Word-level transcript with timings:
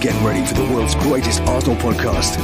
Get 0.00 0.18
ready 0.24 0.46
for 0.46 0.54
the 0.54 0.62
world's 0.62 0.94
greatest 0.94 1.42
Arsenal 1.42 1.76
podcast. 1.76 2.38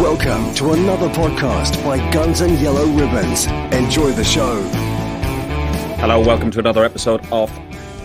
Welcome 0.00 0.54
to 0.54 0.72
another 0.72 1.10
podcast 1.10 1.84
by 1.84 1.98
Guns 2.12 2.40
and 2.40 2.58
Yellow 2.60 2.86
Ribbons. 2.86 3.46
Enjoy 3.74 4.10
the 4.12 4.24
show. 4.24 4.62
Hello, 6.00 6.18
welcome 6.18 6.50
to 6.50 6.58
another 6.58 6.84
episode 6.84 7.20
of 7.30 7.52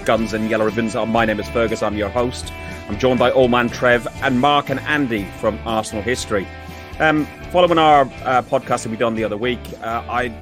Guns 0.03 0.33
and 0.33 0.49
Yellow 0.49 0.65
Ribbons. 0.65 0.97
Uh, 0.97 1.05
my 1.05 1.23
name 1.23 1.39
is 1.39 1.47
Fergus, 1.51 1.81
I'm 1.81 1.95
your 1.95 2.09
host. 2.09 2.51
I'm 2.89 2.99
joined 2.99 3.19
by 3.19 3.31
Old 3.31 3.51
Man 3.51 3.69
Trev 3.69 4.05
and 4.21 4.41
Mark 4.41 4.69
and 4.69 4.81
Andy 4.81 5.23
from 5.39 5.57
Arsenal 5.65 6.03
History. 6.03 6.45
Um, 6.99 7.25
following 7.53 7.77
our 7.77 8.01
uh, 8.01 8.41
podcast 8.41 8.83
that 8.83 8.89
we 8.89 8.97
done 8.97 9.15
the 9.15 9.23
other 9.23 9.37
week, 9.37 9.61
uh, 9.81 10.03
I 10.09 10.35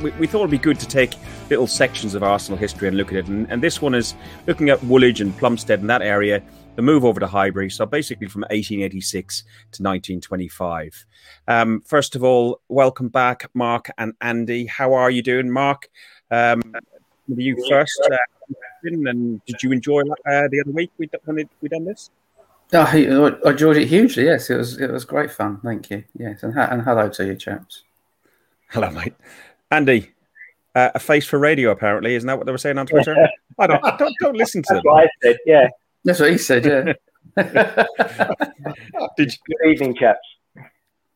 we, 0.00 0.12
we, 0.12 0.26
thought 0.28 0.40
it'd 0.40 0.50
be 0.52 0.58
good 0.58 0.78
to 0.78 0.86
take 0.86 1.14
little 1.48 1.66
sections 1.66 2.14
of 2.14 2.22
Arsenal 2.22 2.56
history 2.56 2.86
and 2.86 2.96
look 2.96 3.08
at 3.08 3.18
it. 3.18 3.26
And, 3.26 3.50
and 3.50 3.60
this 3.60 3.82
one 3.82 3.94
is 3.94 4.14
looking 4.46 4.70
at 4.70 4.80
Woolwich 4.84 5.20
and 5.20 5.36
Plumstead 5.36 5.80
and 5.80 5.90
that 5.90 6.02
area, 6.02 6.40
the 6.80 6.86
move 6.86 7.04
over 7.04 7.20
to 7.20 7.26
Highbury. 7.26 7.68
So 7.68 7.84
basically 7.84 8.26
from 8.26 8.40
1886 8.42 9.42
to 9.42 9.82
1925. 9.82 11.06
Um, 11.46 11.82
first 11.82 12.16
of 12.16 12.24
all, 12.24 12.62
welcome 12.68 13.08
back, 13.08 13.50
Mark 13.52 13.90
and 13.98 14.14
Andy. 14.22 14.64
How 14.64 14.94
are 14.94 15.10
you 15.10 15.22
doing, 15.22 15.50
Mark? 15.50 15.90
Um, 16.30 16.62
you 17.28 17.54
first. 17.68 18.00
Uh, 18.10 18.16
and 18.84 19.44
did 19.44 19.62
you 19.62 19.72
enjoy 19.72 20.00
uh, 20.00 20.48
the 20.50 20.62
other 20.64 20.72
week 20.72 20.90
we, 20.96 21.06
when 21.24 21.46
we 21.60 21.68
done 21.68 21.84
this? 21.84 22.08
Oh, 22.72 22.80
I 22.80 23.50
enjoyed 23.50 23.76
it 23.76 23.86
hugely. 23.86 24.24
Yes, 24.24 24.48
it 24.48 24.56
was 24.56 24.80
it 24.80 24.90
was 24.90 25.04
great 25.04 25.30
fun. 25.30 25.60
Thank 25.62 25.90
you. 25.90 26.04
Yes, 26.16 26.42
and, 26.44 26.56
and 26.56 26.80
hello 26.80 27.10
to 27.10 27.26
you, 27.26 27.34
chaps. 27.34 27.82
Hello, 28.70 28.88
mate. 28.90 29.12
Andy, 29.70 30.12
uh, 30.74 30.90
a 30.94 30.98
face 30.98 31.26
for 31.26 31.38
radio. 31.38 31.72
Apparently, 31.72 32.14
isn't 32.14 32.26
that 32.26 32.38
what 32.38 32.46
they 32.46 32.52
were 32.52 32.58
saying 32.58 32.78
on 32.78 32.86
Twitter? 32.86 33.14
I 33.58 33.66
don't, 33.66 33.82
don't, 33.98 34.14
don't 34.20 34.36
listen 34.36 34.62
to 34.62 34.74
That's 34.74 34.84
them. 34.84 34.94
I 34.94 35.08
said, 35.22 35.36
yeah. 35.44 35.68
That's 36.04 36.20
what 36.20 36.30
he 36.30 36.38
said. 36.38 36.64
Yeah. 36.64 36.92
Did 39.16 39.32
you... 39.32 39.38
Good 39.46 39.70
evening, 39.70 39.96
chaps. 39.96 40.20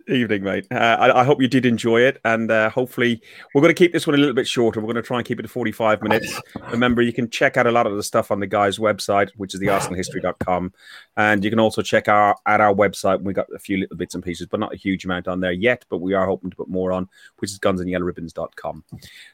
Evening, 0.06 0.42
mate. 0.42 0.66
Uh, 0.70 0.74
I, 0.74 1.20
I, 1.20 1.24
hope 1.24 1.40
you 1.40 1.48
did 1.48 1.64
enjoy 1.64 2.02
it, 2.02 2.20
and 2.26 2.50
uh, 2.50 2.68
hopefully, 2.68 3.22
we're 3.54 3.62
going 3.62 3.74
to 3.74 3.78
keep 3.78 3.94
this 3.94 4.06
one 4.06 4.14
a 4.14 4.18
little 4.18 4.34
bit 4.34 4.46
shorter. 4.46 4.78
We're 4.78 4.92
going 4.92 4.96
to 4.96 5.02
try 5.02 5.16
and 5.16 5.26
keep 5.26 5.38
it 5.38 5.44
to 5.44 5.48
45 5.48 6.02
minutes. 6.02 6.38
Remember, 6.70 7.00
you 7.00 7.12
can 7.12 7.30
check 7.30 7.56
out 7.56 7.66
a 7.66 7.70
lot 7.70 7.86
of 7.86 7.96
the 7.96 8.02
stuff 8.02 8.30
on 8.30 8.38
the 8.38 8.46
guy's 8.46 8.78
website, 8.78 9.30
which 9.36 9.54
is 9.54 9.60
the 9.60 9.68
arsenalhistory.com, 9.68 10.74
and 11.16 11.42
you 11.42 11.48
can 11.48 11.58
also 11.58 11.80
check 11.80 12.06
our 12.08 12.36
at 12.44 12.60
our 12.60 12.74
website. 12.74 13.22
We 13.22 13.32
got 13.32 13.46
a 13.54 13.58
few 13.58 13.78
little 13.78 13.96
bits 13.96 14.14
and 14.14 14.22
pieces, 14.22 14.46
but 14.46 14.60
not 14.60 14.74
a 14.74 14.76
huge 14.76 15.06
amount 15.06 15.26
on 15.26 15.40
there 15.40 15.52
yet. 15.52 15.86
But 15.88 16.02
we 16.02 16.12
are 16.12 16.26
hoping 16.26 16.50
to 16.50 16.56
put 16.56 16.68
more 16.68 16.92
on, 16.92 17.08
which 17.38 17.50
is 17.50 17.58
gunsandyellowribbons.com. 17.58 18.84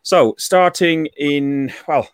So, 0.03 0.37
starting 0.39 1.07
in 1.17 1.73
well, 1.89 2.09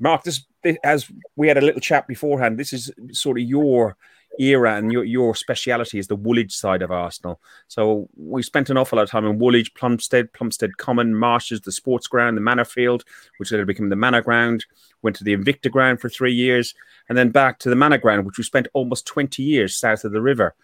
Mark, 0.00 0.22
this, 0.24 0.38
this 0.38 0.46
as 0.84 1.10
we 1.36 1.48
had 1.48 1.58
a 1.58 1.62
little 1.62 1.80
chat 1.80 2.06
beforehand. 2.06 2.58
This 2.58 2.72
is 2.72 2.90
sort 3.12 3.38
of 3.38 3.44
your 3.44 3.96
era 4.38 4.76
and 4.76 4.92
your, 4.92 5.04
your 5.04 5.34
speciality 5.34 5.98
is 5.98 6.08
the 6.08 6.16
Woolwich 6.16 6.54
side 6.54 6.82
of 6.82 6.90
Arsenal. 6.90 7.40
So 7.68 8.08
we 8.16 8.42
spent 8.42 8.70
an 8.70 8.76
awful 8.76 8.96
lot 8.96 9.04
of 9.04 9.10
time 9.10 9.24
in 9.24 9.38
Woolwich, 9.38 9.74
Plumstead, 9.74 10.32
Plumstead 10.32 10.76
Common, 10.76 11.14
Marshes, 11.14 11.62
the 11.62 11.72
sports 11.72 12.06
ground, 12.06 12.36
the 12.36 12.42
Manor 12.42 12.64
Field, 12.64 13.04
which 13.38 13.50
later 13.50 13.64
became 13.64 13.88
the 13.88 13.96
Manor 13.96 14.22
Ground, 14.22 14.66
went 15.02 15.16
to 15.16 15.24
the 15.24 15.36
Invicta 15.36 15.70
Ground 15.70 16.00
for 16.00 16.08
three 16.08 16.34
years, 16.34 16.74
and 17.08 17.16
then 17.16 17.30
back 17.30 17.58
to 17.60 17.70
the 17.70 17.76
Manor 17.76 17.98
Ground, 17.98 18.26
which 18.26 18.38
we 18.38 18.44
spent 18.44 18.68
almost 18.74 19.06
20 19.06 19.42
years 19.42 19.76
south 19.76 20.04
of 20.04 20.12
the 20.12 20.22
river. 20.22 20.54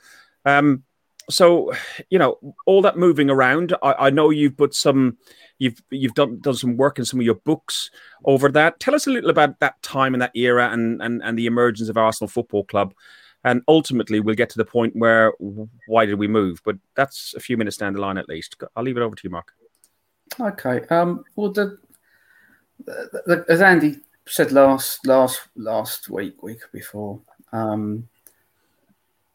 Um, 0.44 0.82
so 1.32 1.72
you 2.10 2.18
know 2.18 2.38
all 2.66 2.82
that 2.82 2.96
moving 2.96 3.30
around 3.30 3.74
I, 3.82 3.94
I, 4.06 4.10
know 4.10 4.30
you've 4.30 4.56
put 4.56 4.74
some 4.74 5.16
you've 5.58 5.82
you've 5.90 6.14
done 6.14 6.40
done 6.40 6.54
some 6.54 6.76
work 6.76 6.98
in 6.98 7.04
some 7.04 7.20
of 7.20 7.26
your 7.26 7.36
books 7.36 7.90
over 8.24 8.50
that 8.50 8.78
tell 8.80 8.94
us 8.94 9.06
a 9.06 9.10
little 9.10 9.30
about 9.30 9.58
that 9.60 9.80
time 9.82 10.14
and 10.14 10.22
that 10.22 10.36
era 10.36 10.70
and 10.70 11.02
and, 11.02 11.22
and 11.22 11.38
the 11.38 11.46
emergence 11.46 11.88
of 11.88 11.96
arsenal 11.96 12.28
football 12.28 12.64
club 12.64 12.94
and 13.44 13.62
ultimately, 13.66 14.20
we'll 14.20 14.36
get 14.36 14.50
to 14.50 14.58
the 14.58 14.64
point 14.64 14.94
where 14.94 15.32
why 15.86 16.06
did 16.06 16.18
we 16.18 16.28
move? 16.28 16.60
But 16.64 16.76
that's 16.94 17.34
a 17.34 17.40
few 17.40 17.56
minutes 17.56 17.76
down 17.76 17.94
the 17.94 18.00
line 18.00 18.18
at 18.18 18.28
least. 18.28 18.56
I'll 18.76 18.84
leave 18.84 18.96
it 18.96 19.02
over 19.02 19.16
to 19.16 19.24
you, 19.24 19.30
Mark. 19.30 19.52
Okay. 20.38 20.82
Um, 20.90 21.24
well, 21.34 21.50
the, 21.50 21.78
the, 22.84 23.22
the, 23.26 23.44
as 23.48 23.60
Andy 23.60 23.96
said 24.26 24.52
last 24.52 25.04
last 25.06 25.48
last 25.56 26.08
week, 26.08 26.42
week 26.42 26.60
before, 26.72 27.20
um, 27.52 28.08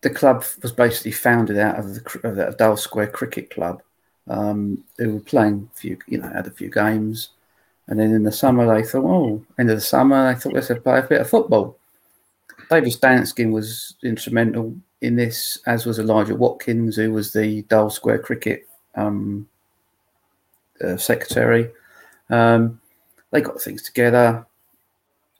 the 0.02 0.10
club 0.10 0.44
was 0.62 0.72
basically 0.72 1.12
founded 1.12 1.58
out 1.58 1.80
of 1.80 1.96
the, 1.96 2.20
of 2.24 2.36
the 2.36 2.56
Dial 2.58 2.78
Square 2.78 3.08
Cricket 3.08 3.50
Club, 3.50 3.82
um, 4.28 4.84
were 5.00 5.20
playing 5.20 5.70
a 5.74 5.78
few, 5.78 5.98
you 6.08 6.20
know, 6.20 6.30
had 6.30 6.48
a 6.48 6.52
few 6.52 6.70
games, 6.70 7.30
and 7.88 8.00
then 8.00 8.14
in 8.14 8.24
the 8.24 8.32
summer 8.32 8.66
they 8.74 8.84
thought, 8.84 9.06
oh, 9.06 9.46
end 9.58 9.70
of 9.70 9.78
the 9.78 9.82
summer 9.82 10.34
they 10.34 10.40
thought 10.40 10.54
let's 10.54 10.68
play 10.68 11.00
a 11.00 11.04
bit 11.04 11.22
of 11.22 11.30
football. 11.30 11.78
David 12.70 12.94
Danskin 12.94 13.52
was 13.52 13.96
instrumental 14.04 14.76
in 15.02 15.16
this, 15.16 15.60
as 15.66 15.86
was 15.86 16.00
Elijah 16.00 16.36
Watkins, 16.36 16.96
who 16.96 17.12
was 17.12 17.32
the 17.32 17.62
Dial 17.64 17.90
Square 17.90 18.20
Cricket 18.20 18.68
um, 18.96 19.48
uh, 20.84 20.98
secretary. 20.98 21.72
Um, 22.30 22.82
they 23.32 23.42
got 23.42 23.62
things 23.62 23.84
together. 23.84 24.46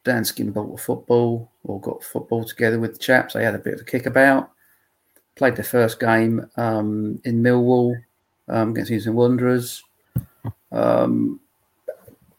Danskin 0.08 0.54
bought 0.54 0.74
a 0.74 0.82
football 0.82 1.52
or 1.64 1.80
got 1.82 2.04
football 2.04 2.44
together 2.44 2.80
with 2.80 2.94
the 2.94 3.00
chaps. 3.00 3.34
They 3.34 3.44
had 3.44 3.56
a 3.56 3.60
bit 3.60 3.76
of 3.76 3.82
a 3.82 3.86
kick 3.86 4.06
about. 4.06 4.52
Played 5.36 5.56
their 5.56 5.66
first 5.66 6.00
game 6.00 6.50
um, 6.58 7.22
in 7.24 7.44
Millwall 7.44 8.02
um, 8.48 8.72
against 8.72 8.92
Eastern 8.92 9.14
Wanderers. 9.14 9.84
Um, 10.72 11.40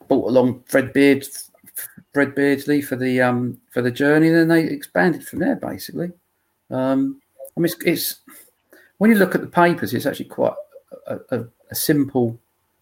brought 0.09 0.29
along 0.29 0.65
Fred 0.67 0.93
Beard 0.93 1.27
Fred 2.13 2.35
Beardsley 2.35 2.83
for 2.83 2.97
the 2.97 3.21
um, 3.21 3.61
for 3.71 3.83
the 3.83 3.91
journey, 3.91 4.29
and 4.29 4.37
then 4.37 4.49
they 4.49 4.65
expanded 4.65 5.27
from 5.27 5.39
there. 5.39 5.55
Basically, 5.55 6.11
um, 6.71 7.21
I 7.57 7.61
mean, 7.61 7.67
it's, 7.67 7.77
it's, 7.85 8.21
when 8.99 9.11
you 9.11 9.17
look 9.17 9.35
at 9.35 9.41
the 9.41 9.47
papers, 9.47 9.95
it's 9.95 10.07
actually 10.07 10.27
quite 10.27 10.55
a, 11.07 11.19
a, 11.31 11.45
a, 11.71 11.75
simple 11.75 12.39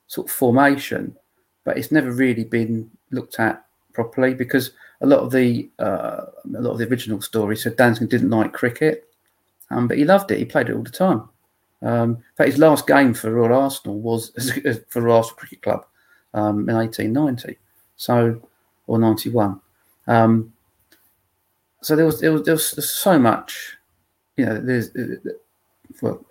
sort 0.06 0.28
of 0.28 0.32
formation, 0.34 1.16
but 1.64 1.76
it's 1.76 1.92
never 1.92 2.10
really 2.10 2.44
been 2.44 2.90
looked 3.10 3.38
at 3.38 3.65
properly 3.96 4.34
because 4.34 4.72
a 5.00 5.06
lot 5.06 5.20
of 5.20 5.32
the 5.32 5.68
uh, 5.78 6.26
a 6.54 6.60
lot 6.60 6.72
of 6.72 6.78
the 6.78 6.86
original 6.86 7.20
story 7.20 7.56
said 7.56 7.76
Danskin 7.76 8.08
didn't 8.08 8.30
like 8.30 8.52
cricket, 8.52 9.08
um, 9.70 9.88
but 9.88 9.96
he 9.98 10.04
loved 10.04 10.30
it. 10.30 10.38
He 10.38 10.44
played 10.44 10.68
it 10.68 10.76
all 10.76 10.82
the 10.82 10.90
time. 10.90 11.28
Um, 11.82 12.10
in 12.10 12.36
fact, 12.36 12.50
his 12.50 12.58
last 12.58 12.86
game 12.86 13.14
for 13.14 13.32
Royal 13.32 13.62
Arsenal 13.62 13.98
was 13.98 14.30
for 14.88 15.00
Royal 15.00 15.18
Arsenal 15.18 15.36
Cricket 15.36 15.62
Club 15.62 15.86
um, 16.34 16.68
in 16.68 16.76
1890. 16.76 17.58
So 17.96 18.40
or 18.86 18.98
91. 18.98 19.60
Um, 20.06 20.52
so 21.82 21.96
there 21.96 22.06
was, 22.06 22.20
there 22.20 22.32
was, 22.32 22.42
there 22.42 22.54
was 22.54 22.90
so 22.90 23.18
much, 23.18 23.76
you 24.36 24.46
know, 24.46 24.60
there's, 24.60 24.90
well, 26.00 26.24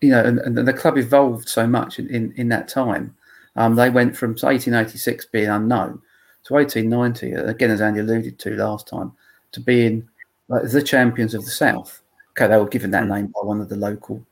you 0.00 0.10
know, 0.10 0.22
and, 0.24 0.38
and 0.40 0.56
the 0.56 0.72
club 0.72 0.98
evolved 0.98 1.48
so 1.48 1.66
much 1.66 1.98
in, 1.98 2.08
in, 2.08 2.32
in 2.36 2.48
that 2.48 2.68
time. 2.68 3.14
Um, 3.56 3.74
they 3.74 3.90
went 3.90 4.16
from 4.16 4.30
1886 4.30 5.26
being 5.26 5.48
unknown 5.48 6.00
to 6.44 6.54
1890, 6.54 7.32
again, 7.32 7.70
as 7.70 7.80
Andy 7.80 8.00
alluded 8.00 8.38
to 8.38 8.56
last 8.56 8.88
time, 8.88 9.12
to 9.52 9.60
being 9.60 10.08
like 10.48 10.68
the 10.68 10.82
champions 10.82 11.34
of 11.34 11.44
the 11.44 11.50
South. 11.50 12.02
Okay, 12.30 12.46
they 12.46 12.56
were 12.56 12.68
given 12.68 12.90
that 12.92 13.06
name 13.06 13.26
by 13.26 13.40
one 13.42 13.60
of 13.60 13.68
the 13.68 13.76
local 13.76 14.24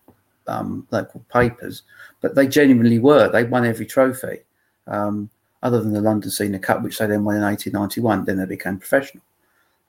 um, 0.46 0.86
local 0.90 1.24
papers, 1.32 1.82
but 2.20 2.34
they 2.34 2.46
genuinely 2.46 2.98
were. 2.98 3.28
They 3.28 3.44
won 3.44 3.66
every 3.66 3.86
trophy. 3.86 4.40
Um, 4.86 5.30
other 5.62 5.80
than 5.80 5.92
the 5.92 6.00
London 6.00 6.30
Senior 6.30 6.58
Cup, 6.58 6.82
which 6.82 6.98
they 6.98 7.06
then 7.06 7.24
won 7.24 7.36
in 7.36 7.42
1891. 7.42 8.24
Then 8.24 8.38
they 8.38 8.46
became 8.46 8.78
professional. 8.78 9.22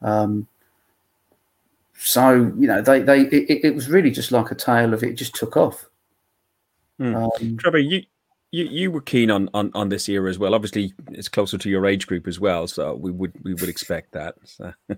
Um, 0.02 0.48
so 1.98 2.54
you 2.58 2.68
know, 2.68 2.82
they 2.82 3.02
they 3.02 3.22
it, 3.22 3.66
it, 3.66 3.76
was 3.76 3.90
really 3.90 4.12
just 4.12 4.32
like 4.32 4.52
a 4.52 4.56
tale 4.56 4.94
of 4.94 5.04
it 5.04 5.14
just 5.14 5.36
took 5.36 5.56
off. 5.56 5.88
Um, 7.00 7.58
Trevor, 7.58 7.80
you. 7.80 8.04
You, 8.52 8.66
you 8.66 8.92
were 8.92 9.02
keen 9.02 9.32
on, 9.32 9.50
on, 9.54 9.72
on 9.74 9.90
this 9.90 10.10
era 10.10 10.30
as 10.30 10.38
well. 10.38 10.54
Obviously, 10.54 10.94
it's 11.12 11.30
closer 11.30 11.58
to 11.58 11.70
your 11.70 11.86
age 11.86 12.06
group 12.06 12.28
as 12.28 12.40
well, 12.40 12.68
so 12.68 12.96
we 12.96 13.12
would 13.12 13.34
we 13.44 13.54
would 13.54 13.70
expect 13.70 14.12
that. 14.12 14.36
So. 14.44 14.74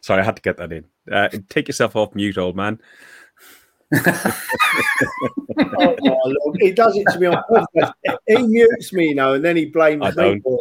Sorry, 0.00 0.20
I 0.20 0.24
had 0.24 0.36
to 0.36 0.42
get 0.42 0.56
that 0.56 0.72
in. 0.72 0.84
Uh, 1.10 1.28
take 1.48 1.68
yourself 1.68 1.96
off 1.96 2.14
mute, 2.14 2.38
old 2.38 2.56
man 2.56 2.80
oh, 5.68 6.54
he 6.58 6.72
does 6.72 6.96
it 6.96 7.06
to 7.12 7.18
me 7.18 7.26
on 7.26 7.42
purpose. 7.48 7.90
He 8.26 8.36
mutes 8.38 8.92
me, 8.92 9.08
you 9.08 9.14
know, 9.14 9.34
and 9.34 9.44
then 9.44 9.56
he 9.56 9.66
blames 9.66 10.02
I 10.04 10.10
don't. 10.10 10.44
me. 10.44 10.58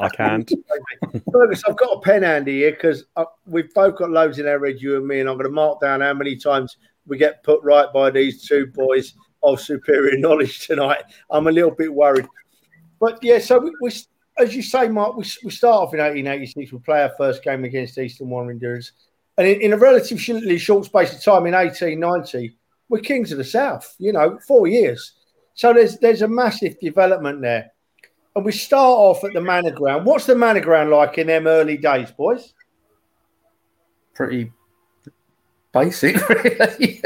I 0.00 0.08
can't. 0.08 0.50
Fergus, 1.32 1.62
I've 1.68 1.76
got 1.76 1.98
a 1.98 2.00
pen 2.00 2.22
handy 2.22 2.60
here 2.60 2.72
because 2.72 3.04
uh, 3.16 3.24
we've 3.46 3.72
both 3.74 3.96
got 3.96 4.10
loads 4.10 4.38
in 4.38 4.46
our 4.46 4.58
red, 4.58 4.80
you 4.80 4.96
and 4.96 5.06
me, 5.06 5.20
and 5.20 5.28
I'm 5.28 5.36
going 5.36 5.46
to 5.48 5.52
mark 5.52 5.80
down 5.80 6.00
how 6.00 6.14
many 6.14 6.36
times 6.36 6.78
we 7.06 7.18
get 7.18 7.42
put 7.42 7.62
right 7.62 7.92
by 7.92 8.10
these 8.10 8.46
two 8.46 8.66
boys 8.68 9.14
of 9.42 9.60
superior 9.60 10.18
knowledge 10.18 10.66
tonight. 10.66 11.02
I'm 11.30 11.46
a 11.46 11.52
little 11.52 11.70
bit 11.70 11.92
worried. 11.92 12.26
But 13.00 13.18
yeah, 13.22 13.38
so 13.38 13.58
we, 13.58 13.72
we 13.80 13.90
as 14.38 14.54
you 14.54 14.62
say, 14.62 14.88
Mark, 14.88 15.16
we, 15.16 15.24
we 15.44 15.50
start 15.50 15.74
off 15.74 15.94
in 15.94 16.00
1886. 16.00 16.72
We 16.72 16.78
play 16.78 17.02
our 17.02 17.12
first 17.18 17.42
game 17.42 17.64
against 17.64 17.98
Eastern 17.98 18.30
Wanderers. 18.30 18.92
And 19.38 19.46
in, 19.46 19.60
in 19.60 19.72
a 19.72 19.76
relatively 19.76 20.58
short 20.58 20.84
space 20.84 21.12
of 21.12 21.22
time 21.22 21.46
in 21.46 21.54
1890, 21.54 22.56
we're 22.88 23.00
kings 23.00 23.32
of 23.32 23.38
the 23.38 23.44
south, 23.44 23.94
you 23.98 24.12
know, 24.12 24.38
four 24.46 24.66
years. 24.66 25.14
So 25.54 25.72
there's 25.72 25.98
there's 25.98 26.22
a 26.22 26.28
massive 26.28 26.78
development 26.80 27.42
there. 27.42 27.72
And 28.34 28.44
we 28.44 28.52
start 28.52 28.98
off 28.98 29.24
at 29.24 29.32
the 29.34 29.40
Manor 29.40 29.72
Ground. 29.72 30.06
What's 30.06 30.26
the 30.26 30.34
Manor 30.34 30.60
Ground 30.60 30.90
like 30.90 31.18
in 31.18 31.26
them 31.26 31.46
early 31.46 31.76
days, 31.76 32.10
boys? 32.10 32.54
Pretty 34.14 34.50
basic, 35.72 36.28
really. 36.28 37.00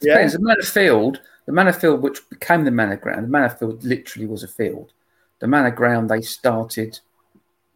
Depends. 0.00 0.32
The 0.34 0.38
Manor 0.40 0.62
Field, 0.62 1.20
the 1.46 1.52
Manor 1.52 1.72
Field, 1.72 2.02
which 2.02 2.28
became 2.30 2.64
the 2.64 2.70
Manor 2.70 2.96
Ground, 2.96 3.24
the 3.24 3.28
Manor 3.30 3.50
Field 3.50 3.84
literally 3.84 4.26
was 4.26 4.42
a 4.42 4.48
field. 4.48 4.92
The 5.40 5.46
Manor 5.46 5.70
Ground, 5.70 6.10
they 6.10 6.20
started, 6.22 6.98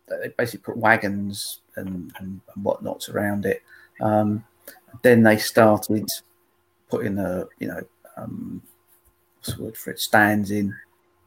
they 0.09 0.29
basically 0.37 0.65
put 0.73 0.77
wagons 0.77 1.61
and, 1.77 2.13
and, 2.19 2.41
and 2.55 2.65
whatnots 2.65 3.09
around 3.09 3.47
it. 3.47 3.63
Um, 4.01 4.45
then 5.03 5.23
they 5.23 5.37
started 5.37 6.09
putting 6.91 7.19
a, 7.19 7.45
you 7.59 7.69
know, 7.69 7.81
um, 8.17 8.63
what's 9.39 9.57
the 9.57 9.63
word 9.65 9.77
for 9.77 9.91
it, 9.91 10.01
stands 10.01 10.51
in. 10.51 10.75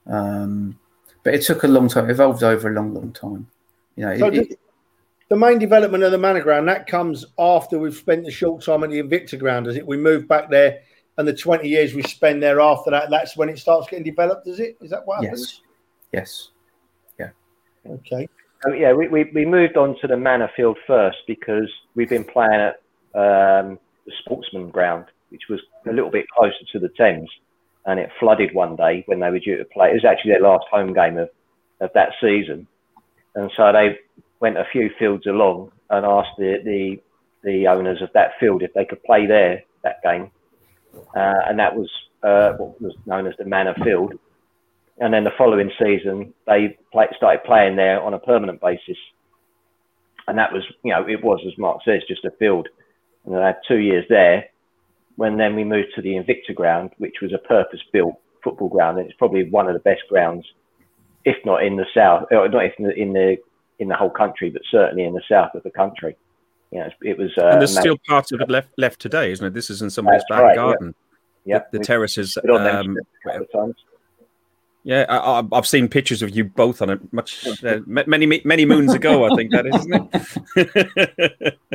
Um, 0.08 0.80
but 1.24 1.34
it 1.36 1.44
took 1.44 1.64
a 1.64 1.68
long 1.68 1.88
time, 1.88 2.10
it 2.10 2.12
evolved 2.14 2.44
over 2.44 2.70
a 2.70 2.74
long, 2.74 2.94
long 2.94 3.12
time. 3.12 3.48
You 3.96 4.06
know, 4.06 4.18
So 4.18 4.28
it- 4.28 4.32
does- 4.50 4.58
the 5.32 5.38
main 5.38 5.58
development 5.58 6.04
of 6.04 6.12
the 6.12 6.18
Manor 6.18 6.42
Ground 6.42 6.68
that 6.68 6.88
comes 6.88 7.26
after 7.40 7.80
we've 7.80 7.96
spent 7.96 8.26
the 8.26 8.32
short 8.32 8.62
time 8.66 8.84
at 8.84 8.90
the 8.90 9.02
Invicta 9.02 9.40
Ground, 9.40 9.66
does 9.66 9.78
it? 9.78 9.88
We 9.88 9.96
move 9.96 10.28
back 10.28 10.50
there, 10.50 10.82
and 11.18 11.26
the 11.26 11.34
twenty 11.34 11.70
years 11.70 11.94
we 11.94 12.04
spend 12.04 12.44
there 12.44 12.60
after 12.60 12.92
that, 12.92 13.10
that's 13.10 13.38
when 13.38 13.48
it 13.48 13.58
starts 13.58 13.88
getting 13.90 14.04
developed, 14.04 14.46
is 14.46 14.60
it? 14.60 14.76
Is 14.82 14.90
that 14.90 15.08
what 15.08 15.24
happens? 15.24 15.62
yes, 16.12 16.50
yes. 17.18 17.32
Yeah. 17.86 17.94
Okay. 17.94 18.28
Um, 18.66 18.76
yeah, 18.76 18.92
we, 18.92 19.08
we, 19.08 19.32
we 19.34 19.46
moved 19.46 19.78
on 19.78 19.96
to 20.02 20.08
the 20.08 20.18
Manor 20.18 20.52
Field 20.54 20.78
first 20.86 21.20
because 21.26 21.72
we've 21.96 22.10
been 22.10 22.26
playing 22.26 22.52
at 22.52 22.76
um, 23.16 23.80
the 24.06 24.12
Sportsman 24.26 24.70
Ground, 24.70 25.06
which 25.30 25.44
was 25.50 25.62
a 25.88 25.94
little 25.94 26.12
bit 26.12 26.26
closer 26.38 26.66
to 26.74 26.80
the 26.80 26.90
Thames, 26.98 27.30
and 27.86 28.02
it 28.02 28.10
flooded 28.20 28.54
one 28.54 28.76
day 28.76 29.06
when 29.06 29.22
they 29.22 29.30
were 29.30 29.40
due 29.40 29.56
to 29.56 29.64
play. 29.64 29.92
It 29.92 29.94
was 29.94 30.04
actually 30.04 30.32
their 30.32 30.42
last 30.42 30.66
home 30.70 30.92
game 30.92 31.18
of, 31.18 31.30
of 31.80 31.90
that 31.94 32.10
season, 32.20 32.68
and 33.36 33.50
so 33.56 33.72
they 33.72 33.98
went 34.42 34.58
a 34.58 34.66
few 34.72 34.90
fields 35.00 35.26
along 35.28 35.72
and 35.90 36.06
asked 36.06 36.38
the, 36.38 36.58
the 36.66 37.02
the 37.44 37.68
owners 37.68 38.02
of 38.02 38.10
that 38.14 38.32
field 38.40 38.62
if 38.62 38.74
they 38.74 38.86
could 38.86 39.02
play 39.04 39.26
there 39.26 39.64
that 39.84 40.02
game, 40.04 40.30
uh, 41.16 41.42
and 41.48 41.58
that 41.60 41.76
was 41.76 41.90
uh, 42.24 42.54
what 42.54 42.82
was 42.82 42.94
known 43.06 43.28
as 43.28 43.34
the 43.38 43.46
Manor 43.46 43.76
Field. 43.84 44.14
And 45.00 45.14
then 45.14 45.24
the 45.24 45.32
following 45.38 45.72
season 45.80 46.34
they 46.46 46.78
play, 46.92 47.08
started 47.18 47.44
playing 47.44 47.76
there 47.76 48.02
on 48.02 48.14
a 48.14 48.20
permanent 48.20 48.62
basis, 48.62 48.98
and 50.28 50.38
that 50.38 50.54
was 50.54 50.64
you 50.84 50.92
know 50.92 51.08
it 51.08 51.24
was 51.24 51.40
as 51.48 51.58
Mark 51.58 51.80
says 51.84 52.02
just 52.08 52.26
a 52.26 52.32
field, 52.32 52.68
and 53.26 53.36
I 53.36 53.48
had 53.48 53.58
two 53.68 53.80
years 53.80 54.06
there. 54.10 54.46
When 55.16 55.38
then 55.38 55.56
we 55.56 55.64
moved 55.64 55.90
to 55.96 56.02
the 56.02 56.12
Invicta 56.14 56.56
ground, 56.56 56.92
which 56.98 57.16
was 57.22 57.34
a 57.34 57.38
purpose-built 57.38 58.16
football 58.44 58.70
ground, 58.70 58.98
and 58.98 59.08
it's 59.08 59.18
probably 59.18 59.50
one 59.50 59.68
of 59.68 59.74
the 59.74 59.80
best 59.80 60.02
grounds, 60.10 60.46
if 61.26 61.38
not 61.46 61.64
in 61.64 61.76
the 61.76 61.86
south, 61.94 62.26
or 62.32 62.48
not 62.48 62.66
if 62.66 62.74
in 62.78 62.86
the 62.86 62.94
in 62.94 63.14
the, 63.14 63.38
in 63.82 63.88
the 63.90 63.96
whole 63.96 64.10
country, 64.10 64.50
but 64.50 64.62
certainly 64.72 65.04
in 65.04 65.14
the 65.14 65.22
south 65.30 65.54
of 65.56 65.64
the 65.64 65.72
country. 65.72 66.16
You 66.72 66.80
know, 66.80 66.90
it 67.02 67.18
was. 67.18 67.32
Uh, 67.38 67.48
and 67.48 67.62
there's 67.62 67.72
amazing. 67.76 67.82
still 67.82 67.98
parts 68.08 68.32
of 68.32 68.40
it 68.40 68.50
left 68.50 68.70
left 68.78 69.02
today, 69.02 69.32
isn't 69.34 69.46
it? 69.46 69.54
This 69.54 69.70
is 69.70 69.82
in 69.82 69.90
somebody's 69.90 70.22
That's 70.30 70.40
back 70.40 70.44
right, 70.48 70.56
garden. 70.56 70.96
yeah, 71.44 71.60
The 71.74 71.80
we 71.80 71.84
terraces. 71.84 72.38
put 72.40 72.50
on 72.50 72.64
them 72.64 72.92
Um, 72.92 72.98
a 72.98 73.28
couple 73.30 73.42
of 73.44 73.52
times. 73.52 73.76
yeah, 74.84 75.06
I, 75.10 75.44
I've 75.52 75.68
seen 75.68 75.90
pictures 75.90 76.22
of 76.22 76.30
you 76.36 76.46
both 76.46 76.82
on 76.82 76.90
it 76.92 77.00
much 77.12 77.46
uh, 77.66 77.80
many 77.86 78.42
many 78.46 78.66
moons 78.66 78.94
ago. 78.94 79.26
I 79.30 79.36
think 79.36 79.52
that 79.52 79.66
is, 79.68 79.76
isn't 79.76 80.10
it? 81.36 81.58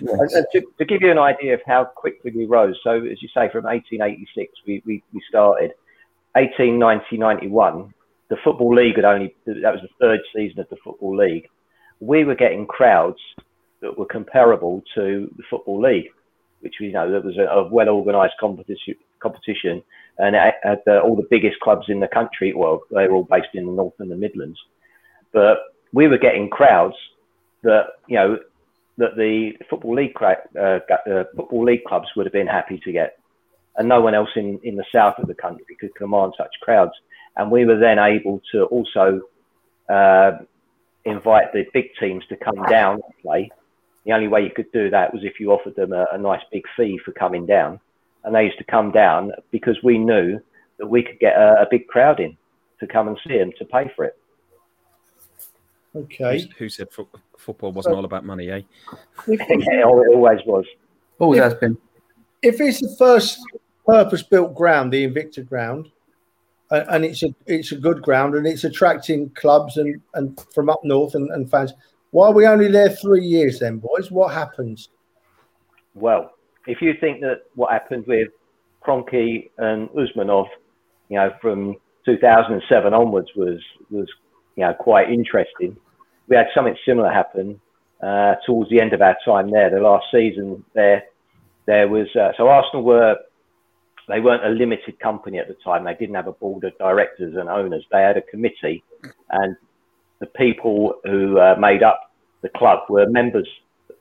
And, 0.00 0.10
and 0.20 0.46
to, 0.52 0.62
to 0.78 0.84
give 0.84 1.00
you 1.00 1.10
an 1.10 1.18
idea 1.18 1.54
of 1.54 1.60
how 1.66 1.84
quickly 1.84 2.30
we 2.30 2.44
rose, 2.44 2.78
so 2.84 2.90
as 2.92 3.22
you 3.22 3.28
say, 3.28 3.48
from 3.50 3.64
1886 3.64 4.52
we, 4.66 4.82
we, 4.84 5.02
we 5.14 5.22
started. 5.26 5.72
1890 6.34 7.16
91, 7.16 7.94
the 8.32 8.38
Football 8.42 8.74
League 8.74 8.96
had 8.96 9.04
only, 9.04 9.34
that 9.44 9.74
was 9.74 9.82
the 9.82 9.88
third 10.00 10.20
season 10.34 10.58
of 10.60 10.68
the 10.70 10.76
Football 10.82 11.18
League. 11.18 11.48
We 12.00 12.24
were 12.24 12.34
getting 12.34 12.66
crowds 12.66 13.18
that 13.82 13.98
were 13.98 14.06
comparable 14.06 14.82
to 14.94 15.30
the 15.36 15.42
Football 15.50 15.82
League, 15.82 16.08
which, 16.60 16.76
you 16.80 16.92
know, 16.92 17.12
that 17.12 17.26
was 17.26 17.36
a, 17.36 17.42
a 17.42 17.68
well 17.68 17.90
organised 17.90 18.36
competition, 18.40 18.94
competition 19.20 19.82
and 20.16 20.34
it 20.34 20.54
had 20.62 20.78
all 21.02 21.14
the 21.14 21.26
biggest 21.28 21.60
clubs 21.60 21.90
in 21.90 22.00
the 22.00 22.08
country. 22.08 22.54
Well, 22.54 22.80
they 22.90 23.06
were 23.06 23.16
all 23.16 23.28
based 23.30 23.48
in 23.52 23.66
the 23.66 23.72
North 23.72 23.92
and 23.98 24.10
the 24.10 24.16
Midlands. 24.16 24.58
But 25.34 25.58
we 25.92 26.08
were 26.08 26.16
getting 26.16 26.48
crowds 26.48 26.96
that, 27.64 27.88
you 28.08 28.16
know, 28.16 28.38
that 28.96 29.16
the 29.16 29.52
football 29.68 29.94
league 29.94 30.16
uh, 30.22 30.58
uh, 30.58 30.78
football 31.36 31.64
league 31.64 31.84
clubs 31.84 32.08
would 32.16 32.24
have 32.24 32.32
been 32.32 32.46
happy 32.46 32.80
to 32.82 32.92
get, 32.92 33.18
and 33.76 33.88
no 33.88 34.00
one 34.00 34.14
else 34.14 34.30
in, 34.36 34.58
in 34.62 34.76
the 34.76 34.84
south 34.90 35.18
of 35.18 35.28
the 35.28 35.34
country 35.34 35.76
could 35.78 35.94
command 35.96 36.32
such 36.38 36.54
crowds. 36.62 36.92
And 37.36 37.50
we 37.50 37.64
were 37.64 37.78
then 37.78 37.98
able 37.98 38.42
to 38.52 38.64
also 38.64 39.22
uh, 39.88 40.32
invite 41.04 41.52
the 41.52 41.64
big 41.72 41.90
teams 41.98 42.24
to 42.28 42.36
come 42.36 42.62
down 42.68 42.94
and 42.94 43.22
play. 43.22 43.50
The 44.04 44.12
only 44.12 44.28
way 44.28 44.42
you 44.42 44.50
could 44.50 44.70
do 44.72 44.90
that 44.90 45.12
was 45.14 45.24
if 45.24 45.38
you 45.38 45.52
offered 45.52 45.76
them 45.76 45.92
a, 45.92 46.06
a 46.12 46.18
nice 46.18 46.42
big 46.50 46.64
fee 46.76 46.98
for 47.04 47.12
coming 47.12 47.46
down, 47.46 47.80
and 48.24 48.34
they 48.34 48.44
used 48.44 48.58
to 48.58 48.64
come 48.64 48.90
down 48.90 49.32
because 49.50 49.78
we 49.82 49.96
knew 49.96 50.40
that 50.78 50.86
we 50.86 51.02
could 51.02 51.18
get 51.20 51.36
a, 51.36 51.62
a 51.62 51.66
big 51.70 51.86
crowd 51.86 52.20
in 52.20 52.36
to 52.80 52.86
come 52.86 53.08
and 53.08 53.18
see 53.26 53.38
them 53.38 53.52
to 53.58 53.64
pay 53.64 53.90
for 53.94 54.04
it. 54.04 54.18
Okay. 55.94 56.50
Who 56.58 56.68
said 56.68 56.90
fo- 56.90 57.08
football 57.36 57.72
wasn't 57.72 57.96
all 57.96 58.04
about 58.04 58.24
money, 58.24 58.50
eh? 58.50 58.62
it 59.28 59.84
always 59.84 60.40
was. 60.46 60.64
Always 61.18 61.38
If- 61.38 61.44
has 61.44 61.54
been. 61.54 61.78
If 62.42 62.60
it's 62.60 62.80
the 62.80 62.96
first 62.98 63.38
purpose-built 63.86 64.56
ground, 64.56 64.92
the 64.92 65.06
Invicta 65.06 65.48
ground, 65.48 65.92
and, 66.72 66.88
and 66.88 67.04
it's 67.04 67.22
a 67.22 67.34
it's 67.46 67.72
a 67.72 67.76
good 67.76 68.02
ground 68.02 68.34
and 68.34 68.46
it's 68.46 68.64
attracting 68.64 69.30
clubs 69.30 69.76
and, 69.76 70.00
and 70.14 70.44
from 70.54 70.68
up 70.68 70.80
north 70.82 71.14
and, 71.14 71.30
and 71.30 71.50
fans, 71.50 71.72
why 72.10 72.26
are 72.28 72.34
we 72.34 72.46
only 72.46 72.68
there 72.68 72.90
three 72.90 73.24
years 73.24 73.60
then, 73.60 73.78
boys? 73.78 74.10
What 74.10 74.34
happens? 74.34 74.88
well. 75.94 76.32
If 76.66 76.80
you 76.80 76.94
think 77.00 77.20
that 77.20 77.42
what 77.54 77.72
happened 77.72 78.06
with 78.06 78.28
Kroenke 78.84 79.50
and 79.58 79.88
Usmanov, 79.90 80.46
you 81.08 81.16
know, 81.16 81.32
from 81.40 81.76
2007 82.04 82.94
onwards 82.94 83.28
was 83.36 83.58
was 83.90 84.08
you 84.56 84.64
know 84.64 84.72
quite 84.74 85.10
interesting. 85.10 85.76
We 86.28 86.36
had 86.36 86.46
something 86.54 86.76
similar 86.86 87.10
happen 87.10 87.60
uh, 88.02 88.36
towards 88.46 88.70
the 88.70 88.80
end 88.80 88.92
of 88.92 89.02
our 89.02 89.16
time 89.24 89.50
there. 89.50 89.70
The 89.70 89.80
last 89.80 90.06
season 90.12 90.64
there, 90.74 91.04
there 91.66 91.88
was 91.88 92.06
uh, 92.14 92.30
so 92.36 92.48
Arsenal 92.48 92.84
were 92.84 93.16
they 94.08 94.20
weren't 94.20 94.44
a 94.44 94.50
limited 94.50 94.98
company 95.00 95.38
at 95.38 95.48
the 95.48 95.56
time. 95.64 95.84
They 95.84 95.94
didn't 95.94 96.14
have 96.14 96.26
a 96.26 96.32
board 96.32 96.64
of 96.64 96.76
directors 96.78 97.36
and 97.36 97.48
owners. 97.48 97.84
They 97.90 98.02
had 98.02 98.16
a 98.16 98.22
committee, 98.22 98.82
and 99.30 99.56
the 100.20 100.26
people 100.26 100.94
who 101.04 101.38
uh, 101.38 101.56
made 101.58 101.82
up 101.82 102.12
the 102.42 102.48
club 102.48 102.80
were 102.88 103.08
members 103.08 103.48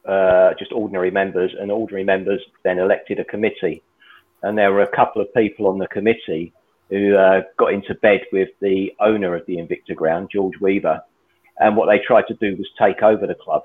uh, 0.06 0.54
just 0.58 0.72
ordinary 0.72 1.12
members, 1.12 1.52
and 1.60 1.72
ordinary 1.72 2.04
members 2.04 2.42
then 2.64 2.80
elected 2.80 3.20
a 3.20 3.26
committee. 3.26 3.84
And 4.44 4.58
there 4.58 4.72
were 4.72 4.82
a 4.82 4.96
couple 4.96 5.22
of 5.22 5.32
people 5.34 5.68
on 5.68 5.78
the 5.78 5.88
committee 5.88 6.54
who 6.90 7.16
uh, 7.16 7.42
got 7.58 7.74
into 7.74 7.94
bed 7.96 8.22
with 8.32 8.50
the 8.60 8.92
owner 9.00 9.36
of 9.36 9.46
the 9.46 9.58
Invicta 9.58 9.96
ground, 9.96 10.30
George 10.34 10.60
Weaver. 10.60 11.02
And 11.60 11.78
what 11.78 11.86
they 11.86 12.00
tried 12.00 12.26
to 12.28 12.34
do 12.36 12.56
was 12.58 12.68
take 12.80 13.04
over 13.04 13.28
the 13.28 13.36
club. 13.36 13.64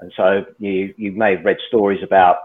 And 0.00 0.12
so 0.16 0.44
you, 0.58 0.94
you 0.96 1.12
may 1.12 1.36
have 1.36 1.44
read 1.44 1.56
stories 1.68 2.02
about 2.02 2.36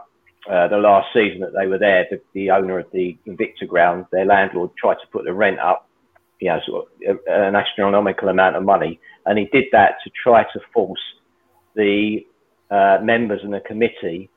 uh, 0.49 0.67
the 0.67 0.77
last 0.77 1.07
season 1.13 1.41
that 1.41 1.53
they 1.57 1.67
were 1.67 1.77
there, 1.77 2.07
the, 2.09 2.19
the 2.33 2.49
owner 2.49 2.79
of 2.79 2.87
the 2.91 3.17
Invicta 3.27 3.67
ground, 3.67 4.05
their 4.11 4.25
landlord 4.25 4.71
tried 4.77 4.95
to 4.95 5.07
put 5.11 5.23
the 5.23 5.33
rent 5.33 5.59
up, 5.59 5.87
you 6.39 6.49
know, 6.49 6.59
sort 6.65 6.87
of 7.07 7.19
an 7.27 7.55
astronomical 7.55 8.29
amount 8.29 8.55
of 8.55 8.63
money. 8.63 8.99
And 9.25 9.37
he 9.37 9.45
did 9.45 9.65
that 9.71 9.97
to 10.03 10.11
try 10.23 10.43
to 10.43 10.59
force 10.73 10.99
the 11.75 12.25
uh, 12.71 12.97
members 13.03 13.41
and 13.43 13.53
the 13.53 13.59
committee 13.59 14.29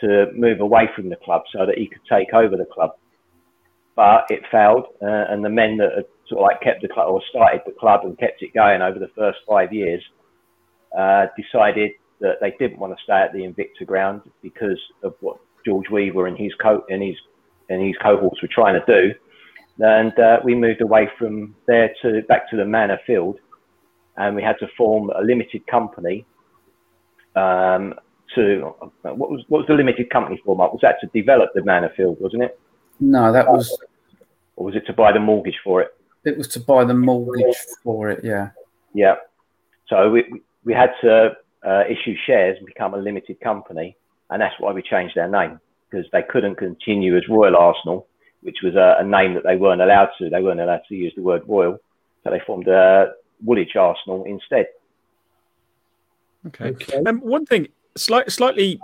to 0.00 0.26
move 0.34 0.60
away 0.60 0.88
from 0.96 1.10
the 1.10 1.16
club 1.16 1.42
so 1.52 1.66
that 1.66 1.76
he 1.76 1.86
could 1.86 2.00
take 2.10 2.32
over 2.32 2.56
the 2.56 2.64
club. 2.64 2.92
But 3.96 4.26
it 4.30 4.40
failed, 4.50 4.86
uh, 5.02 5.26
and 5.28 5.44
the 5.44 5.50
men 5.50 5.76
that 5.76 5.90
had 5.94 6.04
sort 6.26 6.40
of 6.40 6.44
like 6.44 6.62
kept 6.62 6.80
the 6.80 6.88
club 6.88 7.10
or 7.10 7.20
started 7.28 7.60
the 7.66 7.72
club 7.72 8.00
and 8.04 8.18
kept 8.18 8.42
it 8.42 8.54
going 8.54 8.80
over 8.80 8.98
the 8.98 9.10
first 9.14 9.40
five 9.46 9.74
years 9.74 10.02
uh, 10.96 11.26
decided 11.36 11.90
that 12.20 12.36
they 12.40 12.54
didn't 12.58 12.78
want 12.78 12.96
to 12.96 13.02
stay 13.02 13.20
at 13.20 13.32
the 13.32 13.40
Invicta 13.40 13.86
ground 13.86 14.22
because 14.42 14.80
of 15.02 15.14
what 15.20 15.38
George 15.64 15.90
Weaver 15.90 16.26
and 16.26 16.36
his 16.36 16.52
co 16.60 16.84
and 16.88 17.02
his 17.02 17.16
and 17.68 17.82
his 17.82 17.96
cohorts 18.02 18.42
were 18.42 18.48
trying 18.48 18.80
to 18.80 18.86
do. 18.86 19.14
And 19.82 20.18
uh, 20.18 20.40
we 20.44 20.54
moved 20.54 20.82
away 20.82 21.08
from 21.18 21.54
there 21.66 21.94
to 22.02 22.22
back 22.28 22.50
to 22.50 22.56
the 22.56 22.64
Manor 22.64 22.98
Field, 23.06 23.38
and 24.16 24.36
we 24.36 24.42
had 24.42 24.56
to 24.58 24.66
form 24.76 25.10
a 25.10 25.22
limited 25.22 25.66
company 25.66 26.26
um, 27.36 27.94
to 28.34 28.74
what 29.02 29.30
was 29.30 29.44
what 29.48 29.58
was 29.60 29.66
the 29.68 29.74
limited 29.74 30.10
company 30.10 30.40
for, 30.44 30.56
Mark? 30.56 30.72
Was 30.72 30.82
that 30.82 30.96
to 31.00 31.06
develop 31.18 31.50
the 31.54 31.64
Manor 31.64 31.92
Field, 31.96 32.18
wasn't 32.20 32.42
it, 32.42 32.60
No, 32.98 33.32
that 33.32 33.48
was 33.48 33.76
or 34.56 34.66
was 34.66 34.76
it 34.76 34.84
to 34.86 34.92
buy 34.92 35.12
the 35.12 35.20
mortgage 35.20 35.58
for 35.64 35.80
it? 35.80 35.94
it 36.24 36.36
was 36.36 36.48
to 36.48 36.60
buy 36.60 36.84
the 36.84 36.94
mortgage 36.94 37.56
for 37.82 38.10
it. 38.10 38.22
Yeah. 38.22 38.50
Yeah. 38.94 39.14
So 39.88 40.10
we 40.10 40.42
we 40.64 40.74
had 40.74 40.90
to 41.02 41.32
uh, 41.66 41.84
issue 41.88 42.14
shares 42.26 42.56
and 42.58 42.66
become 42.66 42.94
a 42.94 42.98
limited 42.98 43.40
company, 43.40 43.96
and 44.30 44.40
that's 44.40 44.54
why 44.58 44.72
we 44.72 44.82
changed 44.82 45.18
our 45.18 45.28
name 45.28 45.60
because 45.90 46.06
they 46.12 46.22
couldn't 46.22 46.56
continue 46.56 47.16
as 47.16 47.28
Royal 47.28 47.56
Arsenal, 47.56 48.06
which 48.42 48.58
was 48.62 48.74
a, 48.76 48.96
a 49.00 49.04
name 49.04 49.34
that 49.34 49.42
they 49.44 49.56
weren't 49.56 49.82
allowed 49.82 50.10
to. 50.18 50.30
They 50.30 50.40
weren't 50.40 50.60
allowed 50.60 50.82
to 50.88 50.94
use 50.94 51.12
the 51.16 51.22
word 51.22 51.42
Royal, 51.46 51.78
so 52.22 52.30
they 52.30 52.40
formed 52.46 52.68
uh, 52.68 53.06
Woolwich 53.44 53.76
Arsenal 53.76 54.24
instead. 54.24 54.66
Okay. 56.46 56.68
Okay. 56.68 57.02
Um, 57.06 57.20
one 57.20 57.44
thing, 57.44 57.68
slight, 57.96 58.30
slightly 58.30 58.80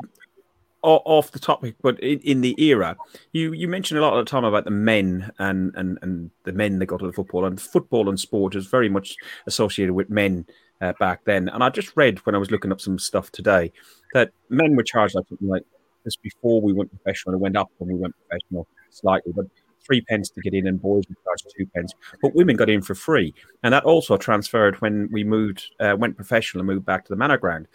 off 0.82 1.32
the 1.32 1.38
topic, 1.38 1.74
but 1.82 1.98
in, 2.00 2.20
in, 2.20 2.40
the 2.42 2.54
era, 2.62 2.96
you 3.32 3.52
you 3.52 3.66
mentioned 3.66 3.98
a 3.98 4.02
lot 4.02 4.16
of 4.16 4.24
the 4.24 4.30
time 4.30 4.44
about 4.44 4.64
the 4.64 4.70
men 4.70 5.32
and 5.38 5.74
and 5.74 5.98
and 6.02 6.30
the 6.44 6.52
men 6.52 6.78
that 6.78 6.86
got 6.86 7.00
to 7.00 7.06
the 7.06 7.12
football, 7.12 7.44
and 7.44 7.60
football 7.60 8.08
and 8.08 8.20
sport 8.20 8.54
is 8.54 8.66
very 8.66 8.88
much 8.88 9.16
associated 9.46 9.94
with 9.94 10.10
men 10.10 10.46
uh, 10.80 10.92
back 10.98 11.24
then. 11.24 11.48
And 11.48 11.62
I 11.62 11.70
just 11.70 11.96
read 11.96 12.18
when 12.26 12.34
I 12.34 12.38
was 12.38 12.50
looking 12.50 12.72
up 12.72 12.80
some 12.80 12.98
stuff 12.98 13.30
today 13.30 13.72
that 14.14 14.30
men 14.48 14.76
were 14.76 14.82
charged 14.82 15.14
like 15.14 15.28
something 15.28 15.48
like 15.48 15.64
this 16.04 16.16
before 16.16 16.60
we 16.60 16.72
went 16.72 16.90
professional. 16.90 17.34
It 17.34 17.38
went 17.38 17.56
up 17.56 17.70
when 17.78 17.92
we 17.92 18.00
went 18.00 18.14
professional 18.28 18.66
slightly, 18.90 19.32
but 19.32 19.46
three 19.86 20.00
pence 20.00 20.30
to 20.30 20.40
get 20.40 20.54
in, 20.54 20.66
and 20.66 20.80
boys 20.80 21.04
were 21.08 21.16
charged 21.24 21.54
two 21.56 21.66
pence. 21.74 21.94
But 22.22 22.34
women 22.34 22.56
got 22.56 22.68
in 22.68 22.82
for 22.82 22.94
free, 22.94 23.32
and 23.62 23.72
that 23.72 23.84
also 23.84 24.16
transferred 24.16 24.80
when 24.80 25.08
we 25.12 25.24
moved, 25.24 25.70
uh, 25.80 25.96
went 25.98 26.16
professional, 26.16 26.60
and 26.60 26.66
moved 26.66 26.86
back 26.86 27.04
to 27.04 27.12
the 27.12 27.16
Manor 27.16 27.38
Ground. 27.38 27.68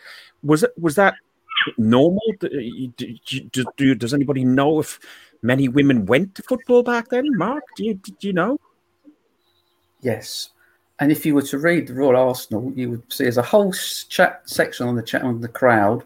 Was 0.43 0.63
it 0.63 0.72
was 0.79 0.96
that 0.96 1.15
normal? 1.77 2.22
Do, 2.39 2.50
do, 2.98 3.65
do, 3.77 3.96
does 3.96 4.13
anybody 4.13 4.43
know 4.43 4.79
if 4.79 5.00
many 5.41 5.67
women 5.67 6.05
went 6.05 6.36
to 6.36 6.43
football 6.43 6.84
back 6.84 7.10
then? 7.10 7.25
Mark, 7.38 7.63
do 7.75 7.86
you, 7.86 7.93
do 7.96 8.13
you 8.22 8.34
know? 8.34 8.60
Yes. 10.01 10.50
And 11.01 11.12
if 11.12 11.25
you 11.25 11.34
were 11.34 11.41
to 11.41 11.58
read 11.58 11.88
the 11.88 11.96
Royal 11.96 12.15
Arsenal, 12.15 12.72
you 12.75 12.91
would 12.91 13.12
see 13.12 13.24
there's 13.24 13.39
a 13.39 13.41
whole 13.41 13.74
chat 13.74 14.43
section 14.46 14.88
on 14.88 14.96
the 14.96 15.01
chat 15.01 15.24
on 15.24 15.41
the 15.41 15.48
crowd, 15.48 16.05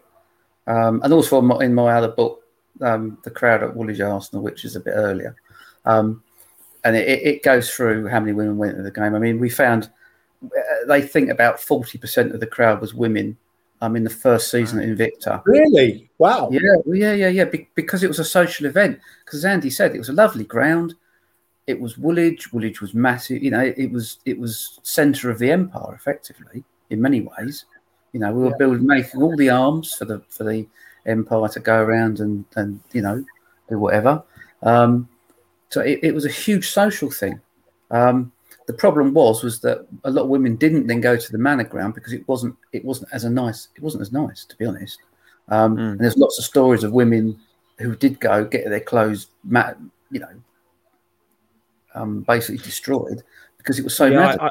um, 0.66 1.02
and 1.04 1.12
also 1.12 1.38
in 1.60 1.74
my 1.74 1.92
other 1.92 2.08
book, 2.08 2.42
um, 2.80 3.18
the 3.22 3.30
crowd 3.30 3.62
at 3.62 3.76
Woolwich 3.76 4.00
Arsenal, 4.00 4.42
which 4.42 4.64
is 4.64 4.74
a 4.74 4.80
bit 4.80 4.94
earlier, 4.96 5.36
um, 5.84 6.22
and 6.82 6.96
it, 6.96 7.06
it, 7.06 7.42
goes 7.42 7.70
through 7.70 8.08
how 8.08 8.20
many 8.20 8.32
women 8.32 8.56
went 8.56 8.74
to 8.76 8.82
the 8.82 8.90
game. 8.90 9.14
I 9.14 9.18
mean, 9.18 9.38
we 9.38 9.50
found 9.50 9.90
uh, 10.42 10.86
they 10.88 11.02
think 11.02 11.28
about 11.28 11.60
forty 11.60 11.98
percent 11.98 12.32
of 12.32 12.40
the 12.40 12.46
crowd 12.46 12.80
was 12.80 12.94
women 12.94 13.36
um, 13.82 13.96
in 13.96 14.04
the 14.04 14.10
first 14.10 14.50
season 14.50 14.80
at 14.80 14.88
Invicta. 14.88 15.42
Really? 15.44 16.08
Wow. 16.16 16.48
Yeah, 16.50 16.60
yeah, 16.86 17.12
yeah, 17.12 17.28
yeah. 17.28 17.44
Be- 17.44 17.68
because 17.74 18.02
it 18.02 18.08
was 18.08 18.18
a 18.18 18.24
social 18.24 18.64
event. 18.64 18.98
Because 19.24 19.44
Andy 19.44 19.68
said, 19.68 19.94
it 19.94 19.98
was 19.98 20.08
a 20.08 20.14
lovely 20.14 20.44
ground. 20.44 20.94
It 21.66 21.80
was 21.80 21.98
Woolwich. 21.98 22.52
Woolwich 22.52 22.80
was 22.80 22.94
massive. 22.94 23.42
You 23.42 23.50
know, 23.50 23.72
it 23.76 23.90
was 23.90 24.18
it 24.24 24.38
was 24.38 24.78
centre 24.82 25.30
of 25.30 25.38
the 25.38 25.50
empire, 25.50 25.94
effectively, 25.94 26.64
in 26.90 27.00
many 27.00 27.20
ways. 27.20 27.64
You 28.12 28.20
know, 28.20 28.32
we 28.32 28.42
were 28.42 28.50
yeah. 28.50 28.56
building, 28.58 28.86
making 28.86 29.22
all 29.22 29.36
the 29.36 29.50
arms 29.50 29.94
for 29.94 30.04
the 30.04 30.22
for 30.28 30.44
the 30.44 30.66
empire 31.06 31.48
to 31.48 31.60
go 31.60 31.82
around 31.82 32.20
and 32.20 32.44
and 32.54 32.80
you 32.92 33.02
know 33.02 33.24
do 33.68 33.78
whatever. 33.78 34.22
Um, 34.62 35.08
so 35.68 35.80
it, 35.80 36.00
it 36.02 36.14
was 36.14 36.24
a 36.24 36.30
huge 36.30 36.70
social 36.70 37.10
thing. 37.10 37.40
Um, 37.90 38.32
the 38.66 38.72
problem 38.72 39.12
was 39.14 39.42
was 39.42 39.60
that 39.60 39.86
a 40.04 40.10
lot 40.10 40.22
of 40.22 40.28
women 40.28 40.56
didn't 40.56 40.86
then 40.86 41.00
go 41.00 41.16
to 41.16 41.32
the 41.32 41.38
manor 41.38 41.64
ground 41.64 41.94
because 41.94 42.12
it 42.12 42.26
wasn't 42.28 42.56
it 42.72 42.84
wasn't 42.84 43.08
as 43.12 43.24
a 43.24 43.30
nice 43.30 43.68
it 43.76 43.82
wasn't 43.82 44.02
as 44.02 44.12
nice 44.12 44.44
to 44.44 44.56
be 44.56 44.66
honest. 44.66 44.98
Um, 45.48 45.76
mm. 45.76 45.90
And 45.92 46.00
there's 46.00 46.16
lots 46.16 46.38
of 46.38 46.44
stories 46.44 46.82
of 46.82 46.92
women 46.92 47.38
who 47.78 47.94
did 47.94 48.18
go 48.20 48.44
get 48.44 48.68
their 48.68 48.80
clothes, 48.80 49.28
mat, 49.44 49.78
you 50.10 50.18
know, 50.18 50.30
um, 51.96 52.20
basically 52.22 52.58
destroyed 52.58 53.22
because 53.58 53.78
it 53.78 53.84
was 53.84 53.96
so 53.96 54.06
yeah, 54.06 54.36
I, 54.40 54.50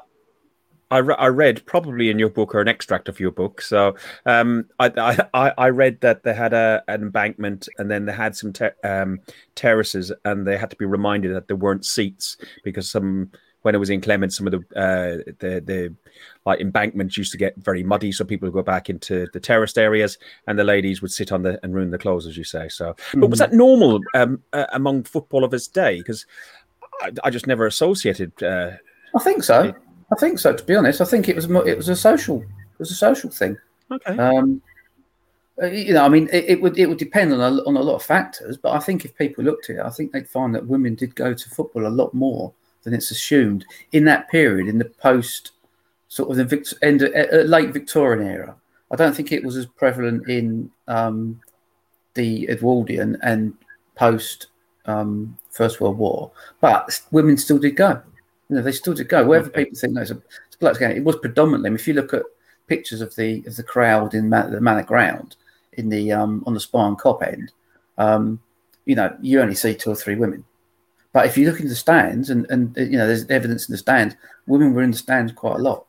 I, 0.92 0.98
re- 1.00 1.16
I, 1.18 1.28
read 1.28 1.66
probably 1.66 2.10
in 2.10 2.20
your 2.20 2.30
book 2.30 2.54
or 2.54 2.62
an 2.62 2.68
extract 2.68 3.08
of 3.08 3.20
your 3.20 3.32
book. 3.32 3.62
So 3.62 3.96
um, 4.26 4.66
I, 4.80 5.26
I, 5.34 5.54
I 5.58 5.70
read 5.70 6.02
that 6.02 6.24
they 6.24 6.34
had 6.34 6.54
a, 6.54 6.84
an 6.88 7.02
embankment 7.02 7.68
and 7.78 7.90
then 7.90 8.06
they 8.06 8.14
had 8.14 8.36
some 8.36 8.54
ter- 8.54 8.76
um, 8.84 9.20
terraces 9.56 10.12
and 10.26 10.46
they 10.46 10.58
had 10.58 10.70
to 10.72 10.76
be 10.76 10.86
reminded 10.86 11.34
that 11.34 11.48
there 11.48 11.58
weren't 11.58 11.86
seats 11.86 12.38
because 12.64 12.90
some 12.90 13.32
when 13.66 13.74
it 13.74 13.80
was 13.80 13.90
inclement, 13.90 14.32
some 14.32 14.46
of 14.46 14.52
the 14.52 14.60
uh, 14.80 15.24
the 15.40 15.60
the 15.60 15.96
like 16.46 16.60
embankments 16.60 17.18
used 17.18 17.32
to 17.32 17.38
get 17.40 17.58
very 17.58 17.82
muddy, 17.82 18.12
so 18.12 18.24
people 18.24 18.46
would 18.46 18.54
go 18.54 18.62
back 18.62 18.92
into 18.92 19.26
the 19.34 19.40
terraced 19.40 19.80
areas, 19.80 20.20
and 20.46 20.60
the 20.60 20.64
ladies 20.64 21.02
would 21.02 21.12
sit 21.12 21.32
on 21.32 21.42
the 21.42 21.60
and 21.64 21.74
ruin 21.74 21.90
the 21.90 21.98
clothes, 21.98 22.28
as 22.28 22.38
you 22.38 22.44
say. 22.44 22.70
So, 22.70 22.96
but 23.16 23.32
was 23.32 23.40
mm-hmm. 23.40 23.50
that 23.50 23.58
normal 23.58 24.02
um, 24.14 24.44
uh, 24.54 24.68
among 24.74 25.06
football 25.06 25.44
of 25.44 25.52
its 25.52 25.68
day? 25.68 25.98
Because 25.98 26.28
I, 27.02 27.12
I, 27.24 27.30
just 27.30 27.48
never 27.48 27.66
associated. 27.66 28.32
Uh, 28.42 28.72
I 29.16 29.20
think 29.20 29.44
so. 29.44 29.64
It, 29.64 29.76
I 30.12 30.16
think 30.16 30.40
so. 30.40 30.54
To 30.54 30.64
be 30.64 30.76
honest, 30.76 31.02
I 31.02 31.06
think 31.06 31.30
it 31.30 31.36
was 31.36 31.46
it 31.46 31.78
was 31.78 31.90
a 31.90 31.96
social 31.96 32.42
it 32.42 32.80
was 32.80 32.92
a 32.92 32.96
social 32.96 33.30
thing. 33.30 33.58
Okay. 33.92 34.18
Um, 34.18 34.62
uh, 35.62 35.68
you 35.68 35.94
know, 35.94 36.04
I 36.04 36.10
mean, 36.10 36.28
it, 36.34 36.46
it, 36.50 36.62
would 36.62 36.78
it 36.78 36.88
would 36.88 36.98
depend 36.98 37.32
on 37.32 37.40
a, 37.40 37.62
on 37.64 37.78
a 37.78 37.82
lot 37.82 37.96
of 37.96 38.04
factors, 38.04 38.58
but 38.58 38.74
I 38.74 38.80
think 38.80 39.06
if 39.06 39.16
people 39.16 39.44
looked 39.44 39.70
at 39.70 39.78
it, 39.78 39.82
I 39.82 39.90
think 39.90 40.12
they'd 40.12 40.28
find 40.28 40.54
that 40.54 40.68
women 40.68 40.96
did 40.96 41.16
go 41.16 41.34
to 41.34 41.50
football 41.50 41.88
a 41.88 41.90
lot 41.90 42.14
more 42.14 42.52
than 42.84 42.94
it's 42.94 43.12
assumed 43.12 43.66
in 43.94 44.04
that 44.06 44.30
period, 44.30 44.68
in 44.68 44.78
the 44.78 44.86
post 44.86 45.52
sort 46.10 46.30
of 46.30 46.50
the 46.50 46.76
end 46.82 47.02
of, 47.02 47.14
uh, 47.14 47.44
late 47.44 47.72
Victorian 47.72 48.28
era. 48.28 48.56
I 48.92 48.96
don't 48.96 49.16
think 49.16 49.32
it 49.32 49.44
was 49.44 49.56
as 49.56 49.66
prevalent 49.66 50.30
in 50.30 50.72
um, 50.88 51.40
the 52.14 52.50
Edwardian 52.50 53.18
and 53.24 53.54
post 53.96 54.48
um, 54.86 55.38
First 55.56 55.80
World 55.80 55.98
War, 55.98 56.32
but 56.60 57.02
women 57.12 57.38
still 57.38 57.58
did 57.58 57.76
go. 57.76 58.02
You 58.50 58.58
know, 58.58 58.62
they 58.62 58.72
still 58.72 58.94
did 58.94 59.10
go. 59.10 59.26
Wherever 59.26 59.48
okay. 59.50 59.66
people 59.66 59.80
think 59.80 59.96
there's 59.96 60.12
a 60.12 60.22
it's 60.62 60.80
game, 60.80 60.92
it 60.92 61.04
was 61.04 61.18
predominantly. 61.18 61.68
I 61.68 61.72
mean, 61.72 61.80
if 61.80 61.88
you 61.88 61.94
look 61.94 62.14
at 62.14 62.24
pictures 62.68 63.02
of 63.02 63.16
the 63.16 63.44
of 63.48 63.56
the 63.56 63.64
crowd 63.64 64.14
in 64.14 64.30
Man- 64.30 64.52
the 64.52 64.62
Manor 64.62 64.84
Ground 64.84 65.36
in 65.74 65.90
the 65.90 66.12
um, 66.12 66.44
on 66.46 66.54
the 66.54 66.60
Spion 66.60 66.96
Kop 66.96 67.26
end, 67.26 67.52
um, 67.98 68.40
you 68.86 68.96
know, 68.96 69.16
you 69.22 69.42
only 69.42 69.56
see 69.56 69.74
two 69.74 69.92
or 69.92 69.96
three 69.96 70.16
women. 70.16 70.44
But 71.14 71.26
if 71.26 71.38
you 71.38 71.50
look 71.50 71.62
in 71.62 71.70
the 71.70 71.76
stands, 71.76 72.30
and, 72.30 72.46
and 72.50 72.76
you 72.76 72.98
know, 72.98 73.08
there's 73.08 73.26
evidence 73.30 73.70
in 73.70 73.74
the 73.74 73.78
stands, 73.78 74.16
women 74.48 74.74
were 74.74 74.84
in 74.84 74.92
the 74.92 74.98
stands 74.98 75.32
quite 75.32 75.56
a 75.56 75.64
lot. 75.64 75.86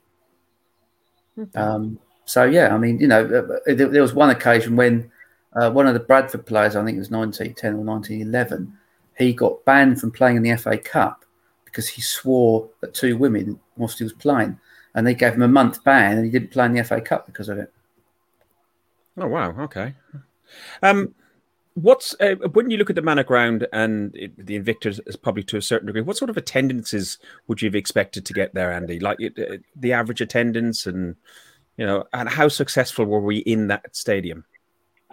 Okay. 1.38 1.58
Um, 1.58 1.98
so 2.24 2.44
yeah, 2.44 2.74
I 2.74 2.78
mean, 2.78 3.00
you 3.00 3.08
know, 3.08 3.24
uh, 3.24 3.70
uh, 3.70 3.74
there, 3.74 3.88
there 3.88 4.02
was 4.02 4.14
one 4.14 4.30
occasion 4.30 4.76
when 4.76 5.10
uh, 5.54 5.70
one 5.70 5.86
of 5.86 5.94
the 5.94 6.00
Bradford 6.00 6.46
players, 6.46 6.76
I 6.76 6.84
think 6.84 6.96
it 6.96 7.00
was 7.00 7.10
1910 7.10 7.74
or 7.74 7.84
1911, 7.84 8.72
he 9.16 9.32
got 9.32 9.64
banned 9.64 10.00
from 10.00 10.10
playing 10.10 10.36
in 10.36 10.42
the 10.42 10.56
FA 10.56 10.78
Cup 10.78 11.24
because 11.64 11.88
he 11.88 12.00
swore 12.00 12.68
at 12.82 12.94
two 12.94 13.16
women 13.16 13.58
whilst 13.76 13.98
he 13.98 14.04
was 14.04 14.12
playing, 14.12 14.58
and 14.94 15.06
they 15.06 15.14
gave 15.14 15.34
him 15.34 15.42
a 15.42 15.48
month 15.48 15.82
ban, 15.84 16.16
and 16.16 16.24
he 16.24 16.30
didn't 16.30 16.50
play 16.50 16.66
in 16.66 16.72
the 16.74 16.84
FA 16.84 17.00
Cup 17.00 17.26
because 17.26 17.48
of 17.48 17.58
it. 17.58 17.72
Oh 19.18 19.26
wow! 19.28 19.54
Okay. 19.62 19.94
Um, 20.82 21.14
What's 21.76 22.14
uh, 22.20 22.36
when 22.54 22.70
you 22.70 22.78
look 22.78 22.88
at 22.88 22.96
the 22.96 23.02
Manor 23.02 23.22
Ground 23.22 23.66
and 23.70 24.16
it, 24.16 24.46
the 24.46 24.56
Invictus 24.56 24.98
is 25.06 25.14
probably 25.14 25.42
to 25.42 25.58
a 25.58 25.62
certain 25.62 25.86
degree? 25.86 26.00
What 26.00 26.16
sort 26.16 26.30
of 26.30 26.38
attendances 26.38 27.18
would 27.48 27.60
you 27.60 27.68
have 27.68 27.74
expected 27.74 28.24
to 28.24 28.32
get 28.32 28.54
there, 28.54 28.72
Andy? 28.72 28.98
Like 28.98 29.18
uh, 29.22 29.58
the 29.76 29.92
average 29.92 30.22
attendance, 30.22 30.86
and 30.86 31.16
you 31.76 31.84
know, 31.84 32.04
and 32.14 32.30
how 32.30 32.48
successful 32.48 33.04
were 33.04 33.20
we 33.20 33.38
in 33.38 33.66
that 33.66 33.94
stadium? 33.94 34.46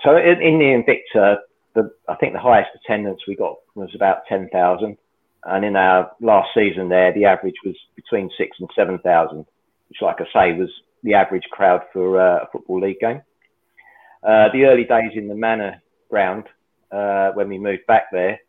So 0.06 0.16
in, 0.16 0.42
in 0.42 0.58
the 0.58 0.66
Invicta, 0.66 1.40
the, 1.76 1.92
I 2.08 2.16
think 2.16 2.34
the 2.34 2.40
highest 2.40 2.70
attendance 2.76 3.22
we 3.28 3.36
got 3.36 3.56
was 3.76 3.90
about 3.96 4.26
ten 4.28 4.50
thousand, 4.50 4.98
and 5.44 5.66
in 5.66 5.76
our 5.76 6.12
last 6.22 6.50
season 6.54 6.90
there, 6.90 7.14
the 7.14 7.26
average 7.26 7.56
was 7.66 7.76
between 7.96 8.30
six 8.38 8.58
and 8.60 8.70
seven 8.76 9.00
thousand, 9.00 9.46
which, 9.90 10.02
like 10.02 10.18
I 10.20 10.26
say, 10.34 10.58
was 10.58 10.70
the 11.04 11.16
average 11.16 11.44
crowd 11.52 11.82
for 11.92 12.20
uh, 12.20 12.44
a 12.44 12.48
football 12.52 12.80
league 12.82 13.00
game. 13.00 13.22
Uh, 14.24 14.48
the 14.54 14.66
early 14.66 14.86
days 14.86 15.12
in 15.16 15.28
the 15.28 15.36
Manor 15.36 15.82
ground 16.10 16.46
uh, 16.92 17.32
when 17.32 17.50
we 17.50 17.58
moved 17.58 17.86
back 17.88 18.04
there. 18.12 18.40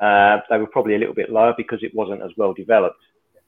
Uh, 0.00 0.38
they 0.50 0.58
were 0.58 0.66
probably 0.66 0.96
a 0.96 0.98
little 0.98 1.14
bit 1.14 1.30
lower 1.30 1.54
because 1.56 1.78
it 1.82 1.94
wasn't 1.94 2.20
as 2.22 2.30
well 2.36 2.52
developed. 2.52 3.00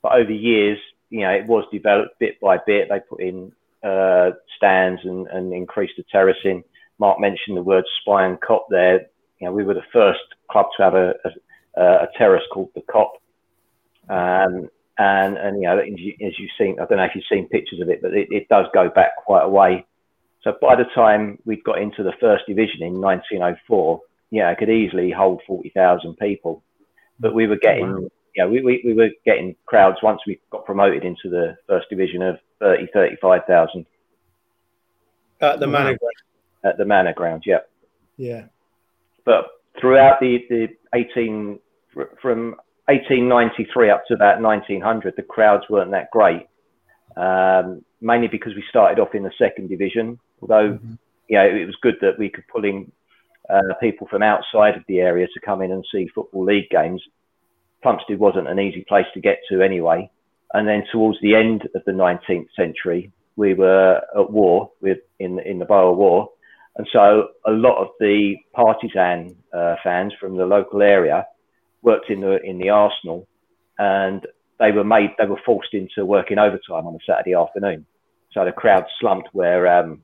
But 0.03 0.13
over 0.13 0.31
years, 0.31 0.79
you 1.11 1.21
know, 1.21 1.31
it 1.31 1.47
was 1.47 1.65
developed 1.73 2.19
bit 2.19 2.41
by 2.41 2.59
bit. 2.65 2.89
They 2.89 3.01
put 3.01 3.21
in 3.21 3.53
uh, 3.83 4.31
stands 4.57 5.01
and, 5.05 5.27
and 5.27 5.53
increased 5.53 5.95
the 5.97 6.05
terracing. 6.11 6.63
Mark 6.99 7.21
mentioned 7.21 7.57
the 7.57 7.63
word 7.63 7.85
Spion 8.01 8.39
Kop 8.39 8.63
there. 8.71 9.07
You 9.39 9.47
know, 9.47 9.53
we 9.53 9.65
were 9.65 9.75
the 9.75 9.83
first 9.93 10.21
club 10.51 10.67
to 10.77 10.83
have 10.83 10.95
a, 10.95 11.15
a, 11.77 11.83
a 11.83 12.09
terrace 12.17 12.45
called 12.53 12.71
the 12.75 12.83
Kop. 12.83 13.11
Um, 14.09 14.69
and, 14.99 15.37
and, 15.37 15.57
you 15.61 15.69
know, 15.69 15.79
as, 15.79 15.99
you, 15.99 16.15
as 16.27 16.39
you've 16.39 16.51
seen, 16.59 16.79
I 16.81 16.87
don't 16.87 16.99
know 16.99 17.05
if 17.05 17.15
you've 17.15 17.25
seen 17.31 17.49
pictures 17.49 17.81
of 17.81 17.91
it, 17.91 18.01
but 18.01 18.15
it, 18.15 18.29
it 18.31 18.49
does 18.49 18.67
go 18.73 18.89
back 18.89 19.17
quite 19.17 19.45
a 19.45 19.49
way. 19.49 19.85
So 20.43 20.55
by 20.61 20.77
the 20.77 20.87
time 20.95 21.39
we'd 21.45 21.65
got 21.65 21.81
into 21.81 22.03
the 22.03 22.15
first 22.21 22.45
division 22.47 22.83
in 22.83 23.01
1904, 23.01 24.01
yeah, 24.31 24.51
it 24.51 24.59
could 24.59 24.71
easily 24.71 25.11
hold 25.11 25.43
40,000 25.47 26.17
people. 26.17 26.63
But 27.21 27.35
we 27.35 27.47
were 27.47 27.57
getting, 27.57 27.93
wow. 27.93 28.09
yeah, 28.35 28.47
we, 28.47 28.63
we, 28.63 28.83
we 28.85 28.95
were 28.95 29.11
getting 29.25 29.55
crowds 29.67 29.99
once 30.03 30.21
we 30.27 30.41
got 30.51 30.65
promoted 30.65 31.05
into 31.05 31.29
the 31.29 31.57
first 31.67 31.89
division 31.91 32.23
of 32.23 32.39
30, 32.61 32.89
35,000. 32.93 33.87
At 35.41 35.61
the 35.61 35.67
wow. 35.67 35.73
Manor 35.73 35.99
Ground. 35.99 36.15
At 36.65 36.79
the 36.79 36.85
Manor 36.85 37.13
Ground, 37.13 37.43
yeah. 37.45 37.61
Yeah. 38.17 38.45
But 39.27 39.49
throughout 39.79 40.21
the, 40.21 40.39
the 40.49 40.69
18, 40.95 41.59
from 42.23 42.55
1893 42.87 43.91
up 43.91 44.05
to 44.07 44.15
about 44.15 44.41
1900, 44.41 45.15
the 45.17 45.23
crowds 45.23 45.65
weren't 45.69 45.91
that 45.91 46.11
great. 46.13 46.47
Um, 47.17 47.85
mainly 48.01 48.29
because 48.29 48.55
we 48.55 48.65
started 48.69 49.01
off 49.01 49.15
in 49.15 49.23
the 49.23 49.33
second 49.39 49.69
division. 49.69 50.19
Although, 50.41 50.75
mm-hmm. 50.75 50.95
you 51.29 51.37
know, 51.37 51.45
it 51.45 51.67
was 51.67 51.77
good 51.83 51.97
that 52.01 52.19
we 52.19 52.31
could 52.31 52.47
pull 52.49 52.65
in 52.65 52.91
uh, 53.51 53.75
people 53.81 54.07
from 54.09 54.23
outside 54.23 54.77
of 54.77 54.85
the 54.89 55.01
area 55.01 55.27
to 55.27 55.41
come 55.41 55.63
in 55.63 55.73
and 55.73 55.85
see 55.93 56.09
football 56.15 56.45
league 56.45 56.71
games. 56.71 57.03
Plumstead 57.83 58.19
wasn't 58.19 58.49
an 58.49 58.59
easy 58.59 58.85
place 58.89 59.07
to 59.15 59.21
get 59.21 59.39
to 59.51 59.63
anyway. 59.63 60.11
And 60.53 60.67
then 60.67 60.85
towards 60.93 61.21
the 61.21 61.35
end 61.35 61.69
of 61.75 61.83
the 61.85 61.93
19th 61.93 62.49
century, 62.57 63.13
we 63.37 63.55
were 63.55 64.01
at 64.17 64.31
war 64.31 64.71
with 64.81 64.99
in 65.19 65.39
in 65.41 65.59
the 65.59 65.65
Boer 65.65 65.95
War, 65.95 66.31
And 66.77 66.87
so 66.93 67.29
a 67.47 67.51
lot 67.51 67.81
of 67.81 67.89
the 68.01 68.37
partisan 68.53 69.37
uh, 69.53 69.77
fans 69.83 70.13
from 70.21 70.37
the 70.37 70.45
local 70.45 70.83
area 70.83 71.27
worked 71.83 72.11
in 72.11 72.21
the 72.21 72.39
in 72.43 72.59
the 72.59 72.69
Arsenal, 72.69 73.27
and 73.79 74.27
they 74.59 74.73
were 74.73 74.85
made 74.85 75.11
they 75.19 75.27
were 75.27 75.41
forced 75.45 75.73
into 75.73 76.05
working 76.05 76.39
overtime 76.39 76.87
on 76.87 76.95
a 76.95 76.99
Saturday 77.07 77.35
afternoon. 77.35 77.87
So 78.33 78.45
the 78.45 78.53
crowd 78.53 78.85
slumped 79.01 79.31
where 79.33 79.67
um, 79.67 80.03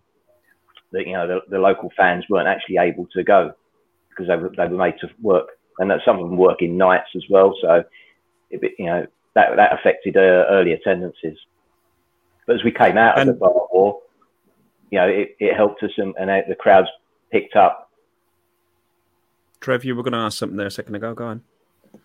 the, 0.92 1.00
you 1.06 1.12
know 1.12 1.26
the, 1.26 1.40
the 1.48 1.58
local 1.58 1.92
fans 1.96 2.24
weren't 2.30 2.48
actually 2.48 2.78
able 2.78 3.06
to 3.12 3.22
go 3.22 3.52
because 4.08 4.28
they 4.28 4.36
were 4.36 4.52
they 4.56 4.66
were 4.66 4.78
made 4.78 4.98
to 5.00 5.10
work, 5.20 5.48
and 5.78 5.90
that 5.90 6.00
some 6.06 6.18
of 6.18 6.28
them 6.28 6.38
work 6.38 6.62
in 6.62 6.78
nights 6.78 7.10
as 7.14 7.24
well. 7.28 7.54
So 7.60 7.84
it, 8.50 8.60
you 8.78 8.86
know 8.86 9.06
that 9.34 9.56
that 9.56 9.74
affected 9.74 10.16
uh, 10.16 10.46
early 10.48 10.72
attendances. 10.72 11.38
But 12.46 12.56
as 12.56 12.64
we 12.64 12.72
came 12.72 12.96
out 12.96 13.18
and, 13.18 13.28
of 13.28 13.36
the 13.36 13.40
Boer 13.40 13.68
War, 13.72 14.01
you 14.92 14.98
know, 14.98 15.08
it, 15.08 15.34
it 15.40 15.56
helped 15.56 15.82
us 15.82 15.90
and, 15.96 16.14
and 16.20 16.30
the 16.48 16.54
crowds 16.54 16.88
picked 17.32 17.56
up. 17.56 17.90
Trev, 19.60 19.84
you 19.84 19.96
were 19.96 20.02
going 20.02 20.12
to 20.12 20.18
ask 20.18 20.38
something 20.38 20.58
there 20.58 20.66
a 20.66 20.70
second 20.70 20.94
ago. 20.94 21.14
Go 21.14 21.24
on. 21.24 21.42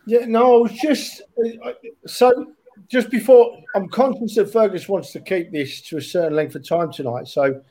Yeah, 0.06 0.25
no, 0.25 0.56
I 0.56 0.62
was 0.62 0.72
just 0.72 1.22
uh, 1.38 1.72
so 2.06 2.53
just 2.88 3.10
before 3.10 3.58
I'm 3.75 3.89
conscious 3.89 4.36
that 4.36 4.53
Fergus 4.53 4.88
wants 4.88 5.12
to 5.12 5.20
keep 5.20 5.51
this 5.51 5.82
to 5.82 5.98
a 5.98 6.01
certain 6.01 6.36
length 6.36 6.56
of 6.56 6.67
time 6.67 6.91
tonight. 6.91 7.27
So 7.27 7.62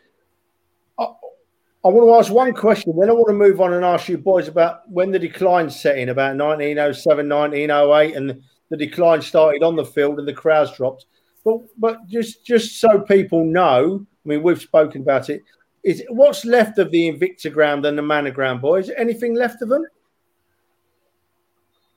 I, 0.99 1.05
I 1.05 1.89
want 1.89 2.09
to 2.09 2.15
ask 2.15 2.33
one 2.33 2.53
question. 2.53 2.95
Then 2.99 3.09
I 3.09 3.13
want 3.13 3.29
to 3.29 3.35
move 3.35 3.61
on 3.61 3.73
and 3.73 3.85
ask 3.85 4.09
you 4.09 4.19
boys 4.19 4.49
about 4.49 4.89
when 4.91 5.13
the 5.13 5.19
decline 5.19 5.71
set 5.71 5.99
in 5.99 6.11
about 6.11 6.37
1907, 6.37 7.29
1908, 7.29 8.17
and 8.17 8.43
the 8.69 8.77
decline 8.77 9.23
started 9.23 9.63
on 9.63 9.77
the 9.77 9.85
field 9.85 10.19
and 10.19 10.29
the 10.29 10.35
crowds 10.35 10.77
dropped. 10.77 11.07
But 11.43 11.61
but 11.79 12.07
just 12.07 12.45
just 12.45 12.81
so 12.81 13.01
people 13.01 13.45
know, 13.45 14.05
I 14.27 14.29
mean, 14.29 14.43
we've 14.43 14.61
spoken 14.61 15.03
about 15.03 15.31
it. 15.31 15.45
Is 15.85 16.03
what's 16.09 16.45
left 16.45 16.79
of 16.79 16.91
the 16.91 17.13
Invicta 17.13 17.53
ground 17.53 17.87
and 17.87 17.97
the 17.97 18.03
Manor 18.03 18.33
ground, 18.33 18.61
boys? 18.61 18.91
Anything 18.97 19.35
left 19.35 19.63
of 19.63 19.69
them? 19.69 19.87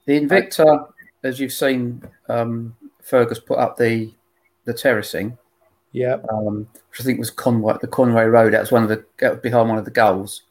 The 0.06 0.20
Invicta, 0.20 0.86
as 1.24 1.40
you've 1.40 1.52
seen, 1.52 2.02
um, 2.28 2.76
Fergus 3.02 3.40
put 3.40 3.58
up 3.58 3.76
the 3.76 4.12
the 4.64 4.72
terracing. 4.72 5.36
Yeah, 5.92 6.18
um, 6.32 6.68
which 6.90 7.00
I 7.00 7.02
think 7.02 7.18
was 7.18 7.32
Conway, 7.32 7.74
the 7.80 7.88
Conway 7.88 8.24
Road. 8.26 8.52
That 8.52 8.60
was 8.60 8.70
one 8.70 8.84
of 8.84 8.88
the 8.88 9.04
that 9.18 9.32
was 9.32 9.40
behind 9.40 9.68
one 9.68 9.78
of 9.78 9.84
the 9.84 9.90
goals, 9.90 10.42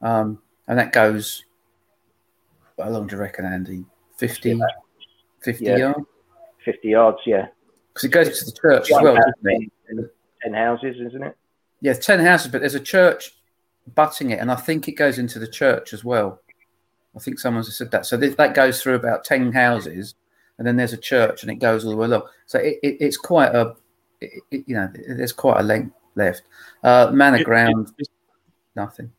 um, 0.00 0.40
and 0.68 0.78
that 0.78 0.92
goes. 0.92 1.42
How 2.78 2.90
long 2.90 3.06
do 3.06 3.16
you 3.16 3.22
reckon, 3.22 3.46
Andy? 3.46 3.86
50, 4.18 4.50
yeah. 4.50 4.66
50 5.40 5.64
yeah. 5.64 5.76
yards. 5.76 6.00
Fifty 6.66 6.88
yards, 6.88 7.18
yeah. 7.24 7.46
Because 7.94 8.04
it 8.04 8.08
goes 8.10 8.38
to 8.40 8.44
the 8.44 8.52
church 8.60 8.90
as 8.90 9.00
well. 9.00 9.16
Ten 10.46 10.54
houses, 10.54 10.96
isn't 11.00 11.24
it? 11.24 11.36
Yeah, 11.80 11.94
ten 11.94 12.20
houses, 12.20 12.52
but 12.52 12.60
there's 12.60 12.76
a 12.76 12.80
church 12.80 13.32
butting 13.96 14.30
it, 14.30 14.38
and 14.38 14.48
I 14.50 14.54
think 14.54 14.86
it 14.86 14.92
goes 14.92 15.18
into 15.18 15.40
the 15.40 15.48
church 15.48 15.92
as 15.92 16.04
well. 16.04 16.40
I 17.16 17.18
think 17.18 17.40
someone's 17.40 17.76
said 17.76 17.90
that. 17.90 18.06
So 18.06 18.16
th- 18.16 18.36
that 18.36 18.54
goes 18.54 18.80
through 18.80 18.94
about 18.94 19.24
ten 19.24 19.50
houses, 19.50 20.14
and 20.58 20.66
then 20.66 20.76
there's 20.76 20.92
a 20.92 20.98
church, 20.98 21.42
and 21.42 21.50
it 21.50 21.56
goes 21.56 21.84
all 21.84 21.90
the 21.90 21.96
way 21.96 22.06
along. 22.06 22.22
So 22.46 22.60
it, 22.60 22.78
it, 22.84 22.98
it's 23.00 23.16
quite 23.16 23.54
a, 23.56 23.74
it, 24.20 24.64
you 24.68 24.76
know, 24.76 24.88
there's 25.08 25.32
quite 25.32 25.58
a 25.58 25.64
length 25.64 25.96
left. 26.14 26.42
Uh, 26.84 27.10
manor 27.12 27.42
ground, 27.42 27.92
nothing. 28.76 29.10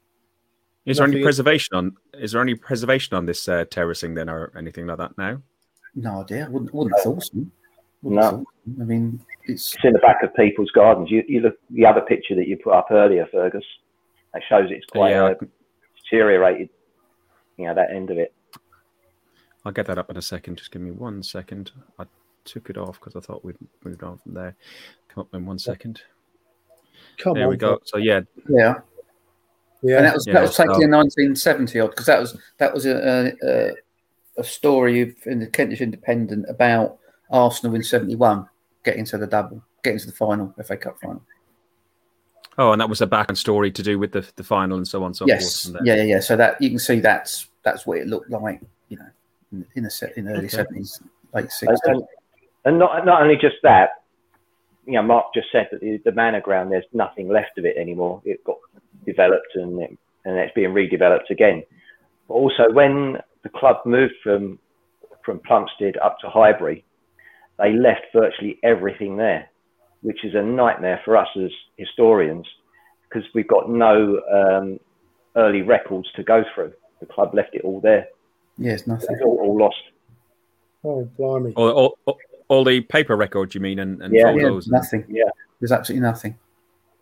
Is 0.85 0.97
there 0.97 1.07
any 1.07 1.21
preservation 1.21 1.75
on? 1.75 1.97
Is 2.13 2.31
there 2.31 2.41
any 2.41 2.55
preservation 2.55 3.17
on 3.17 3.25
this 3.25 3.49
uh, 3.49 3.65
terracing 3.69 4.13
then, 4.13 4.29
or 4.29 4.53
anything 4.57 4.87
like 4.87 4.99
that 4.99 5.17
now? 5.17 5.41
No 5.93 6.21
idea. 6.21 6.47
Wouldn't, 6.49 6.73
wouldn't 6.73 6.95
have 6.95 7.03
thought 7.03 7.23
so. 7.23 7.45
No. 8.03 8.45
I 8.79 8.83
mean, 8.83 9.19
it's... 9.47 9.75
it's... 9.75 9.85
in 9.85 9.93
the 9.93 9.99
back 9.99 10.23
of 10.23 10.33
people's 10.35 10.71
gardens. 10.71 11.09
You, 11.11 11.23
you 11.27 11.41
look 11.41 11.57
the 11.69 11.85
other 11.85 12.01
picture 12.01 12.35
that 12.35 12.47
you 12.47 12.57
put 12.57 12.73
up 12.73 12.87
earlier, 12.91 13.27
Fergus. 13.31 13.63
That 14.33 14.43
shows 14.47 14.69
it's 14.69 14.85
quite 14.85 15.11
yeah, 15.11 15.23
uh, 15.25 15.33
deteriorated. 16.03 16.69
You 17.57 17.67
know 17.67 17.75
that 17.75 17.91
end 17.91 18.11
of 18.11 18.17
it. 18.17 18.33
I'll 19.65 19.71
get 19.71 19.87
that 19.87 19.97
up 19.97 20.09
in 20.09 20.17
a 20.17 20.21
second. 20.21 20.57
Just 20.57 20.71
give 20.71 20.81
me 20.81 20.91
one 20.91 21.23
second. 21.23 21.71
I 21.99 22.05
took 22.45 22.69
it 22.69 22.77
off 22.77 22.99
because 22.99 23.15
I 23.15 23.19
thought 23.19 23.43
we'd 23.43 23.57
moved 23.83 24.03
on 24.03 24.17
from 24.17 24.33
there. 24.33 24.55
Come 25.09 25.21
up 25.21 25.33
in 25.33 25.45
one 25.45 25.59
second. 25.59 26.01
Come 27.17 27.33
there 27.33 27.45
on, 27.45 27.49
we 27.49 27.57
go. 27.57 27.79
So 27.83 27.97
yeah, 27.97 28.21
yeah, 28.49 28.75
yeah. 29.81 29.97
And 29.97 30.05
that 30.05 30.13
was 30.13 30.27
yeah, 30.27 30.33
that 30.33 30.41
was 30.41 30.55
taken 30.55 30.75
so... 30.75 30.81
in 30.81 30.91
1970 30.91 31.79
odd 31.79 31.89
because 31.89 32.05
that 32.05 32.19
was 32.19 32.37
that 32.57 32.73
was 32.73 32.85
a, 32.85 33.33
a, 33.43 33.71
a 34.37 34.43
story 34.43 35.15
in 35.25 35.39
the 35.39 35.47
Kentish 35.47 35.81
Independent 35.81 36.45
about 36.49 36.99
Arsenal 37.29 37.75
in 37.75 37.83
71 37.83 38.47
getting 38.87 39.03
to 39.03 39.17
the 39.17 39.27
double, 39.27 39.61
get 39.83 39.91
into 39.91 40.05
the 40.05 40.13
final, 40.13 40.55
FA 40.63 40.77
Cup 40.77 40.97
final. 41.01 41.21
Oh, 42.57 42.71
and 42.71 42.79
that 42.79 42.87
was 42.87 43.01
a 43.01 43.05
background 43.05 43.37
story 43.37 43.69
to 43.69 43.83
do 43.83 43.99
with 43.99 44.13
the, 44.13 44.25
the 44.37 44.45
final 44.45 44.77
and 44.77 44.87
so 44.87 45.01
on 45.01 45.07
and 45.07 45.15
so 45.17 45.27
yes. 45.27 45.65
forth. 45.67 45.81
Yeah, 45.83 45.95
yeah, 45.95 46.03
yeah. 46.03 46.19
So 46.21 46.37
that 46.37 46.59
you 46.61 46.69
can 46.69 46.79
see 46.79 47.01
that's 47.01 47.49
that's 47.63 47.85
what 47.85 47.97
it 47.97 48.07
looked 48.07 48.31
like, 48.31 48.61
you 48.87 48.97
know, 48.97 49.09
in, 49.51 49.65
in 49.75 49.83
the 49.83 49.91
set 49.91 50.17
in 50.17 50.23
the 50.23 50.31
early 50.31 50.47
seventies, 50.47 51.01
okay. 51.01 51.43
late 51.43 51.51
sixties. 51.51 51.79
And, 51.83 52.01
and, 52.63 52.79
not 52.79 53.05
not 53.05 53.21
only 53.21 53.35
just 53.35 53.57
that, 53.63 53.89
you 54.85 54.93
know, 54.93 55.03
Mark 55.03 55.25
just 55.35 55.47
said 55.51 55.67
that 55.71 55.81
the, 55.81 55.99
the 56.05 56.13
manor 56.13 56.39
ground, 56.39 56.71
there's 56.71 56.85
nothing 56.93 57.27
left 57.27 57.57
of 57.57 57.65
it 57.65 57.75
anymore. 57.75 58.21
It 58.23 58.41
got 58.45 58.57
developed 59.05 59.53
and 59.55 59.81
it, 59.81 59.97
and 60.23 60.37
it's 60.37 60.53
being 60.55 60.69
redeveloped 60.69 61.29
again. 61.29 61.61
But 62.29 62.35
also, 62.35 62.71
when 62.71 63.17
the 63.43 63.49
club 63.49 63.85
moved 63.85 64.15
from 64.23 64.57
from 65.23 65.39
Plumstead 65.39 65.97
up 65.97 66.17
to 66.21 66.29
Highbury, 66.29 66.85
they 67.59 67.73
left 67.73 68.05
virtually 68.13 68.59
everything 68.63 69.17
there, 69.17 69.49
which 70.01 70.23
is 70.23 70.35
a 70.35 70.41
nightmare 70.41 71.01
for 71.03 71.17
us 71.17 71.27
as 71.35 71.51
historians 71.77 72.45
because 73.09 73.27
we've 73.33 73.47
got 73.47 73.69
no 73.69 74.21
um, 74.31 74.79
early 75.35 75.61
records 75.61 76.07
to 76.15 76.23
go 76.23 76.43
through. 76.53 76.73
The 76.99 77.05
club 77.05 77.33
left 77.33 77.55
it 77.55 77.61
all 77.63 77.79
there. 77.79 78.07
Yes, 78.57 78.87
nothing. 78.87 79.07
It's 79.11 79.21
all, 79.23 79.39
all, 79.39 79.57
lost. 79.57 79.75
Oh, 80.83 81.09
blimey. 81.17 81.53
All, 81.55 81.95
all, 82.05 82.17
all, 82.47 82.63
the 82.63 82.81
paper 82.81 83.15
records, 83.15 83.53
you 83.53 83.61
mean, 83.61 83.79
and, 83.79 84.01
and 84.01 84.13
yeah, 84.13 84.23
photos? 84.23 84.67
Yeah, 84.67 84.77
nothing. 84.77 85.05
Yeah. 85.09 85.29
There's 85.59 85.71
absolutely 85.71 86.01
nothing. 86.01 86.37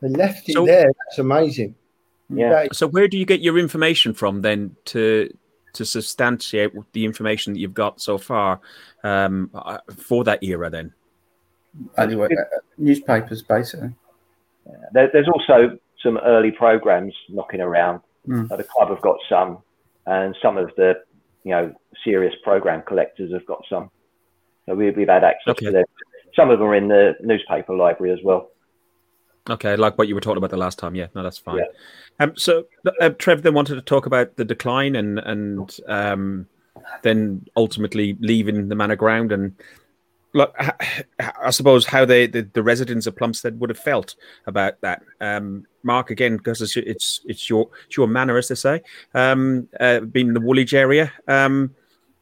They 0.01 0.09
left 0.09 0.49
it 0.49 0.53
so, 0.53 0.65
there. 0.65 0.91
That's 1.07 1.19
amazing. 1.19 1.75
Yeah. 2.29 2.67
So 2.73 2.87
where 2.87 3.07
do 3.07 3.17
you 3.17 3.25
get 3.25 3.41
your 3.41 3.57
information 3.57 4.13
from 4.13 4.41
then 4.41 4.75
to 4.85 5.29
to 5.75 5.85
substantiate 5.85 6.71
the 6.93 7.05
information 7.05 7.53
that 7.53 7.59
you've 7.59 7.73
got 7.73 8.01
so 8.01 8.17
far 8.17 8.59
um, 9.03 9.49
uh, 9.53 9.77
for 9.95 10.23
that 10.23 10.43
era 10.43 10.69
then? 10.69 10.93
Anyway, 11.97 12.27
uh, 12.31 12.59
newspapers 12.77 13.41
basically. 13.41 13.93
Yeah. 14.65 14.73
There, 14.93 15.09
there's 15.13 15.27
also 15.27 15.77
some 16.01 16.17
early 16.19 16.51
programs 16.51 17.13
knocking 17.29 17.61
around. 17.61 18.01
Mm. 18.27 18.51
Uh, 18.51 18.55
the 18.55 18.63
club 18.63 18.89
have 18.89 19.01
got 19.01 19.17
some, 19.29 19.59
and 20.05 20.35
some 20.41 20.57
of 20.57 20.71
the 20.77 20.95
you 21.43 21.51
know 21.51 21.73
serious 22.03 22.33
program 22.43 22.81
collectors 22.87 23.31
have 23.33 23.45
got 23.45 23.63
some. 23.69 23.91
So 24.65 24.75
we, 24.75 24.89
we've 24.91 25.07
had 25.07 25.23
access 25.23 25.51
okay. 25.51 25.67
to 25.67 25.71
them. 25.71 25.85
Some 26.35 26.49
of 26.49 26.59
them 26.59 26.67
are 26.67 26.75
in 26.75 26.87
the 26.87 27.15
newspaper 27.21 27.75
library 27.75 28.13
as 28.13 28.19
well. 28.23 28.49
Okay, 29.49 29.75
like 29.75 29.97
what 29.97 30.07
you 30.07 30.15
were 30.15 30.21
talking 30.21 30.37
about 30.37 30.49
the 30.49 30.57
last 30.57 30.79
time. 30.79 30.95
Yeah, 30.95 31.07
no, 31.13 31.21
that's 31.21 31.37
fine. 31.37 31.57
Yeah. 31.57 31.65
Um, 32.19 32.33
so 32.35 32.65
uh, 32.99 33.09
Trev 33.09 33.43
then 33.43 33.53
wanted 33.53 33.75
to 33.75 33.81
talk 33.81 34.05
about 34.05 34.35
the 34.37 34.45
decline 34.45 34.95
and 34.95 35.19
and 35.19 35.77
um, 35.87 36.47
then 37.03 37.45
ultimately 37.55 38.17
leaving 38.19 38.69
the 38.69 38.75
manor 38.75 38.95
ground 38.95 39.31
and 39.31 39.55
look, 40.33 40.53
I 41.19 41.49
suppose 41.49 41.85
how 41.85 42.05
they 42.05 42.27
the, 42.27 42.41
the 42.41 42.63
residents 42.63 43.07
of 43.07 43.15
Plumstead 43.15 43.59
would 43.59 43.69
have 43.69 43.79
felt 43.79 44.15
about 44.45 44.79
that. 44.81 45.01
Um, 45.21 45.65
Mark 45.83 46.09
again 46.09 46.37
because 46.37 46.61
it's 46.61 46.75
it's 46.77 47.21
it's 47.25 47.49
your 47.49 47.69
it's 47.85 47.97
your 47.97 48.07
manor 48.07 48.37
as 48.37 48.47
they 48.47 48.55
say. 48.55 48.81
Um, 49.13 49.67
uh, 49.79 50.01
being 50.01 50.27
in 50.27 50.33
the 50.33 50.41
Woolwich 50.41 50.73
area. 50.73 51.11
Um, 51.27 51.75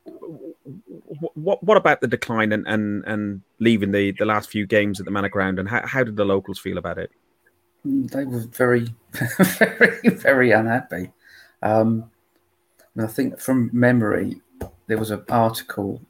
what 0.05 1.63
what 1.63 1.77
about 1.77 2.01
the 2.01 2.07
decline 2.07 2.51
and, 2.51 2.67
and, 2.67 3.03
and 3.05 3.41
leaving 3.59 3.91
the, 3.91 4.11
the 4.11 4.25
last 4.25 4.49
few 4.49 4.65
games 4.65 4.99
at 4.99 5.05
the 5.05 5.11
Manor 5.11 5.29
Ground 5.29 5.59
and 5.59 5.69
how, 5.69 5.85
how 5.85 6.03
did 6.03 6.15
the 6.15 6.25
locals 6.25 6.59
feel 6.59 6.77
about 6.77 6.97
it? 6.97 7.11
They 7.85 8.23
were 8.25 8.39
very, 8.39 8.87
very, 9.39 10.09
very 10.09 10.51
unhappy. 10.51 11.11
Um, 11.61 12.09
I 12.97 13.07
think 13.07 13.39
from 13.39 13.69
memory, 13.73 14.41
there 14.87 14.97
was 14.97 15.11
an 15.11 15.23
article, 15.29 16.01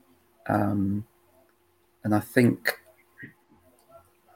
um, 0.48 1.06
and 2.04 2.14
I 2.14 2.20
think, 2.20 2.80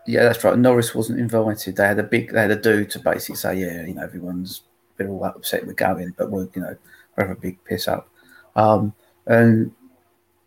yeah, 0.05 0.23
that's 0.23 0.43
right. 0.43 0.57
Norris 0.57 0.95
wasn't 0.95 1.19
invited. 1.19 1.75
They 1.75 1.85
had 1.85 1.99
a 1.99 2.03
big, 2.03 2.31
they 2.31 2.41
had 2.41 2.51
a 2.51 2.55
do 2.55 2.85
to 2.85 2.99
basically 2.99 3.35
say, 3.35 3.59
yeah, 3.59 3.85
you 3.85 3.93
know, 3.95 4.03
everyone's 4.03 4.63
been 4.95 5.09
all 5.09 5.25
upset 5.25 5.67
we're 5.67 5.73
going, 5.73 6.13
but 6.17 6.31
we're, 6.31 6.47
you 6.55 6.61
know, 6.61 6.75
we 7.17 7.23
have 7.23 7.31
a 7.31 7.35
big 7.35 7.63
piss 7.65 7.87
up. 7.87 8.09
Um, 8.55 8.93
and 9.27 9.71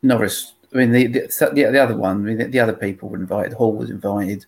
Norris, 0.02 0.54
I 0.74 0.78
mean, 0.78 0.92
the 0.92 1.06
the, 1.06 1.50
the, 1.52 1.70
the 1.70 1.82
other 1.82 1.96
one, 1.96 2.16
I 2.16 2.20
mean, 2.20 2.38
the, 2.38 2.44
the, 2.44 2.60
other 2.60 2.72
people 2.72 3.08
were 3.08 3.18
invited. 3.18 3.52
Hall 3.52 3.74
was 3.74 3.90
invited, 3.90 4.46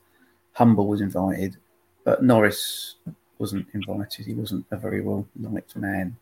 Humble 0.52 0.86
was 0.86 1.00
invited, 1.00 1.56
but 2.04 2.22
Norris 2.22 2.96
wasn't 3.38 3.66
invited. 3.74 4.26
He 4.26 4.34
wasn't 4.34 4.66
a 4.70 4.76
very 4.76 5.00
well 5.00 5.26
liked 5.40 5.76
man 5.76 6.16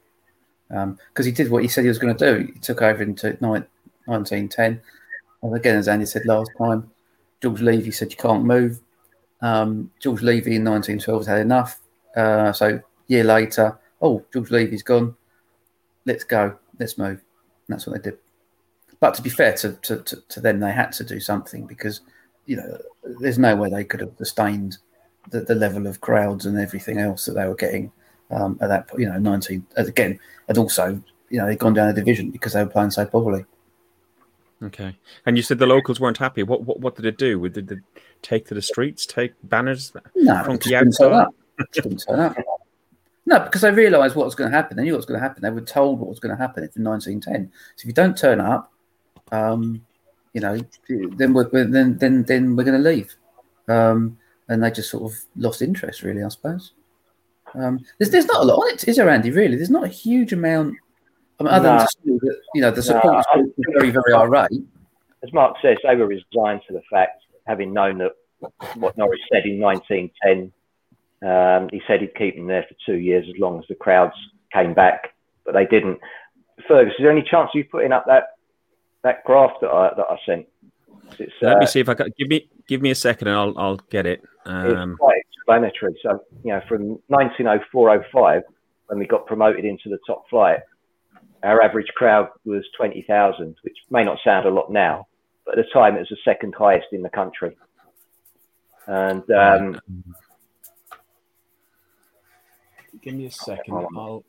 because 0.68 0.84
um, 0.84 1.24
he 1.24 1.32
did 1.32 1.50
what 1.50 1.62
he 1.62 1.68
said 1.68 1.82
he 1.82 1.88
was 1.88 1.98
going 1.98 2.16
to 2.16 2.32
do. 2.32 2.52
He 2.52 2.60
took 2.60 2.80
over 2.80 3.02
into 3.02 3.36
1910. 3.40 4.80
Well, 5.40 5.54
again, 5.54 5.76
as 5.76 5.88
Andy 5.88 6.06
said 6.06 6.26
last 6.26 6.50
time, 6.56 6.90
George 7.42 7.60
Leavey 7.60 7.92
said 7.92 8.10
you 8.10 8.16
can't 8.16 8.44
move. 8.44 8.80
Um, 9.40 9.90
George 10.00 10.20
Leavey 10.20 10.54
in 10.56 10.64
1912 10.64 11.26
had 11.26 11.40
enough, 11.40 11.80
uh, 12.14 12.52
so 12.52 12.80
year 13.08 13.24
later, 13.24 13.78
oh, 14.00 14.24
George 14.32 14.50
Leavey's 14.50 14.82
gone. 14.82 15.16
Let's 16.04 16.24
go. 16.24 16.56
Let's 16.78 16.98
move. 16.98 17.20
That's 17.70 17.86
what 17.86 18.02
they 18.02 18.10
did. 18.10 18.18
But 19.00 19.14
to 19.14 19.22
be 19.22 19.30
fair 19.30 19.54
to, 19.54 19.72
to, 19.72 19.98
to, 19.98 20.16
to 20.28 20.40
them, 20.40 20.60
they 20.60 20.72
had 20.72 20.92
to 20.92 21.04
do 21.04 21.20
something 21.20 21.66
because, 21.66 22.02
you 22.46 22.56
know, 22.56 22.78
there's 23.20 23.38
no 23.38 23.56
way 23.56 23.70
they 23.70 23.84
could 23.84 24.00
have 24.00 24.12
sustained 24.18 24.76
the, 25.30 25.40
the 25.40 25.54
level 25.54 25.86
of 25.86 26.00
crowds 26.00 26.46
and 26.46 26.58
everything 26.58 26.98
else 26.98 27.24
that 27.24 27.32
they 27.32 27.46
were 27.46 27.54
getting 27.54 27.92
um, 28.30 28.58
at 28.60 28.68
that 28.68 28.88
point, 28.88 29.00
you 29.00 29.08
know, 29.08 29.18
19, 29.18 29.66
again, 29.76 30.18
and 30.48 30.58
also, 30.58 31.02
you 31.30 31.38
know, 31.38 31.46
they'd 31.46 31.58
gone 31.58 31.74
down 31.74 31.88
a 31.88 31.92
division 31.92 32.30
because 32.30 32.52
they 32.52 32.62
were 32.62 32.70
playing 32.70 32.90
so 32.90 33.06
poorly. 33.06 33.44
Okay. 34.62 34.96
And 35.24 35.36
you 35.36 35.42
said 35.42 35.58
the 35.58 35.66
locals 35.66 36.00
weren't 36.00 36.18
happy. 36.18 36.42
What 36.42 36.64
what, 36.64 36.80
what 36.80 36.94
did 36.94 37.06
it 37.06 37.16
do? 37.16 37.48
Did 37.48 37.68
they 37.68 37.76
take 38.20 38.46
to 38.48 38.54
the 38.54 38.60
streets, 38.60 39.06
take 39.06 39.32
banners 39.42 39.92
no, 40.14 40.44
from 40.44 40.58
the 40.58 40.76
outside? 40.76 41.28
didn't 41.72 42.04
turn 42.06 42.20
up. 42.20 42.36
No, 43.30 43.38
because 43.38 43.60
they 43.60 43.70
realised 43.70 44.16
what 44.16 44.24
was 44.24 44.34
going 44.34 44.50
to 44.50 44.56
happen. 44.56 44.76
They 44.76 44.82
knew 44.82 44.92
what 44.92 44.98
was 44.98 45.06
going 45.06 45.20
to 45.20 45.26
happen. 45.26 45.40
They 45.40 45.50
were 45.50 45.60
told 45.60 46.00
what 46.00 46.08
was 46.08 46.18
going 46.18 46.36
to 46.36 46.42
happen 46.42 46.64
in 46.74 46.82
1910. 46.82 47.52
So 47.76 47.82
if 47.82 47.86
you 47.86 47.92
don't 47.92 48.18
turn 48.18 48.40
up, 48.40 48.72
um, 49.30 49.86
you 50.32 50.40
know, 50.40 50.58
then 50.88 51.32
we're 51.32 51.48
then 51.48 51.96
then 51.96 52.24
then 52.24 52.56
we're 52.56 52.64
going 52.64 52.82
to 52.82 52.90
leave. 52.90 53.14
Um, 53.68 54.18
and 54.48 54.60
they 54.60 54.70
just 54.72 54.90
sort 54.90 55.04
of 55.04 55.16
lost 55.36 55.62
interest, 55.62 56.02
really, 56.02 56.24
I 56.24 56.28
suppose. 56.28 56.72
Um, 57.54 57.78
there's 57.98 58.10
there's 58.10 58.26
not 58.26 58.42
a 58.42 58.44
lot 58.44 58.56
on 58.56 58.74
it, 58.74 58.88
is 58.88 58.96
there, 58.96 59.08
Andy? 59.08 59.30
Really, 59.30 59.54
there's 59.54 59.70
not 59.70 59.84
a 59.84 59.88
huge 59.88 60.32
amount. 60.32 60.74
I 61.38 61.44
mean, 61.44 61.52
other 61.52 61.68
nah. 61.68 61.86
than 62.04 62.18
that, 62.18 62.40
you 62.54 62.60
know, 62.60 62.72
the 62.72 62.82
support 62.82 63.24
nah, 63.32 63.42
is 63.42 63.50
very 63.78 63.90
very 63.90 64.12
irate. 64.12 64.50
As 65.22 65.32
Mark 65.32 65.56
says, 65.62 65.76
they 65.84 65.94
were 65.94 66.08
resigned 66.08 66.62
to 66.66 66.72
the 66.72 66.82
fact, 66.90 67.22
having 67.46 67.72
known 67.72 67.98
that 67.98 68.12
what 68.74 68.98
Norris 68.98 69.20
said 69.32 69.44
in 69.44 69.60
1910 69.60 70.52
um, 71.22 71.68
he 71.70 71.82
said 71.86 72.00
he'd 72.00 72.14
keep 72.14 72.36
them 72.36 72.46
there 72.46 72.64
for 72.68 72.74
two 72.86 72.98
years 72.98 73.26
as 73.28 73.38
long 73.38 73.58
as 73.58 73.64
the 73.68 73.74
crowds 73.74 74.14
came 74.52 74.74
back, 74.74 75.14
but 75.44 75.52
they 75.52 75.66
didn't. 75.66 75.98
Fergus, 76.66 76.94
is 76.98 77.02
there 77.02 77.12
any 77.12 77.22
chance 77.22 77.50
of 77.54 77.58
you 77.58 77.64
putting 77.64 77.92
up 77.92 78.04
that 78.06 78.36
that 79.02 79.24
graph 79.24 79.52
that 79.60 79.70
I 79.70 79.90
that 79.96 80.06
I 80.08 80.16
sent? 80.24 80.46
Let 81.42 81.56
uh, 81.56 81.58
me 81.58 81.66
see 81.66 81.80
if 81.80 81.88
I 81.88 81.94
can 81.94 82.10
give 82.18 82.28
me 82.28 82.48
give 82.68 82.80
me 82.80 82.90
a 82.90 82.94
second 82.94 83.28
and 83.28 83.36
I'll 83.36 83.58
I'll 83.58 83.76
get 83.90 84.06
it. 84.06 84.22
Um, 84.46 84.92
it's 84.92 84.98
quite 84.98 85.22
explanatory. 85.32 85.98
So 86.02 86.24
you 86.44 86.52
know, 86.52 86.62
from 86.68 86.98
1904-05, 87.10 88.42
when 88.86 88.98
we 88.98 89.06
got 89.06 89.26
promoted 89.26 89.64
into 89.64 89.88
the 89.88 89.98
top 90.06 90.24
flight, 90.30 90.60
our 91.42 91.62
average 91.62 91.88
crowd 91.96 92.28
was 92.44 92.64
20,000, 92.76 93.56
which 93.62 93.76
may 93.90 94.04
not 94.04 94.18
sound 94.24 94.46
a 94.46 94.50
lot 94.50 94.70
now, 94.70 95.06
but 95.44 95.58
at 95.58 95.64
the 95.64 95.70
time 95.72 95.96
it 95.96 96.00
was 96.00 96.08
the 96.10 96.16
second 96.24 96.54
highest 96.56 96.86
in 96.92 97.02
the 97.02 97.10
country. 97.10 97.56
And 98.86 99.28
um, 99.30 99.80
give 103.02 103.14
me 103.14 103.26
a 103.26 103.30
second. 103.30 103.86
I'll 103.96 104.24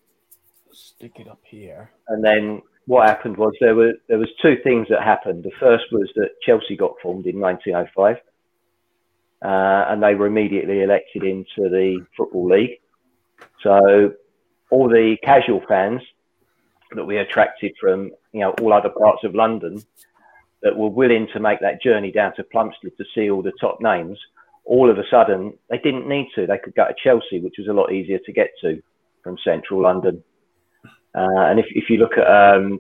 stick 0.74 1.14
it 1.20 1.28
up 1.28 1.42
here. 1.44 1.92
And 2.08 2.24
then 2.24 2.62
what 2.86 3.08
happened 3.08 3.38
was 3.38 3.54
there 3.60 3.76
were 3.76 3.94
there 4.08 4.18
was 4.18 4.30
two 4.42 4.58
things 4.64 4.88
that 4.90 5.04
happened. 5.04 5.44
The 5.44 5.52
first 5.60 5.86
was 5.92 6.10
that 6.16 6.32
Chelsea 6.42 6.76
got 6.76 6.94
formed 7.02 7.26
in 7.26 7.40
1905, 7.40 8.18
uh, 9.44 9.92
and 9.92 10.02
they 10.02 10.16
were 10.16 10.28
immediately 10.28 10.82
elected 10.82 11.24
into 11.24 11.70
the 11.70 12.06
football 12.18 12.50
league. 12.50 12.80
So 13.62 14.14
all 14.70 14.90
the 14.90 15.18
casual 15.24 15.62
fans 15.68 16.02
that 16.96 17.06
we 17.06 17.18
attracted 17.18 17.74
from 17.80 18.12
you 18.34 18.42
know 18.42 18.52
all 18.62 18.74
other 18.74 18.90
parts 18.90 19.24
of 19.24 19.36
London 19.36 19.82
that 20.62 20.76
were 20.76 20.90
willing 20.90 21.28
to 21.34 21.40
make 21.40 21.60
that 21.62 21.82
journey 21.82 22.12
down 22.12 22.36
to 22.36 22.44
Plumstead 22.44 22.96
to 22.98 23.06
see 23.16 23.30
all 23.30 23.42
the 23.42 23.54
top 23.60 23.82
names 23.82 24.20
all 24.66 24.90
of 24.90 24.98
a 24.98 25.04
sudden 25.10 25.58
they 25.70 25.78
didn't 25.78 26.08
need 26.08 26.28
to. 26.36 26.48
They 26.48 26.58
could 26.58 26.76
go 26.76 26.88
to 26.88 26.96
Chelsea, 27.04 27.40
which 27.40 27.56
was 27.58 27.68
a 27.68 27.74
lot 27.74 27.92
easier 27.92 28.20
to 28.26 28.32
get 28.32 28.52
to 28.62 28.82
from 29.24 29.38
central 29.44 29.82
London. 29.82 30.24
Uh, 31.14 31.46
and 31.50 31.60
if, 31.60 31.66
if 31.72 31.90
you 31.90 31.98
look 31.98 32.18
at 32.18 32.28
um, 32.28 32.80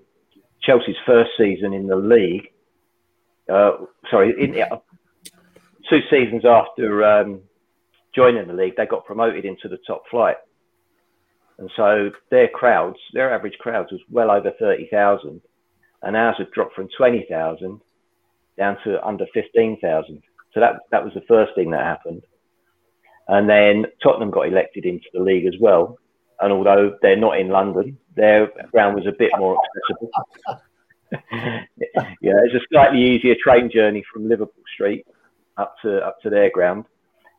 Chelsea's 0.61 0.95
first 1.05 1.31
season 1.37 1.73
in 1.73 1.87
the 1.87 1.95
league, 1.95 2.47
uh, 3.51 3.71
sorry, 4.09 4.33
in, 4.41 4.61
uh, 4.61 4.77
two 5.89 5.99
seasons 6.09 6.45
after 6.45 7.03
um, 7.03 7.41
joining 8.15 8.47
the 8.47 8.53
league, 8.53 8.75
they 8.77 8.85
got 8.85 9.05
promoted 9.05 9.45
into 9.45 9.67
the 9.67 9.77
top 9.85 10.03
flight. 10.09 10.37
And 11.57 11.69
so 11.75 12.11
their 12.29 12.47
crowds, 12.47 12.97
their 13.13 13.33
average 13.33 13.57
crowds 13.59 13.91
was 13.91 14.01
well 14.09 14.31
over 14.31 14.51
30,000. 14.59 15.41
And 16.03 16.15
ours 16.15 16.35
had 16.39 16.49
dropped 16.51 16.73
from 16.73 16.89
20,000 16.97 17.79
down 18.57 18.77
to 18.83 19.05
under 19.05 19.25
15,000. 19.33 20.23
So 20.53 20.59
that 20.59 20.81
that 20.91 21.03
was 21.03 21.13
the 21.13 21.23
first 21.27 21.55
thing 21.55 21.71
that 21.71 21.83
happened. 21.83 22.23
And 23.27 23.49
then 23.49 23.85
Tottenham 24.03 24.31
got 24.31 24.47
elected 24.47 24.85
into 24.85 25.05
the 25.13 25.21
league 25.21 25.45
as 25.45 25.55
well. 25.59 25.97
And 26.39 26.51
although 26.51 26.97
they're 27.01 27.15
not 27.15 27.39
in 27.39 27.49
London, 27.49 27.97
their 28.15 28.51
ground 28.71 28.95
was 28.95 29.05
a 29.05 29.13
bit 29.17 29.31
more 29.37 29.57
accessible. 29.57 30.11
yeah, 32.21 32.33
it's 32.43 32.55
a 32.55 32.59
slightly 32.71 33.01
easier 33.01 33.35
train 33.41 33.69
journey 33.71 34.03
from 34.11 34.27
Liverpool 34.27 34.63
Street 34.73 35.05
up 35.57 35.75
to 35.83 36.05
up 36.05 36.19
to 36.21 36.29
their 36.29 36.49
ground. 36.49 36.85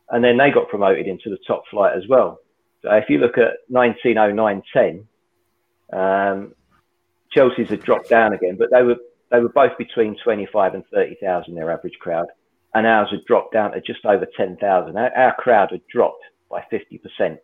And 0.09 0.23
then 0.23 0.37
they 0.37 0.51
got 0.51 0.69
promoted 0.69 1.07
into 1.07 1.29
the 1.29 1.37
top 1.45 1.63
flight 1.69 1.95
as 1.95 2.07
well. 2.07 2.39
So 2.81 2.91
if 2.91 3.09
you 3.09 3.17
look 3.17 3.37
at 3.37 3.53
1909-10, 3.71 5.05
um, 5.93 6.53
Chelsea's 7.31 7.69
had 7.69 7.81
dropped 7.81 8.09
down 8.09 8.33
again, 8.33 8.55
but 8.57 8.69
they 8.71 8.83
were 8.83 8.97
they 9.31 9.39
were 9.39 9.49
both 9.49 9.77
between 9.77 10.15
25 10.23 10.75
and 10.75 10.83
30,000 10.93 11.55
their 11.55 11.71
average 11.71 11.97
crowd 11.99 12.27
and 12.73 12.87
ours 12.87 13.09
had 13.11 13.25
dropped 13.25 13.53
down 13.53 13.71
to 13.71 13.81
just 13.81 14.05
over 14.05 14.25
10,000. 14.37 14.97
Our, 14.97 15.17
our, 15.17 15.35
crowd 15.35 15.69
had 15.71 15.81
dropped 15.87 16.23
by 16.49 16.63
50%. 16.71 17.37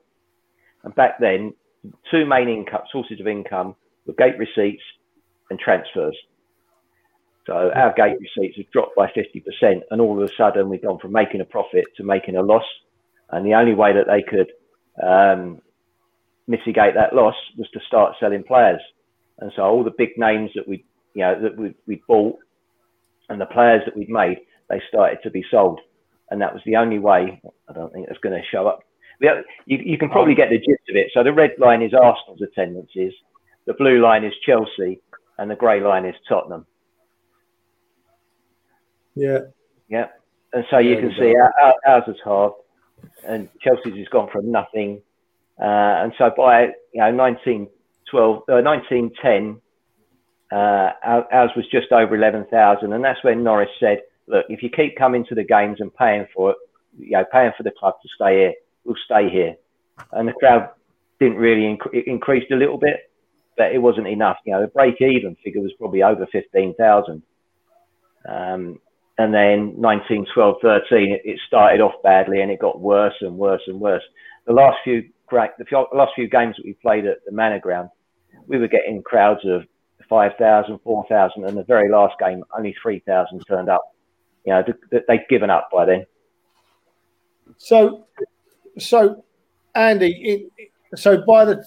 And 0.83 0.95
back 0.95 1.19
then, 1.19 1.53
two 2.09 2.25
main 2.25 2.49
income 2.49 2.81
sources 2.91 3.19
of 3.19 3.27
income 3.27 3.75
were 4.05 4.13
gate 4.13 4.37
receipts 4.37 4.83
and 5.49 5.59
transfers. 5.59 6.17
So 7.45 7.71
our 7.73 7.93
gate 7.93 8.17
receipts 8.19 8.57
had 8.57 8.69
dropped 8.71 8.95
by 8.95 9.07
50%, 9.07 9.81
and 9.89 10.01
all 10.01 10.21
of 10.21 10.29
a 10.29 10.33
sudden 10.35 10.69
we'd 10.69 10.83
gone 10.83 10.99
from 10.99 11.11
making 11.11 11.41
a 11.41 11.45
profit 11.45 11.85
to 11.97 12.03
making 12.03 12.35
a 12.35 12.41
loss. 12.41 12.65
And 13.31 13.45
the 13.45 13.55
only 13.55 13.73
way 13.73 13.93
that 13.93 14.07
they 14.07 14.21
could 14.23 14.51
um, 15.01 15.61
mitigate 16.47 16.95
that 16.95 17.15
loss 17.15 17.35
was 17.57 17.69
to 17.71 17.79
start 17.87 18.15
selling 18.19 18.43
players. 18.43 18.81
And 19.39 19.51
so 19.55 19.63
all 19.63 19.83
the 19.83 19.93
big 19.97 20.17
names 20.17 20.51
that 20.55 20.67
we, 20.67 20.83
you 21.13 21.21
know, 21.21 21.41
that 21.41 21.57
we 21.57 21.73
we 21.87 22.03
bought, 22.07 22.37
and 23.29 23.39
the 23.39 23.45
players 23.45 23.81
that 23.85 23.95
we'd 23.95 24.09
made, 24.09 24.39
they 24.69 24.81
started 24.87 25.19
to 25.23 25.29
be 25.29 25.43
sold. 25.49 25.79
And 26.31 26.41
that 26.41 26.53
was 26.53 26.61
the 26.65 26.75
only 26.75 26.99
way, 26.99 27.41
I 27.67 27.73
don't 27.73 27.91
think 27.91 28.07
it's 28.09 28.19
going 28.19 28.39
to 28.39 28.47
show 28.47 28.67
up. 28.67 28.83
You, 29.19 29.43
you 29.65 29.97
can 29.97 30.09
probably 30.09 30.35
get 30.35 30.49
the 30.49 30.57
gist 30.57 30.89
of 30.89 30.95
it. 30.95 31.11
So 31.13 31.23
the 31.23 31.33
red 31.33 31.51
line 31.57 31.81
is 31.81 31.93
Arsenal's 31.93 32.41
attendances, 32.41 33.13
the 33.65 33.73
blue 33.73 34.01
line 34.01 34.23
is 34.23 34.33
Chelsea, 34.45 35.01
and 35.37 35.51
the 35.51 35.55
grey 35.55 35.81
line 35.81 36.05
is 36.05 36.15
Tottenham. 36.27 36.65
Yeah. 39.15 39.39
Yeah. 39.89 40.07
And 40.53 40.65
so 40.69 40.77
you 40.79 40.95
yeah, 40.95 40.99
can 41.01 41.13
see 41.19 41.35
our, 41.35 41.73
ours 41.85 42.03
is 42.07 42.19
hard, 42.23 42.53
and 43.27 43.49
Chelsea's 43.61 43.97
has 43.97 44.07
gone 44.07 44.29
from 44.31 44.51
nothing. 44.51 45.01
Uh, 45.59 46.03
and 46.03 46.13
so 46.17 46.31
by 46.35 46.67
you 46.93 47.01
know 47.01 47.13
1912, 47.13 48.37
uh, 48.49 48.61
1910, 48.61 49.61
uh, 50.51 50.91
ours 51.31 51.51
was 51.55 51.65
just 51.71 51.91
over 51.91 52.15
11,000, 52.15 52.93
and 52.93 53.03
that's 53.03 53.23
when 53.23 53.43
Norris 53.43 53.69
said, 53.79 54.01
look, 54.29 54.45
if 54.47 54.63
you 54.63 54.69
keep 54.69 54.95
coming 54.97 55.25
to 55.25 55.35
the 55.35 55.43
games 55.43 55.77
and 55.79 55.93
paying 55.93 56.27
for 56.33 56.51
it, 56.51 56.57
you 56.97 57.11
know, 57.11 57.25
paying 57.31 57.51
for 57.57 57.63
the 57.63 57.71
club 57.71 57.95
to 58.01 58.09
stay 58.15 58.39
here, 58.39 58.53
we'll 58.85 58.95
stay 59.03 59.29
here. 59.29 59.55
And 60.13 60.27
the 60.27 60.33
crowd 60.33 60.69
didn't 61.19 61.37
really 61.37 61.61
inc- 61.61 62.51
a 62.51 62.55
little 62.55 62.77
bit, 62.77 63.11
but 63.57 63.73
it 63.73 63.79
wasn't 63.79 64.07
enough. 64.07 64.37
You 64.45 64.53
know, 64.53 64.61
the 64.61 64.67
break-even 64.67 65.35
figure 65.43 65.61
was 65.61 65.73
probably 65.77 66.03
over 66.03 66.25
fifteen 66.31 66.73
thousand. 66.75 67.23
Um, 68.27 68.79
and 69.17 69.33
then 69.33 69.75
1912 69.75 70.57
13, 70.61 71.11
it, 71.11 71.21
it, 71.25 71.39
started 71.45 71.81
off 71.81 71.93
badly 72.03 72.41
and 72.41 72.51
it 72.51 72.59
got 72.59 72.79
worse 72.79 73.15
and 73.21 73.37
worse 73.37 73.61
and 73.67 73.79
worse. 73.79 74.03
The 74.45 74.53
last 74.53 74.77
few 74.83 75.09
great, 75.27 75.51
the 75.57 75.65
last 75.93 76.11
few 76.15 76.29
games 76.29 76.55
that 76.55 76.65
we 76.65 76.73
played 76.73 77.05
at 77.05 77.17
the 77.25 77.31
Manor 77.31 77.59
Ground, 77.59 77.89
we 78.47 78.57
were 78.57 78.67
getting 78.67 79.03
crowds 79.03 79.41
of 79.45 79.63
5,000, 80.09 80.79
4,000, 80.83 81.45
and 81.45 81.57
the 81.57 81.63
very 81.63 81.89
last 81.89 82.15
game, 82.19 82.43
only 82.57 82.75
3,000 82.81 83.41
turned 83.41 83.69
up 83.69 83.93
you 84.49 84.55
know, 84.55 85.01
they've 85.07 85.27
given 85.29 85.49
up 85.49 85.69
by 85.71 85.85
then. 85.85 86.05
So, 87.57 88.07
so 88.79 89.23
Andy, 89.75 90.49
it, 90.57 90.71
so 90.99 91.23
by 91.25 91.45
the 91.45 91.63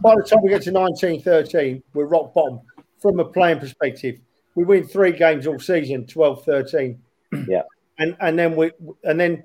by 0.00 0.14
the 0.14 0.22
time 0.22 0.42
we 0.42 0.50
get 0.50 0.62
to 0.62 0.72
1913, 0.72 1.82
we're 1.94 2.06
rock 2.06 2.32
bottom 2.32 2.60
from 3.00 3.18
a 3.18 3.24
playing 3.24 3.58
perspective. 3.58 4.20
We 4.54 4.64
win 4.64 4.86
three 4.86 5.12
games 5.12 5.46
all 5.46 5.58
season, 5.58 6.06
12, 6.06 6.44
13. 6.44 6.98
Yeah. 7.48 7.62
And 7.98 8.14
and 8.20 8.38
then 8.38 8.56
we 8.56 8.70
and 9.04 9.18
then 9.18 9.42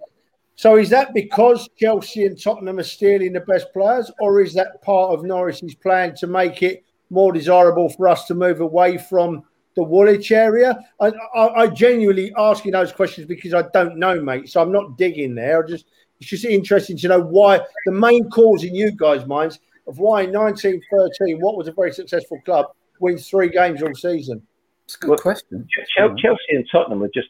so 0.56 0.76
is 0.76 0.90
that 0.90 1.14
because 1.14 1.70
Chelsea 1.78 2.26
and 2.26 2.42
Tottenham 2.42 2.80
are 2.80 2.84
stealing 2.84 3.34
the 3.34 3.40
best 3.42 3.72
players, 3.72 4.12
or 4.20 4.42
is 4.42 4.54
that 4.56 4.82
part 4.82 5.14
of 5.14 5.24
Norris's 5.24 5.76
plan 5.76 6.16
to 6.16 6.28
make 6.28 6.62
it 6.64 6.84
more 7.10 7.32
desirable 7.32 7.90
for 7.90 8.08
us 8.08 8.26
to 8.26 8.36
move 8.36 8.60
away 8.60 8.98
from 8.98 9.44
the 9.78 9.84
Woolwich 9.84 10.32
area? 10.32 10.78
I, 11.00 11.14
I, 11.36 11.48
I 11.62 11.68
genuinely 11.68 12.34
asking 12.36 12.72
those 12.72 12.92
questions 12.92 13.28
because 13.28 13.54
I 13.54 13.64
don't 13.74 13.98
know, 13.98 14.22
mate. 14.22 14.50
So 14.50 14.62
I'm 14.62 14.72
not 14.72 14.98
digging 14.98 15.36
there. 15.36 15.64
I 15.64 15.68
just 15.68 15.86
It's 16.20 16.30
just 16.30 16.46
interesting 16.46 16.98
to 16.98 17.08
know 17.08 17.22
why 17.22 17.62
the 17.86 17.92
main 17.92 18.30
cause 18.30 18.64
in 18.64 18.76
you 18.76 18.92
guys' 18.92 19.26
minds 19.26 19.60
of 19.88 20.00
why 20.00 20.26
1913, 20.26 21.40
what 21.40 21.56
was 21.56 21.68
a 21.68 21.72
very 21.72 21.94
successful 21.94 22.42
club, 22.44 22.66
wins 23.00 23.30
three 23.30 23.50
games 23.50 23.82
all 23.84 23.94
season. 23.94 24.42
It's 24.86 24.96
a 24.96 25.00
good 25.00 25.10
well, 25.12 25.18
question. 25.20 25.68
Chelsea 25.96 26.42
and 26.50 26.68
Tottenham 26.72 27.00
were 27.00 27.12
just 27.14 27.30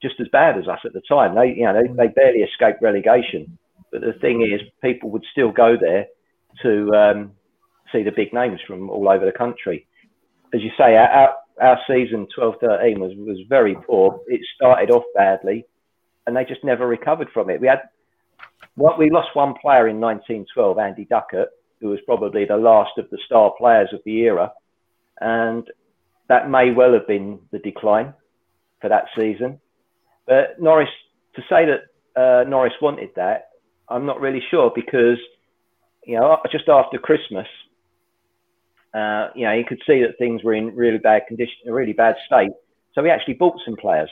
just 0.00 0.20
as 0.20 0.28
bad 0.28 0.56
as 0.56 0.68
us 0.68 0.78
at 0.84 0.92
the 0.92 1.02
time. 1.08 1.34
They, 1.34 1.54
you 1.54 1.64
know, 1.64 1.82
they, 1.82 1.88
they 1.88 2.08
barely 2.12 2.40
escaped 2.40 2.80
relegation. 2.80 3.58
But 3.90 4.02
the 4.02 4.12
thing 4.20 4.42
is, 4.42 4.60
people 4.80 5.10
would 5.10 5.24
still 5.32 5.50
go 5.50 5.76
there 5.76 6.06
to 6.62 6.94
um, 6.94 7.32
see 7.90 8.04
the 8.04 8.12
big 8.12 8.32
names 8.32 8.60
from 8.64 8.90
all 8.90 9.08
over 9.08 9.26
the 9.26 9.32
country. 9.32 9.88
As 10.54 10.62
you 10.62 10.70
say, 10.78 10.96
our, 10.96 11.34
our 11.60 11.78
season 11.86 12.26
12-13 12.36 12.98
was, 12.98 13.12
was 13.16 13.38
very 13.48 13.76
poor. 13.86 14.20
It 14.26 14.40
started 14.54 14.90
off 14.90 15.04
badly, 15.14 15.64
and 16.26 16.36
they 16.36 16.44
just 16.44 16.64
never 16.64 16.86
recovered 16.86 17.28
from 17.32 17.50
it. 17.50 17.60
We 17.60 17.68
had 17.68 17.82
well, 18.76 18.96
we 18.96 19.10
lost 19.10 19.34
one 19.34 19.54
player 19.60 19.88
in 19.88 20.00
1912, 20.00 20.78
Andy 20.78 21.04
Ducat, 21.04 21.48
who 21.80 21.88
was 21.88 21.98
probably 22.06 22.44
the 22.44 22.56
last 22.56 22.92
of 22.96 23.10
the 23.10 23.18
star 23.26 23.52
players 23.58 23.88
of 23.92 24.00
the 24.04 24.18
era, 24.18 24.52
and 25.20 25.66
that 26.28 26.50
may 26.50 26.70
well 26.70 26.92
have 26.92 27.06
been 27.06 27.40
the 27.50 27.58
decline 27.58 28.14
for 28.80 28.88
that 28.88 29.06
season. 29.16 29.60
But 30.26 30.60
Norris, 30.60 30.90
to 31.34 31.42
say 31.48 31.66
that 31.66 32.20
uh, 32.20 32.48
Norris 32.48 32.74
wanted 32.80 33.10
that, 33.16 33.50
I'm 33.88 34.06
not 34.06 34.20
really 34.20 34.42
sure 34.50 34.70
because, 34.74 35.18
you 36.04 36.18
know, 36.18 36.38
just 36.52 36.68
after 36.68 36.98
Christmas, 36.98 37.46
uh, 38.98 39.30
you 39.34 39.44
know, 39.44 39.56
he 39.56 39.64
could 39.64 39.80
see 39.86 40.00
that 40.02 40.18
things 40.18 40.42
were 40.42 40.54
in 40.54 40.74
really 40.74 40.98
bad 40.98 41.22
condition, 41.26 41.54
a 41.66 41.72
really 41.72 41.92
bad 41.92 42.16
state. 42.26 42.50
So 42.94 43.04
he 43.04 43.10
actually 43.10 43.34
bought 43.34 43.60
some 43.64 43.76
players. 43.76 44.10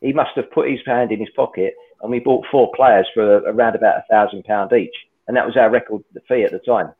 He 0.00 0.12
must 0.12 0.30
have 0.36 0.50
put 0.50 0.70
his 0.70 0.80
hand 0.86 1.12
in 1.12 1.20
his 1.20 1.30
pocket, 1.34 1.74
and 2.00 2.10
we 2.10 2.18
bought 2.18 2.44
four 2.50 2.70
players 2.74 3.06
for 3.14 3.38
around 3.38 3.76
about 3.76 3.98
a 3.98 4.04
thousand 4.10 4.44
pound 4.44 4.72
each, 4.72 4.94
and 5.26 5.36
that 5.36 5.46
was 5.46 5.56
our 5.56 5.70
record 5.70 6.02
fee 6.28 6.42
at 6.42 6.52
the 6.52 6.58
time. 6.58 6.92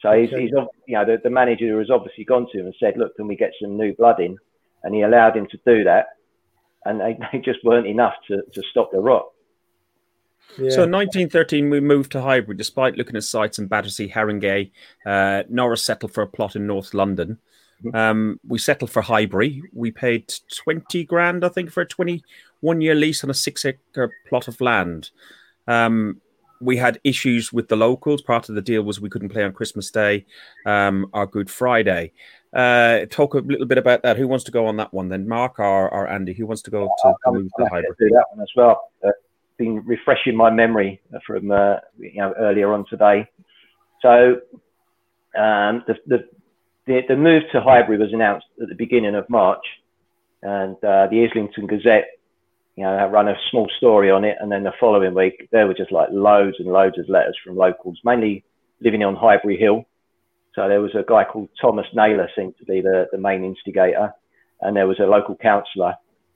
So 0.00 0.12
he's, 0.12 0.30
he's 0.30 0.50
you 0.86 0.96
know, 0.96 1.04
the, 1.06 1.18
the 1.22 1.30
manager 1.30 1.78
has 1.78 1.90
obviously 1.90 2.24
gone 2.24 2.46
to 2.52 2.58
him 2.58 2.66
and 2.66 2.74
said, 2.78 2.94
"Look, 2.96 3.16
can 3.16 3.26
we 3.26 3.36
get 3.36 3.52
some 3.60 3.76
new 3.76 3.94
blood 3.94 4.20
in?" 4.20 4.36
And 4.82 4.94
he 4.94 5.02
allowed 5.02 5.36
him 5.36 5.46
to 5.50 5.58
do 5.64 5.84
that, 5.84 6.08
and 6.84 7.00
they, 7.00 7.18
they 7.32 7.38
just 7.38 7.64
weren't 7.64 7.86
enough 7.86 8.14
to, 8.28 8.42
to 8.52 8.62
stop 8.70 8.90
the 8.92 9.00
rot. 9.00 9.26
Yeah. 10.52 10.70
So 10.70 10.84
in 10.84 10.92
1913, 10.92 11.68
we 11.68 11.80
moved 11.80 12.12
to 12.12 12.22
Highbury. 12.22 12.56
Despite 12.56 12.96
looking 12.96 13.16
at 13.16 13.24
sites 13.24 13.58
in 13.58 13.66
Battersea, 13.66 14.08
Haringey, 14.08 14.70
uh, 15.04 15.42
Norris 15.48 15.84
settled 15.84 16.12
for 16.12 16.22
a 16.22 16.28
plot 16.28 16.54
in 16.56 16.66
North 16.66 16.94
London. 16.94 17.38
Mm-hmm. 17.84 17.96
Um, 17.96 18.40
we 18.46 18.58
settled 18.58 18.90
for 18.90 19.02
Highbury. 19.02 19.62
We 19.72 19.90
paid 19.90 20.32
20 20.56 21.04
grand, 21.04 21.44
I 21.44 21.48
think, 21.48 21.70
for 21.70 21.80
a 21.80 21.86
21 21.86 22.80
year 22.80 22.94
lease 22.94 23.24
on 23.24 23.30
a 23.30 23.34
six 23.34 23.64
acre 23.64 24.12
plot 24.28 24.48
of 24.48 24.60
land. 24.60 25.10
Um, 25.66 26.20
we 26.60 26.76
had 26.76 27.00
issues 27.04 27.52
with 27.52 27.68
the 27.68 27.76
locals. 27.76 28.22
Part 28.22 28.48
of 28.48 28.54
the 28.54 28.62
deal 28.62 28.82
was 28.82 29.00
we 29.00 29.10
couldn't 29.10 29.30
play 29.30 29.42
on 29.42 29.52
Christmas 29.52 29.90
Day 29.90 30.24
um, 30.66 31.06
or 31.12 31.26
Good 31.26 31.50
Friday. 31.50 32.12
Uh, 32.54 33.06
talk 33.10 33.34
a 33.34 33.38
little 33.38 33.66
bit 33.66 33.78
about 33.78 34.02
that. 34.02 34.16
Who 34.16 34.28
wants 34.28 34.44
to 34.44 34.52
go 34.52 34.66
on 34.66 34.76
that 34.76 34.94
one 34.94 35.08
then? 35.08 35.26
Mark 35.26 35.58
or, 35.58 35.92
or 35.92 36.08
Andy? 36.08 36.32
Who 36.32 36.46
wants 36.46 36.62
to 36.62 36.70
go 36.70 36.88
to, 37.02 37.14
to 37.26 37.48
to 37.58 37.64
Highbury? 37.64 37.94
Do 37.98 38.08
that 38.10 38.26
one 38.30 38.42
as 38.42 38.50
well. 38.54 38.92
Uh, 39.04 39.10
been 39.56 39.84
refreshing 39.86 40.36
my 40.36 40.50
memory 40.50 41.00
from 41.26 41.50
uh, 41.50 41.76
you 41.98 42.20
know 42.20 42.34
earlier 42.38 42.72
on 42.72 42.84
today. 42.88 43.28
So 44.02 44.40
um, 45.38 45.84
the, 45.86 45.94
the, 46.06 46.28
the 46.86 47.00
the 47.08 47.16
move 47.16 47.42
to 47.52 47.60
Highbury 47.60 47.98
was 47.98 48.12
announced 48.12 48.46
at 48.60 48.68
the 48.68 48.74
beginning 48.74 49.14
of 49.14 49.28
March, 49.28 49.64
and 50.42 50.76
uh, 50.76 51.06
the 51.10 51.26
Islington 51.28 51.66
Gazette, 51.66 52.08
you 52.76 52.84
know, 52.84 53.08
ran 53.08 53.28
a 53.28 53.34
small 53.50 53.68
story 53.78 54.10
on 54.10 54.24
it, 54.24 54.36
and 54.40 54.50
then 54.50 54.64
the 54.64 54.72
following 54.78 55.14
week 55.14 55.48
there 55.52 55.66
were 55.66 55.74
just 55.74 55.92
like 55.92 56.08
loads 56.12 56.56
and 56.58 56.68
loads 56.68 56.98
of 56.98 57.08
letters 57.08 57.36
from 57.44 57.56
locals, 57.56 57.98
mainly 58.04 58.44
living 58.80 59.02
on 59.04 59.16
Highbury 59.16 59.56
Hill. 59.56 59.84
So 60.54 60.68
there 60.68 60.80
was 60.80 60.94
a 60.94 61.04
guy 61.06 61.24
called 61.24 61.48
Thomas 61.60 61.86
Naylor 61.94 62.28
seemed 62.36 62.56
to 62.58 62.64
be 62.64 62.80
the, 62.80 63.08
the 63.10 63.18
main 63.18 63.44
instigator, 63.44 64.12
and 64.60 64.76
there 64.76 64.86
was 64.86 65.00
a 65.00 65.04
local 65.04 65.36
councillor 65.36 65.94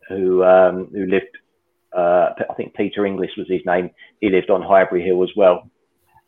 who 0.08 0.42
um, 0.42 0.88
who 0.92 1.06
lived 1.06 1.36
uh, 1.96 2.30
I 2.50 2.54
think 2.54 2.74
Peter 2.74 3.06
Inglis 3.06 3.36
was 3.36 3.48
his 3.48 3.62
name. 3.64 3.90
He 4.20 4.28
lived 4.30 4.50
on 4.50 4.62
Highbury 4.62 5.02
Hill 5.04 5.22
as 5.22 5.30
well, 5.36 5.68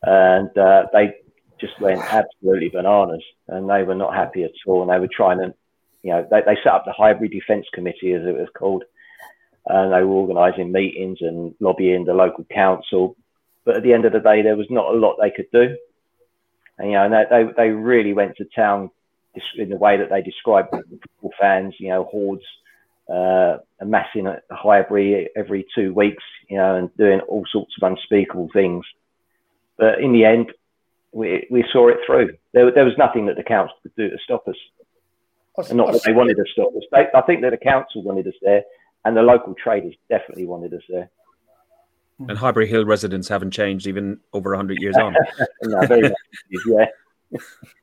and 0.03 0.57
uh, 0.57 0.87
they 0.93 1.15
just 1.61 1.79
went 1.81 2.01
absolutely 2.01 2.71
bananas, 2.71 3.23
and 3.49 3.69
they 3.69 3.83
were 3.83 3.95
not 3.95 4.15
happy 4.15 4.45
at 4.45 4.53
all. 4.67 4.83
And 4.83 4.91
they 4.91 4.99
were 4.99 5.13
trying 5.15 5.39
to, 5.39 5.55
you 6.03 6.13
know, 6.13 6.27
they, 6.31 6.41
they 6.41 6.57
set 6.63 6.73
up 6.73 6.85
the 6.87 6.93
Highbury 6.93 7.29
Defence 7.29 7.67
Committee, 7.75 8.13
as 8.13 8.23
it 8.27 8.37
was 8.37 8.49
called, 8.57 8.85
and 9.67 9.93
they 9.93 10.03
were 10.03 10.15
organising 10.15 10.73
meetings 10.73 11.19
and 11.21 11.55
lobbying 11.61 12.05
the 12.05 12.15
local 12.15 12.45
council. 12.45 13.17
But 13.65 13.77
at 13.77 13.83
the 13.83 13.93
end 13.93 14.07
of 14.07 14.13
the 14.13 14.21
day, 14.21 14.43
there 14.43 14.57
was 14.57 14.71
not 14.71 14.95
a 14.95 14.99
lot 14.99 15.17
they 15.21 15.31
could 15.31 15.51
do, 15.53 15.77
and 16.79 16.91
you 16.91 16.95
know, 16.95 17.25
they 17.31 17.45
they, 17.57 17.69
really 17.69 18.15
went 18.15 18.37
to 18.37 18.47
town 18.57 18.91
in 19.57 19.69
the 19.69 19.77
way 19.77 19.99
that 19.99 20.09
they 20.09 20.23
described 20.23 20.69
the 20.73 20.83
football 20.89 21.33
fans, 21.39 21.75
you 21.79 21.91
know, 21.91 22.05
hordes 22.05 22.43
uh, 23.11 23.59
amassing 23.81 24.27
at 24.27 24.45
Highbury 24.51 25.29
every 25.37 25.67
two 25.75 25.93
weeks, 25.93 26.23
you 26.49 26.57
know, 26.57 26.77
and 26.77 26.97
doing 26.97 27.21
all 27.21 27.45
sorts 27.51 27.75
of 27.81 27.91
unspeakable 27.91 28.51
things. 28.53 28.85
But 29.77 30.01
in 30.01 30.13
the 30.13 30.25
end, 30.25 30.53
we, 31.13 31.47
we 31.51 31.65
saw 31.73 31.89
it 31.89 31.99
through. 32.07 32.37
There, 32.53 32.71
there 32.71 32.85
was 32.85 32.97
nothing 32.99 33.27
that 33.27 33.37
the 33.37 33.43
council 33.43 33.77
could 33.83 33.95
do 33.97 34.11
to 34.11 34.19
stop 34.23 34.47
us. 34.47 34.57
and 35.69 35.77
not 35.77 35.93
that 35.93 36.03
they 36.05 36.13
wanted 36.13 36.37
to 36.37 36.45
stop 36.53 36.75
us. 36.77 36.85
They, 36.93 37.07
I 37.15 37.23
think 37.23 37.43
that 37.43 37.51
the 37.51 37.57
council 37.57 38.03
wanted 38.03 38.27
us 38.29 38.35
there, 38.43 38.63
and 39.05 39.17
the 39.17 39.23
local 39.23 39.55
traders 39.55 39.95
definitely 40.09 40.47
wanted 40.47 40.75
us 40.75 40.83
there. 40.89 41.11
And 42.29 42.37
Highbury 42.37 42.69
Hill 42.69 42.85
residents 42.85 43.29
haven't 43.29 43.53
changed 43.53 43.87
even 43.87 44.21
over 44.35 44.51
100 44.51 44.77
years 44.81 44.97
on. 44.97 45.15
no, 45.63 45.87
very 45.87 46.03
much, 46.03 46.87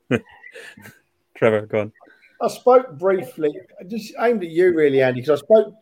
yeah. 0.09 0.17
Trevor, 1.35 1.65
go 1.65 1.79
on. 1.81 1.91
I 2.41 2.47
spoke 2.47 2.97
briefly, 2.97 3.51
just 3.87 4.13
aimed 4.19 4.43
at 4.43 4.49
you 4.49 4.73
really, 4.75 5.01
Andy, 5.01 5.21
because 5.21 5.41
I 5.41 5.43
spoke 5.43 5.73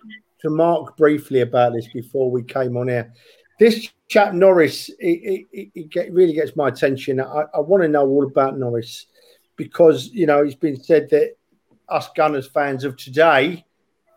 to 0.42 0.50
Mark 0.50 0.96
briefly 0.98 1.42
about 1.42 1.74
this 1.74 1.88
before 1.94 2.32
we 2.32 2.44
came 2.44 2.78
on 2.78 2.90
air. 2.90 3.14
This 3.60 3.90
chap 4.08 4.34
Norris, 4.34 4.90
it, 5.00 5.46
it, 5.52 5.70
it 5.74 5.90
get, 5.90 6.14
really 6.14 6.34
gets 6.34 6.56
my 6.56 6.70
attention. 6.70 7.20
I, 7.20 7.46
I 7.54 7.60
want 7.60 7.84
to 7.84 7.90
know 7.90 8.08
all 8.08 8.26
about 8.26 8.58
Norris 8.58 9.08
because 9.56 10.10
you 10.10 10.26
know 10.26 10.44
it's 10.44 10.56
been 10.56 10.82
said 10.82 11.10
that 11.12 11.36
us 11.90 12.10
Gunners 12.16 12.48
fans 12.48 12.84
of 12.84 12.98
today 12.98 13.66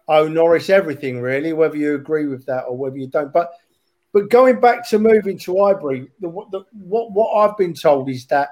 owe 0.08 0.26
Norris 0.26 0.70
everything, 0.70 1.20
really, 1.20 1.52
whether 1.52 1.76
you 1.76 1.94
agree 1.94 2.26
with 2.26 2.46
that 2.46 2.62
or 2.62 2.76
whether 2.76 2.96
you 2.96 3.06
don't. 3.06 3.32
But 3.32 3.52
but 4.12 4.30
going 4.30 4.60
back 4.60 4.88
to 4.88 4.98
moving 4.98 5.38
to 5.40 5.64
Highbury, 5.64 6.08
the, 6.20 6.28
the, 6.50 6.64
what 6.72 7.12
what 7.12 7.32
I've 7.34 7.56
been 7.56 7.74
told 7.74 8.08
is 8.08 8.26
that 8.26 8.50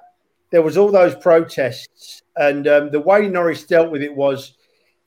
there 0.56 0.62
was 0.62 0.78
all 0.78 0.90
those 0.90 1.14
protests, 1.14 2.22
and 2.34 2.66
um, 2.66 2.90
the 2.90 2.98
way 2.98 3.28
Norris 3.28 3.64
dealt 3.64 3.90
with 3.90 4.00
it 4.00 4.16
was, 4.16 4.54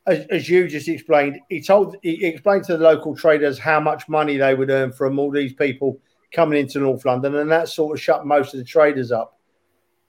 as, 0.06 0.28
as, 0.28 0.48
you 0.48 0.68
just 0.68 0.88
explained, 0.88 1.40
he 1.50 1.60
told 1.60 1.96
he 2.04 2.24
explained 2.24 2.66
to 2.66 2.78
the 2.78 2.84
local 2.84 3.16
traders 3.16 3.58
how 3.58 3.80
much 3.80 4.08
money 4.08 4.38
they 4.38 4.54
would 4.54 4.70
earn 4.70 4.92
from 4.92 5.18
all 5.18 5.32
these 5.32 5.54
people 5.54 6.00
coming 6.32 6.60
into 6.60 6.78
North 6.78 7.04
London, 7.04 7.36
and 7.38 7.50
that 7.50 7.68
sort 7.68 7.98
of 7.98 8.00
shut 8.00 8.28
most 8.28 8.54
of 8.54 8.60
the 8.60 8.64
traders 8.64 9.12
up. 9.12 9.40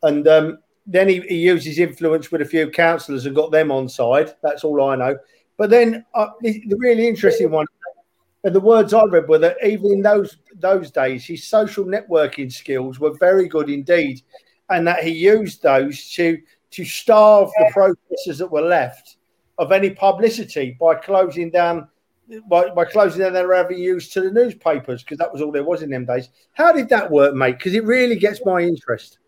And 0.03 0.29
um, 0.29 0.59
then 0.87 1.09
he, 1.09 1.20
he, 1.20 1.37
used 1.37 1.64
his 1.64 1.79
influence 1.79 2.31
with 2.31 2.42
a 2.42 2.44
few 2.44 2.68
councillors 2.68 3.24
and 3.24 3.35
got 3.35 3.50
them 3.50 3.72
on 3.72 3.88
side. 3.88 4.35
That's 4.42 4.62
all 4.62 4.90
I 4.90 4.96
know. 4.96 5.16
But 5.57 5.70
then 5.70 6.05
uh, 6.12 6.26
the, 6.42 6.62
the 6.66 6.76
really 6.76 7.09
interesting 7.09 7.50
one, 7.50 7.64
and 8.44 8.55
the 8.55 8.61
words 8.61 8.92
I 8.92 9.05
read 9.05 9.26
were 9.26 9.38
that 9.38 9.57
even 9.64 9.90
in 9.90 10.03
those 10.03 10.37
those 10.57 10.90
days, 10.90 11.24
his 11.24 11.48
social 11.48 11.87
networking 11.87 12.53
skills 12.53 13.00
were 13.00 13.16
very 13.18 13.48
good 13.48 13.70
indeed 13.70 14.20
and 14.71 14.87
that 14.87 15.05
he 15.05 15.11
used 15.11 15.63
those 15.63 16.11
to 16.13 16.39
to 16.71 16.85
starve 16.85 17.51
the 17.59 17.71
protesters 17.73 18.39
that 18.39 18.51
were 18.51 18.61
left 18.61 19.17
of 19.59 19.73
any 19.73 19.91
publicity 19.91 20.77
by 20.81 20.95
closing 20.95 21.51
down 21.51 21.89
by, 22.49 22.71
by 22.71 22.85
closing 22.85 23.23
down 23.23 23.33
their 23.33 23.53
avenues 23.55 24.09
to 24.11 24.21
the 24.21 24.31
newspapers 24.31 25.03
because 25.03 25.19
that 25.19 25.33
was 25.33 25.43
all 25.43 25.51
there 25.51 25.65
was 25.65 25.83
in 25.83 25.91
them 25.91 26.07
days. 26.07 26.29
How 26.53 26.73
did 26.73 26.89
that 26.91 27.11
work, 27.11 27.35
mate? 27.35 27.59
Because 27.59 27.75
it 27.75 27.85
really 27.85 28.17
gets 28.17 28.41
my 28.45 28.61
interest. 28.61 29.19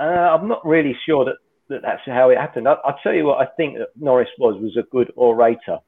Uh, 0.00 0.02
I'm 0.02 0.48
not 0.48 0.64
really 0.66 0.96
sure 1.06 1.24
that, 1.26 1.36
that 1.68 1.82
that's 1.82 2.00
how 2.06 2.30
it 2.30 2.38
happened. 2.38 2.66
I, 2.66 2.76
will 2.84 2.94
tell 3.02 3.12
you 3.12 3.26
what 3.26 3.46
I 3.46 3.50
think 3.56 3.78
that 3.78 3.88
Norris 3.96 4.28
was 4.38 4.60
was 4.60 4.76
a 4.76 4.82
good 4.90 5.12
orator. 5.16 5.78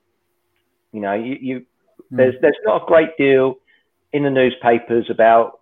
You 0.93 1.01
know, 1.01 1.15
you, 1.15 1.39
you 1.41 1.67
hmm. 2.11 2.17
there's 2.17 2.35
there's 2.41 2.57
not 2.65 2.83
a 2.83 2.87
great 2.87 3.17
deal 3.17 3.57
in 4.13 4.23
the 4.23 4.31
newspapers 4.31 5.11
about 5.11 5.61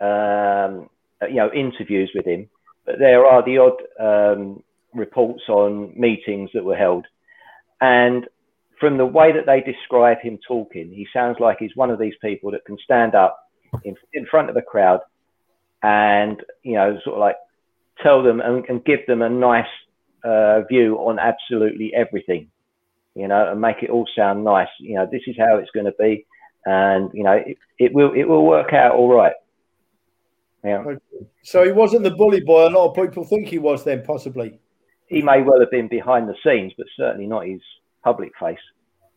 um, 0.00 0.89
you 1.28 1.36
know 1.36 1.50
interviews 1.52 2.10
with 2.14 2.26
him, 2.26 2.48
but 2.86 2.98
there 2.98 3.24
are 3.24 3.44
the 3.44 3.58
odd 3.58 3.78
um, 4.00 4.62
reports 4.94 5.42
on 5.48 5.92
meetings 5.98 6.50
that 6.54 6.64
were 6.64 6.76
held, 6.76 7.06
and 7.80 8.26
from 8.78 8.96
the 8.96 9.06
way 9.06 9.30
that 9.32 9.44
they 9.46 9.60
describe 9.60 10.18
him 10.22 10.38
talking, 10.48 10.90
he 10.90 11.06
sounds 11.12 11.36
like 11.38 11.58
he's 11.60 11.76
one 11.76 11.90
of 11.90 11.98
these 11.98 12.14
people 12.22 12.50
that 12.50 12.64
can 12.64 12.78
stand 12.82 13.14
up 13.14 13.38
in, 13.84 13.94
in 14.14 14.26
front 14.26 14.48
of 14.48 14.56
a 14.56 14.62
crowd 14.62 15.00
and 15.82 16.42
you 16.62 16.74
know 16.74 16.98
sort 17.04 17.16
of 17.16 17.20
like 17.20 17.36
tell 18.02 18.22
them 18.22 18.40
and, 18.40 18.64
and 18.68 18.84
give 18.84 19.00
them 19.06 19.22
a 19.22 19.28
nice 19.28 19.64
uh, 20.24 20.62
view 20.62 20.96
on 20.96 21.18
absolutely 21.18 21.92
everything, 21.94 22.48
you 23.14 23.28
know, 23.28 23.50
and 23.50 23.60
make 23.60 23.82
it 23.82 23.90
all 23.90 24.06
sound 24.16 24.42
nice. 24.44 24.68
You 24.78 24.96
know, 24.96 25.06
this 25.10 25.22
is 25.26 25.36
how 25.38 25.56
it's 25.58 25.70
going 25.72 25.86
to 25.86 25.94
be. 25.98 26.26
and 26.64 27.10
you 27.14 27.22
know 27.22 27.32
it, 27.32 27.58
it 27.78 27.94
will 27.94 28.12
it 28.14 28.24
will 28.24 28.46
work 28.46 28.72
out 28.72 28.94
all 28.94 29.12
right. 29.14 29.34
Yeah. 30.64 30.84
So 31.42 31.64
he 31.64 31.72
wasn't 31.72 32.02
the 32.02 32.10
bully 32.10 32.40
boy. 32.40 32.68
A 32.68 32.70
lot 32.70 32.90
of 32.90 32.94
people 32.94 33.24
think 33.24 33.48
he 33.48 33.58
was. 33.58 33.84
Then 33.84 34.02
possibly 34.02 34.58
he 35.06 35.22
may 35.22 35.42
well 35.42 35.60
have 35.60 35.70
been 35.70 35.88
behind 35.88 36.28
the 36.28 36.36
scenes, 36.44 36.72
but 36.76 36.86
certainly 36.96 37.26
not 37.26 37.46
his 37.46 37.60
public 38.04 38.32
face. 38.38 38.58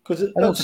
Because 0.04 0.32
don't, 0.36 0.60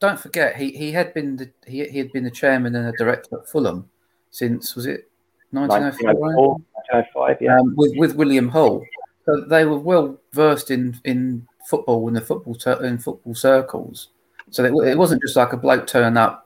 don't 0.00 0.18
forget 0.18 0.56
he, 0.56 0.70
he 0.72 0.90
had 0.90 1.14
been 1.14 1.36
the, 1.36 1.50
he, 1.66 1.84
he 1.88 1.98
had 1.98 2.12
been 2.12 2.24
the 2.24 2.30
chairman 2.30 2.74
and 2.74 2.88
a 2.88 2.92
director 2.98 3.38
at 3.38 3.48
Fulham 3.48 3.88
since 4.30 4.74
was 4.74 4.86
it 4.86 5.08
1904? 5.50 6.58
1905, 6.90 7.36
yeah. 7.40 7.58
Um, 7.58 7.74
with 7.76 7.92
with 7.96 8.16
William 8.16 8.48
Hall, 8.48 8.84
so 9.24 9.44
they 9.48 9.64
were 9.64 9.78
well 9.78 10.18
versed 10.32 10.70
in 10.70 10.98
in 11.04 11.46
football 11.66 12.08
in 12.08 12.14
the 12.14 12.20
football 12.20 12.54
ter- 12.54 12.84
in 12.84 12.98
football 12.98 13.34
circles. 13.34 14.08
So 14.50 14.64
it, 14.64 14.88
it, 14.88 14.98
wasn't 14.98 15.22
just 15.22 15.36
like 15.36 15.52
a 15.52 15.56
bloke 15.56 15.86
turn 15.86 16.16
up, 16.16 16.45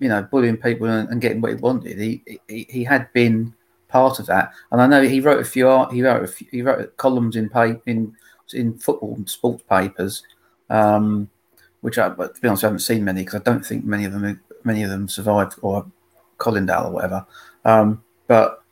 you 0.00 0.08
know, 0.08 0.22
bullying 0.22 0.56
people 0.56 0.86
and, 0.88 1.08
and 1.08 1.20
getting 1.20 1.40
what 1.40 1.52
he 1.52 1.56
wanted. 1.56 1.98
He, 1.98 2.22
he, 2.48 2.66
he 2.68 2.84
had 2.84 3.12
been 3.12 3.54
part 3.88 4.18
of 4.18 4.26
that, 4.26 4.52
and 4.72 4.80
I 4.80 4.86
know 4.86 5.02
he 5.02 5.20
wrote 5.20 5.40
a 5.40 5.44
few 5.44 5.68
art. 5.68 5.92
He 5.92 6.02
wrote 6.02 6.24
a 6.24 6.26
few, 6.26 6.46
he 6.50 6.62
wrote 6.62 6.96
columns 6.96 7.36
in 7.36 7.48
pay, 7.48 7.76
in 7.86 8.16
in 8.52 8.78
football 8.78 9.14
and 9.14 9.28
sports 9.28 9.62
papers, 9.68 10.24
um, 10.70 11.28
which 11.82 11.98
I, 11.98 12.08
but 12.08 12.34
to 12.34 12.40
be 12.40 12.48
honest, 12.48 12.64
I 12.64 12.68
haven't 12.68 12.80
seen 12.80 13.04
many 13.04 13.20
because 13.22 13.40
I 13.40 13.44
don't 13.44 13.64
think 13.64 13.84
many 13.84 14.04
of 14.04 14.12
them 14.12 14.40
many 14.64 14.82
of 14.82 14.90
them 14.90 15.08
survived 15.08 15.54
or 15.62 15.86
Colindale 16.38 16.86
or 16.86 16.90
whatever. 16.90 17.26
Um, 17.64 18.02
but 18.26 18.62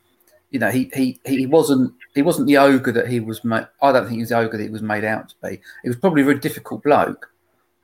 you 0.50 0.58
know, 0.58 0.70
he 0.70 0.90
he 0.94 1.20
he 1.24 1.46
wasn't 1.46 1.92
he 2.14 2.22
wasn't 2.22 2.46
the 2.46 2.56
ogre 2.56 2.92
that 2.92 3.08
he 3.08 3.20
was. 3.20 3.44
Made, 3.44 3.66
I 3.82 3.92
don't 3.92 4.04
think 4.04 4.14
he 4.14 4.20
was 4.20 4.30
the 4.30 4.38
ogre 4.38 4.56
that 4.56 4.62
he 4.62 4.70
was 4.70 4.82
made 4.82 5.04
out 5.04 5.28
to 5.28 5.34
be. 5.42 5.60
He 5.82 5.88
was 5.88 5.96
probably 5.96 6.22
a 6.22 6.24
very 6.24 6.38
difficult 6.38 6.82
bloke, 6.82 7.30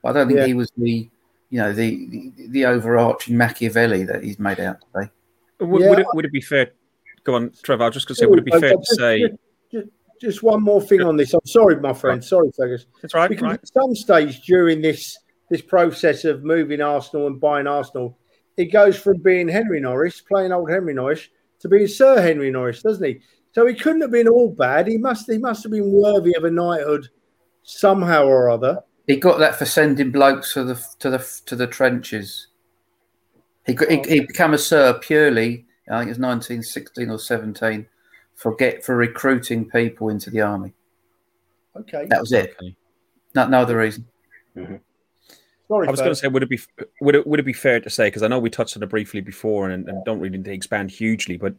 but 0.02 0.10
I 0.10 0.12
don't 0.12 0.28
think 0.28 0.40
yeah. 0.40 0.46
he 0.46 0.54
was 0.54 0.70
the 0.76 1.08
you 1.50 1.60
know 1.60 1.72
the, 1.72 2.06
the, 2.08 2.32
the 2.48 2.64
overarching 2.66 3.36
Machiavelli 3.36 4.04
that 4.04 4.22
he's 4.22 4.38
made 4.38 4.60
out 4.60 4.80
to 4.80 4.86
be. 5.00 5.64
Would, 5.64 5.82
yeah. 5.82 5.90
would, 5.90 5.98
it, 6.00 6.06
would 6.14 6.24
it 6.24 6.32
be 6.32 6.40
fair? 6.40 6.72
Go 7.24 7.34
on, 7.36 7.52
Trevor. 7.62 7.84
I 7.84 7.86
was 7.86 7.94
just 7.94 8.06
going 8.06 8.16
to 8.16 8.20
say, 8.20 8.26
would 8.26 8.40
it 8.40 8.44
be 8.44 8.50
fair 8.52 8.74
to 8.74 8.84
say? 8.84 9.30
Just, 9.72 9.88
just, 10.20 10.42
one 10.42 10.62
more 10.62 10.82
thing 10.82 11.00
on 11.00 11.16
this. 11.16 11.32
I'm 11.32 11.40
sorry, 11.46 11.76
my 11.76 11.92
friend. 11.92 12.22
Sorry, 12.22 12.50
Fergus. 12.56 12.86
That's 13.00 13.14
right. 13.14 13.28
Because 13.28 13.42
right. 13.42 13.54
at 13.54 13.68
some 13.68 13.94
stage 13.94 14.42
during 14.42 14.82
this 14.82 15.18
this 15.50 15.62
process 15.62 16.24
of 16.24 16.42
moving 16.42 16.80
Arsenal 16.80 17.26
and 17.26 17.40
buying 17.40 17.66
Arsenal, 17.66 18.18
it 18.56 18.66
goes 18.66 18.98
from 18.98 19.18
being 19.18 19.48
Henry 19.48 19.80
Norris, 19.80 20.20
playing 20.20 20.52
old 20.52 20.70
Henry 20.70 20.94
Norris, 20.94 21.28
to 21.60 21.68
being 21.68 21.86
Sir 21.86 22.20
Henry 22.20 22.50
Norris, 22.50 22.82
doesn't 22.82 23.04
he? 23.04 23.20
So 23.52 23.66
he 23.66 23.74
couldn't 23.74 24.00
have 24.02 24.10
been 24.10 24.28
all 24.28 24.50
bad. 24.50 24.86
He 24.86 24.98
must 24.98 25.30
he 25.30 25.38
must 25.38 25.62
have 25.62 25.72
been 25.72 25.92
worthy 25.92 26.36
of 26.36 26.44
a 26.44 26.50
knighthood 26.50 27.08
somehow 27.62 28.24
or 28.26 28.50
other. 28.50 28.80
He 29.06 29.16
got 29.16 29.38
that 29.38 29.56
for 29.56 29.66
sending 29.66 30.10
blokes 30.10 30.54
to 30.54 30.64
the 30.64 30.82
to 31.00 31.10
the 31.10 31.40
to 31.46 31.56
the 31.56 31.66
trenches. 31.66 32.48
He 33.66 33.76
he, 33.88 34.02
he 34.06 34.20
became 34.20 34.54
a 34.54 34.58
sir 34.58 34.94
purely. 34.94 35.66
I 35.90 35.98
think 35.98 36.08
it 36.08 36.16
was 36.16 36.18
1916 36.18 37.10
or 37.10 37.18
17 37.18 37.86
for 38.34 38.54
get 38.56 38.84
for 38.84 38.96
recruiting 38.96 39.68
people 39.68 40.08
into 40.08 40.30
the 40.30 40.40
army. 40.40 40.72
Okay, 41.76 42.06
that 42.08 42.20
was 42.20 42.32
it. 42.32 42.56
Okay. 42.60 42.74
No, 43.34 43.46
no 43.48 43.60
other 43.60 43.76
reason. 43.76 44.06
Mm-hmm. 44.56 44.76
Sorry, 45.68 45.88
I 45.88 45.90
was 45.90 46.00
going 46.00 46.12
to 46.12 46.16
say, 46.16 46.28
would 46.28 46.42
it 46.42 46.48
be 46.48 46.60
would 47.00 47.14
it 47.14 47.26
would 47.26 47.40
it 47.40 47.44
be 47.44 47.52
fair 47.52 47.80
to 47.80 47.90
say 47.90 48.06
because 48.06 48.22
I 48.22 48.28
know 48.28 48.38
we 48.38 48.50
touched 48.50 48.76
on 48.76 48.82
it 48.82 48.88
briefly 48.88 49.20
before 49.20 49.70
and, 49.70 49.88
and 49.88 50.04
don't 50.04 50.20
really 50.20 50.36
need 50.36 50.44
to 50.44 50.52
expand 50.52 50.90
hugely, 50.90 51.36
but 51.36 51.54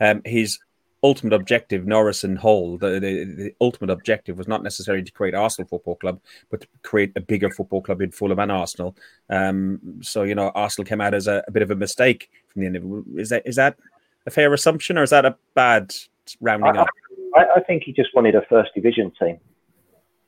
um, 0.00 0.22
his 0.24 0.58
ultimate 1.02 1.32
objective, 1.32 1.86
Norris 1.86 2.22
and 2.24 2.38
Hall, 2.38 2.78
the, 2.78 3.00
the, 3.00 3.24
the, 3.24 3.54
ultimate 3.60 3.90
objective 3.90 4.38
was 4.38 4.46
not 4.46 4.62
necessarily 4.62 5.02
to 5.02 5.12
create 5.12 5.34
Arsenal 5.34 5.68
Football 5.68 5.96
Club, 5.96 6.20
but 6.50 6.60
to 6.60 6.66
create 6.82 7.12
a 7.16 7.20
bigger 7.20 7.50
football 7.50 7.82
club 7.82 8.00
in 8.00 8.10
Fulham 8.10 8.38
and 8.38 8.52
Arsenal. 8.52 8.96
Um, 9.28 9.80
so 10.00 10.22
you 10.22 10.34
know, 10.34 10.50
Arsenal 10.54 10.86
came 10.86 11.00
out 11.00 11.14
as 11.14 11.26
a, 11.26 11.42
a, 11.48 11.50
bit 11.50 11.62
of 11.62 11.70
a 11.70 11.76
mistake 11.76 12.30
from 12.48 12.60
the 12.60 12.66
end 12.66 12.76
of 12.76 12.84
it. 12.84 13.20
Is 13.20 13.28
that 13.30 13.42
is 13.44 13.56
that 13.56 13.76
a 14.26 14.30
fair 14.30 14.52
assumption, 14.54 14.96
or 14.96 15.02
is 15.02 15.10
that 15.10 15.26
a 15.26 15.36
bad 15.54 15.94
rounding 16.40 16.76
I, 16.76 16.82
up? 16.82 16.88
I, 17.34 17.44
I 17.56 17.60
think 17.60 17.82
he 17.82 17.92
just 17.92 18.14
wanted 18.14 18.34
a 18.34 18.42
first 18.48 18.70
division 18.74 19.12
team. 19.18 19.38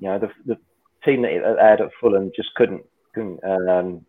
You 0.01 0.09
know, 0.09 0.19
the, 0.19 0.31
the 0.45 0.59
team 1.05 1.23
that 1.23 1.31
he 1.31 1.37
had 1.37 1.81
at 1.81 1.91
Fulham 2.01 2.33
just 2.35 2.55
couldn't 2.57 2.85
couldn't 3.15 3.45
um, 3.45 4.05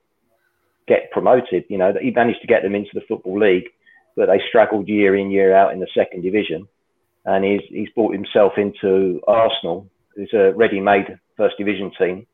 get 0.88 1.12
promoted. 1.12 1.66
You 1.70 1.78
know, 1.78 1.94
he 2.02 2.12
managed 2.12 2.42
to 2.42 2.48
get 2.48 2.64
them 2.64 2.74
into 2.74 2.92
the 2.94 3.02
football 3.02 3.40
league, 3.40 3.70
but 4.16 4.28
they 4.28 4.42
struggled 4.48 4.88
year 4.88 5.16
in 5.16 5.32
year 5.32 5.56
out 5.56 5.74
in 5.74 5.80
the 5.80 5.88
second 5.94 6.22
division. 6.22 6.68
And 7.26 7.44
he's 7.44 7.62
he's 7.70 7.90
brought 7.90 8.14
himself 8.14 8.54
into 8.58 9.22
Arsenal. 9.28 9.90
It's 10.16 10.34
a 10.34 10.54
ready-made 10.54 11.20
first 11.36 11.58
division 11.58 11.92
team. 11.98 12.28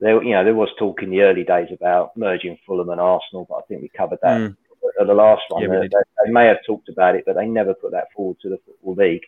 There, 0.00 0.22
you 0.22 0.32
know, 0.32 0.44
there 0.44 0.54
was 0.54 0.68
talk 0.78 1.02
in 1.02 1.10
the 1.10 1.22
early 1.22 1.44
days 1.44 1.68
about 1.72 2.16
merging 2.16 2.58
Fulham 2.64 2.88
and 2.90 3.00
Arsenal, 3.00 3.46
but 3.48 3.56
I 3.56 3.60
think 3.62 3.82
we 3.82 3.88
covered 3.88 4.20
that 4.22 4.40
mm. 4.40 4.56
at 5.00 5.06
the 5.06 5.14
last 5.14 5.42
one. 5.48 5.62
Yeah, 5.62 5.80
they, 5.80 5.88
they, 5.88 6.30
may 6.30 6.46
have 6.46 6.58
talked 6.64 6.88
about 6.88 7.16
it, 7.16 7.24
but 7.26 7.34
they 7.34 7.46
never 7.46 7.74
put 7.74 7.90
that 7.90 8.06
forward 8.14 8.36
to 8.42 8.48
the 8.48 8.58
football 8.64 8.94
league, 8.94 9.24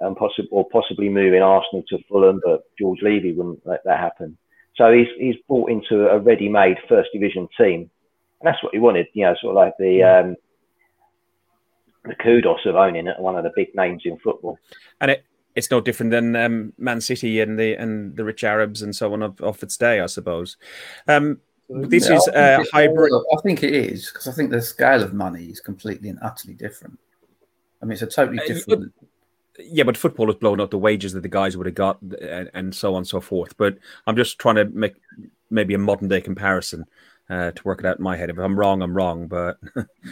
um, 0.00 0.16
possibly 0.16 0.48
or 0.50 0.68
possibly 0.68 1.08
moving 1.08 1.42
Arsenal 1.42 1.84
to 1.88 1.98
Fulham, 2.08 2.40
but 2.44 2.64
George 2.76 2.98
Leavey 3.00 3.36
wouldn't 3.36 3.64
let 3.64 3.84
that 3.84 4.00
happen. 4.00 4.36
So 4.76 4.92
he's 4.92 5.08
he's 5.16 5.36
brought 5.46 5.70
into 5.70 6.08
a 6.08 6.18
ready-made 6.18 6.78
first 6.88 7.10
division 7.12 7.48
team, 7.56 7.88
and 8.40 8.46
that's 8.46 8.62
what 8.62 8.74
he 8.74 8.80
wanted. 8.80 9.06
You 9.12 9.26
know, 9.26 9.36
sort 9.40 9.52
of 9.52 9.56
like 9.56 9.74
the 9.78 10.02
um, 10.02 10.36
the 12.04 12.14
kudos 12.14 12.64
of 12.66 12.76
owning 12.76 13.06
it, 13.06 13.18
one 13.18 13.36
of 13.36 13.44
the 13.44 13.52
big 13.54 13.74
names 13.74 14.02
in 14.04 14.18
football. 14.18 14.58
And 15.00 15.10
it 15.10 15.24
it's 15.56 15.70
no 15.70 15.80
different 15.80 16.12
than 16.12 16.36
um, 16.36 16.72
Man 16.78 17.00
City 17.00 17.40
and 17.40 17.58
the 17.58 17.74
and 17.74 18.16
the 18.16 18.24
rich 18.24 18.44
Arabs 18.44 18.82
and 18.82 18.94
so 18.94 19.12
on 19.12 19.22
of, 19.22 19.40
of 19.40 19.62
its 19.62 19.76
day, 19.76 20.00
I 20.00 20.06
suppose. 20.06 20.56
Um, 21.08 21.40
this 21.68 22.08
yeah, 22.08 22.16
is 22.16 22.28
a 22.28 22.64
hybrid. 22.72 23.12
I 23.12 23.40
think 23.42 23.62
it 23.62 23.74
is 23.74 24.10
because 24.10 24.26
I 24.26 24.32
think 24.32 24.50
the 24.50 24.62
scale 24.62 25.02
of 25.02 25.12
money 25.12 25.44
is 25.46 25.60
completely 25.60 26.08
and 26.08 26.18
utterly 26.22 26.54
different. 26.54 26.98
I 27.82 27.84
mean, 27.84 27.92
it's 27.92 28.02
a 28.02 28.06
totally 28.06 28.40
uh, 28.40 28.46
different. 28.46 28.92
Uh, 29.00 29.06
yeah, 29.58 29.84
but 29.84 29.96
football 29.96 30.26
has 30.26 30.36
blown 30.36 30.60
up 30.60 30.70
the 30.70 30.78
wages 30.78 31.12
that 31.12 31.22
the 31.22 31.28
guys 31.28 31.56
would 31.56 31.66
have 31.66 31.74
got, 31.74 32.00
and, 32.00 32.50
and 32.54 32.74
so 32.74 32.94
on 32.94 32.98
and 32.98 33.08
so 33.08 33.20
forth. 33.20 33.56
But 33.56 33.78
I'm 34.06 34.16
just 34.16 34.38
trying 34.38 34.56
to 34.56 34.64
make 34.66 34.94
maybe 35.50 35.74
a 35.74 35.78
modern 35.78 36.08
day 36.08 36.20
comparison 36.20 36.86
uh, 37.28 37.50
to 37.52 37.62
work 37.64 37.80
it 37.80 37.86
out 37.86 37.98
in 37.98 38.02
my 38.02 38.16
head. 38.16 38.30
If 38.30 38.38
I'm 38.38 38.58
wrong, 38.58 38.82
I'm 38.82 38.96
wrong. 38.96 39.26
But 39.26 39.58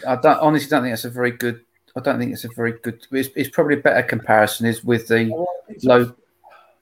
I 0.07 0.17
don't, 0.17 0.39
honestly 0.39 0.69
don't 0.69 0.83
think 0.83 0.93
that's 0.93 1.05
a 1.05 1.11
very 1.11 1.33
good. 1.33 1.65
I 1.99 2.01
don't 2.01 2.19
think 2.19 2.33
it's 2.33 2.45
a 2.45 2.49
very 2.55 2.73
good. 2.73 3.07
It's, 3.11 3.29
it's 3.35 3.51
probably 3.51 3.75
a 3.75 3.83
better 3.83 4.03
comparison 4.03 4.67
is 4.67 4.85
with 4.85 5.09
the 5.09 5.31
bloke, 5.83 6.19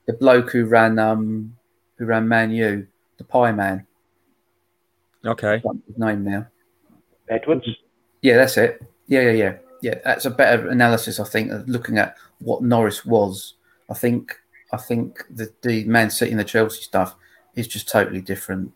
the 0.07 0.13
bloke 0.13 0.51
who 0.51 0.67
ran 0.67 0.99
um 0.99 1.57
who 1.97 2.05
ran 2.05 2.29
Man 2.29 2.51
U, 2.51 2.87
the 3.19 3.25
Pie 3.25 3.53
Man. 3.53 3.87
Okay, 5.25 5.63
his 5.87 5.99
name 5.99 6.25
now. 6.25 6.47
Edwards. 7.29 7.67
Yeah, 8.23 8.37
that's 8.37 8.57
it. 8.57 8.83
Yeah, 9.09 9.23
yeah, 9.23 9.33
yeah 9.33 9.57
yeah, 9.83 10.01
that's 10.05 10.25
a 10.25 10.31
better 10.31 10.69
analysis, 10.69 11.21
I 11.21 11.25
think, 11.25 11.53
of 11.53 11.69
looking 11.69 11.99
at 11.99 12.17
what 12.39 12.63
Norris 12.63 13.05
was. 13.05 13.55
I 13.91 13.95
think 13.95 14.37
I 14.73 14.77
think 14.77 15.25
the, 15.31 15.53
the 15.63 15.85
Man 15.85 16.11
City 16.11 16.33
and 16.33 16.41
the 16.41 16.45
Chelsea 16.45 16.83
stuff 16.83 17.15
is 17.55 17.69
just 17.69 17.89
totally 17.89 18.21
different. 18.21 18.73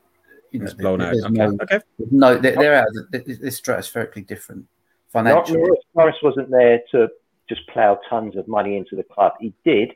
You 0.53 0.61
know, 0.61 0.65
it's 0.67 0.75
blown 0.75 1.01
out. 1.01 1.15
Okay. 1.15 1.29
No, 1.31 1.57
okay. 1.63 1.81
no 2.11 2.39
they're, 2.39 2.57
they're 2.57 2.77
out. 2.77 2.89
It's 3.13 3.61
stratospherically 3.61 4.27
different 4.27 4.67
financially. 5.13 5.63
Norris 5.95 6.17
wasn't 6.23 6.51
there 6.51 6.81
to 6.93 7.09
just 7.49 7.67
plough 7.69 7.99
tons 8.09 8.37
of 8.37 8.47
money 8.49 8.77
into 8.77 8.97
the 8.97 9.03
club. 9.03 9.33
He 9.41 9.53
did, 9.65 9.93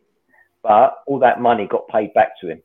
but 0.62 1.03
all 1.07 1.18
that 1.20 1.40
money 1.40 1.66
got 1.66 1.88
paid 1.88 2.12
back 2.14 2.40
to 2.40 2.50
him. 2.50 2.62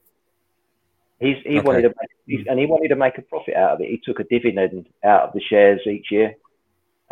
He's, 1.20 1.36
he 1.44 1.60
okay. 1.60 1.62
wanted 1.62 1.82
to, 1.82 1.90
make, 1.90 2.48
and 2.48 2.60
he 2.60 2.66
wanted 2.66 2.88
to 2.90 2.96
make 2.96 3.18
a 3.18 3.22
profit 3.22 3.56
out 3.56 3.72
of 3.72 3.82
it. 3.82 3.90
He 3.90 4.02
took 4.04 4.20
a 4.20 4.24
dividend 4.24 4.88
out 5.04 5.24
of 5.24 5.34
the 5.34 5.42
shares 5.42 5.82
each 5.86 6.08
year. 6.12 6.36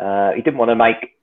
Uh, 0.00 0.32
he 0.32 0.40
didn't 0.40 0.58
want 0.58 0.70
to 0.70 0.76
make 0.76 1.18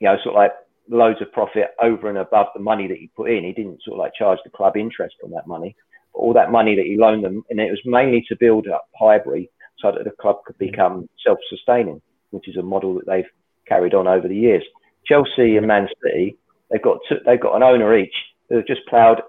you 0.00 0.08
know, 0.08 0.16
sort 0.22 0.34
of 0.34 0.38
like 0.38 0.52
loads 0.90 1.22
of 1.22 1.32
profit 1.32 1.70
over 1.82 2.08
and 2.08 2.18
above 2.18 2.48
the 2.54 2.60
money 2.60 2.86
that 2.86 2.98
he 2.98 3.10
put 3.16 3.30
in. 3.30 3.44
He 3.44 3.52
didn't 3.52 3.82
sort 3.82 3.94
of 3.94 4.00
like 4.00 4.12
charge 4.14 4.38
the 4.44 4.50
club 4.50 4.76
interest 4.76 5.16
on 5.24 5.30
that 5.30 5.46
money. 5.46 5.74
But 6.12 6.18
all 6.18 6.34
that 6.34 6.52
money 6.52 6.76
that 6.76 6.84
he 6.84 6.96
loaned 6.96 7.24
them, 7.24 7.42
and 7.48 7.58
it 7.58 7.70
was 7.70 7.80
mainly 7.86 8.22
to 8.28 8.36
build 8.38 8.68
up 8.68 8.88
Highbury 8.98 9.50
so 9.78 9.92
that 9.92 10.04
the 10.04 10.10
club 10.20 10.44
could 10.44 10.58
become 10.58 11.08
self-sustaining, 11.24 12.02
which 12.34 12.48
is 12.48 12.56
a 12.56 12.62
model 12.62 12.94
that 12.94 13.06
they've 13.06 13.30
carried 13.66 13.94
on 13.94 14.06
over 14.06 14.28
the 14.28 14.36
years. 14.36 14.62
Chelsea 15.06 15.56
and 15.56 15.66
Man 15.66 15.88
City, 16.02 16.36
they've 16.70 16.82
got 16.82 16.98
two, 17.08 17.16
they've 17.24 17.40
got 17.40 17.56
an 17.56 17.62
owner 17.62 17.96
each 17.96 18.14
who 18.48 18.56
have 18.56 18.66
just 18.66 18.86
ploughed 18.88 19.22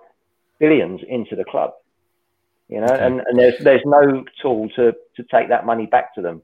billions 0.59 1.01
into 1.07 1.35
the 1.35 1.45
club. 1.45 1.71
You 2.67 2.81
know, 2.81 2.87
okay. 2.87 3.05
and, 3.05 3.21
and 3.21 3.39
there's 3.39 3.63
there's 3.63 3.83
no 3.85 4.25
tool 4.41 4.69
to 4.75 4.93
to 5.15 5.23
take 5.31 5.49
that 5.49 5.65
money 5.65 5.85
back 5.85 6.15
to 6.15 6.21
them 6.21 6.41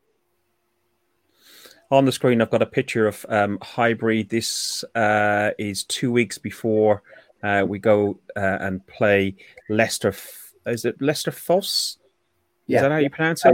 on 1.92 2.06
the 2.06 2.12
screen, 2.12 2.42
I've 2.42 2.50
got 2.50 2.62
a 2.62 2.68
picture 2.68 3.08
of 3.08 3.26
um, 3.30 3.60
Highbury. 3.62 4.24
This 4.24 4.84
uh, 4.96 5.52
is 5.60 5.84
two 5.84 6.12
weeks 6.12 6.38
before 6.38 7.04
uh, 7.44 7.66
we 7.68 7.80
go 7.80 8.20
uh, 8.36 8.58
and 8.62 8.86
play 8.88 9.36
Leicester. 9.70 10.14
Is 10.66 10.86
it 10.86 11.02
Leicester 11.02 11.32
Fosse? 11.32 11.98
Yeah. 12.68 12.78
Is 12.78 12.82
that 12.84 12.92
how 12.92 12.98
you 12.98 13.10
pronounce 13.10 13.46
it? 13.46 13.54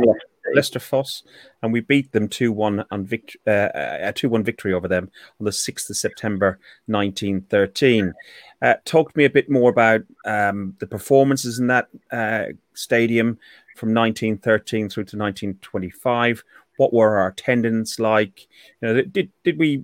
Leicester 0.53 0.79
Fosse, 0.79 1.23
and 1.61 1.73
we 1.73 1.81
beat 1.81 2.11
them 2.11 2.27
two 2.27 2.51
one 2.51 2.85
on 2.91 3.05
vict- 3.05 3.37
uh, 3.47 3.69
a 3.73 4.13
two 4.13 4.29
one 4.29 4.43
victory 4.43 4.73
over 4.73 4.87
them 4.87 5.11
on 5.39 5.45
the 5.45 5.51
sixth 5.51 5.89
of 5.89 5.97
September, 5.97 6.59
nineteen 6.87 7.41
thirteen. 7.41 8.13
Uh, 8.61 8.75
talk 8.85 9.11
to 9.11 9.17
me 9.17 9.25
a 9.25 9.29
bit 9.29 9.49
more 9.49 9.69
about 9.69 10.01
um, 10.25 10.75
the 10.79 10.87
performances 10.87 11.59
in 11.59 11.67
that 11.67 11.87
uh, 12.11 12.45
stadium 12.73 13.37
from 13.75 13.93
1913 13.93 14.89
through 14.89 15.03
to 15.03 15.17
1925. 15.17 16.43
What 16.77 16.93
were 16.93 17.17
our 17.17 17.29
attendance 17.29 17.99
like? 17.99 18.47
You 18.81 18.87
know, 18.87 19.01
did 19.01 19.31
did 19.43 19.57
we 19.57 19.83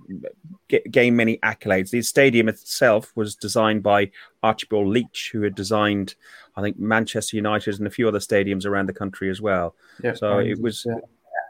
get, 0.68 0.90
gain 0.90 1.16
many 1.16 1.38
accolades? 1.38 1.90
The 1.90 2.02
stadium 2.02 2.48
itself 2.48 3.12
was 3.16 3.34
designed 3.34 3.82
by 3.82 4.10
Archibald 4.42 4.88
Leitch, 4.88 5.30
who 5.32 5.42
had 5.42 5.54
designed, 5.54 6.14
I 6.56 6.62
think, 6.62 6.78
Manchester 6.78 7.36
United 7.36 7.78
and 7.78 7.86
a 7.86 7.90
few 7.90 8.06
other 8.08 8.18
stadiums 8.20 8.64
around 8.66 8.88
the 8.88 8.92
country 8.92 9.30
as 9.30 9.40
well. 9.40 9.74
Yeah, 10.02 10.14
So 10.14 10.38
it 10.38 10.60
was, 10.60 10.84
yeah. 10.86 10.94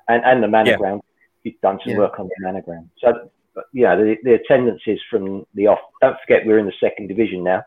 and, 0.09 0.25
and 0.25 0.43
the 0.43 0.49
manor 0.49 0.73
Yeah. 0.73 0.77
ground. 0.79 1.03
You've 1.43 1.61
done 1.61 1.79
some 1.85 1.93
Yeah. 1.93 1.99
work 1.99 2.19
on 2.19 2.27
the 2.27 2.35
manor 2.41 2.63
ground. 2.63 2.89
So, 2.99 3.31
yeah, 3.73 3.95
the, 3.97 4.17
the 4.25 4.35
attendances 4.35 4.99
from 5.11 5.47
the 5.55 5.67
off. 5.67 5.81
Don't 6.01 6.17
forget, 6.21 6.47
we're 6.47 6.59
in 6.59 6.67
the 6.67 6.73
second 6.81 7.09
division 7.09 7.45
now, 7.45 7.65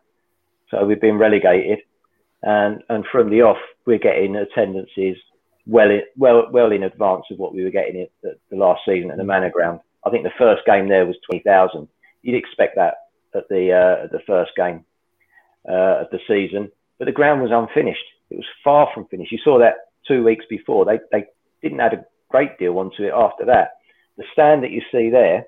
so 0.70 0.84
we've 0.86 1.00
been 1.00 1.18
relegated, 1.18 1.80
and 2.44 2.84
and 2.90 3.06
from 3.12 3.30
the 3.30 3.44
off, 3.44 3.58
we're 3.86 3.98
getting 4.00 4.36
attendances 4.36 5.16
well 5.66 5.90
in, 5.92 6.02
well 6.18 6.48
well 6.52 6.72
in 6.72 6.84
advance 6.84 7.26
of 7.32 7.38
what 7.38 7.54
we 7.54 7.64
were 7.64 7.70
getting 7.70 8.02
at 8.02 8.10
the, 8.22 8.36
the 8.50 8.58
last 8.58 8.82
season 8.86 9.12
at 9.12 9.18
the 9.18 9.24
manor 9.24 9.50
ground. 9.50 9.80
I 10.06 10.10
think 10.10 10.24
the 10.24 10.32
first 10.38 10.66
game 10.66 10.90
there 10.90 11.06
was 11.06 11.16
twenty 11.26 11.44
thousand. 11.44 11.88
You'd 12.24 12.36
expect 12.36 12.76
that 12.76 12.96
at 13.34 13.48
the 13.48 13.72
uh, 13.72 14.04
at 14.06 14.12
the 14.12 14.20
first 14.28 14.52
game 14.58 14.84
uh, 15.70 16.02
of 16.02 16.10
the 16.12 16.20
season, 16.28 16.70
but 17.00 17.06
the 17.06 17.12
ground 17.12 17.42
was 17.42 17.52
unfinished. 17.52 18.04
It 18.30 18.38
was 18.38 18.46
far 18.64 18.90
from 18.94 19.06
finished. 19.06 19.32
You 19.32 19.40
saw 19.44 19.60
that 19.60 19.76
two 20.08 20.24
weeks 20.24 20.46
before. 20.50 20.86
They 20.86 21.00
they 21.12 21.26
didn't 21.62 21.80
add 21.80 21.94
a 21.94 22.06
great 22.30 22.58
deal 22.58 22.78
onto 22.78 23.04
it 23.04 23.14
after 23.14 23.46
that. 23.46 23.72
The 24.18 24.24
stand 24.34 24.64
that 24.64 24.72
you 24.72 24.82
see 24.92 25.10
there, 25.10 25.46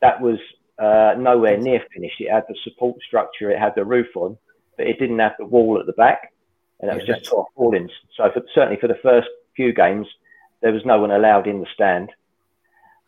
that 0.00 0.20
was 0.20 0.38
uh, 0.78 1.14
nowhere 1.18 1.56
near 1.58 1.82
finished. 1.92 2.20
It 2.20 2.30
had 2.30 2.44
the 2.48 2.56
support 2.64 3.00
structure, 3.06 3.50
it 3.50 3.58
had 3.58 3.74
the 3.74 3.84
roof 3.84 4.08
on, 4.16 4.36
but 4.76 4.86
it 4.86 4.98
didn't 4.98 5.18
have 5.18 5.34
the 5.38 5.44
wall 5.44 5.78
at 5.78 5.86
the 5.86 5.92
back, 5.92 6.32
and 6.80 6.88
that 6.88 6.96
was 6.96 7.06
just 7.06 7.24
top 7.24 7.46
fallings. 7.56 7.90
So 8.16 8.30
for, 8.32 8.42
certainly 8.54 8.80
for 8.80 8.88
the 8.88 8.98
first 9.02 9.28
few 9.56 9.72
games, 9.72 10.06
there 10.60 10.72
was 10.72 10.84
no 10.84 11.00
one 11.00 11.10
allowed 11.10 11.46
in 11.46 11.60
the 11.60 11.66
stand. 11.72 12.10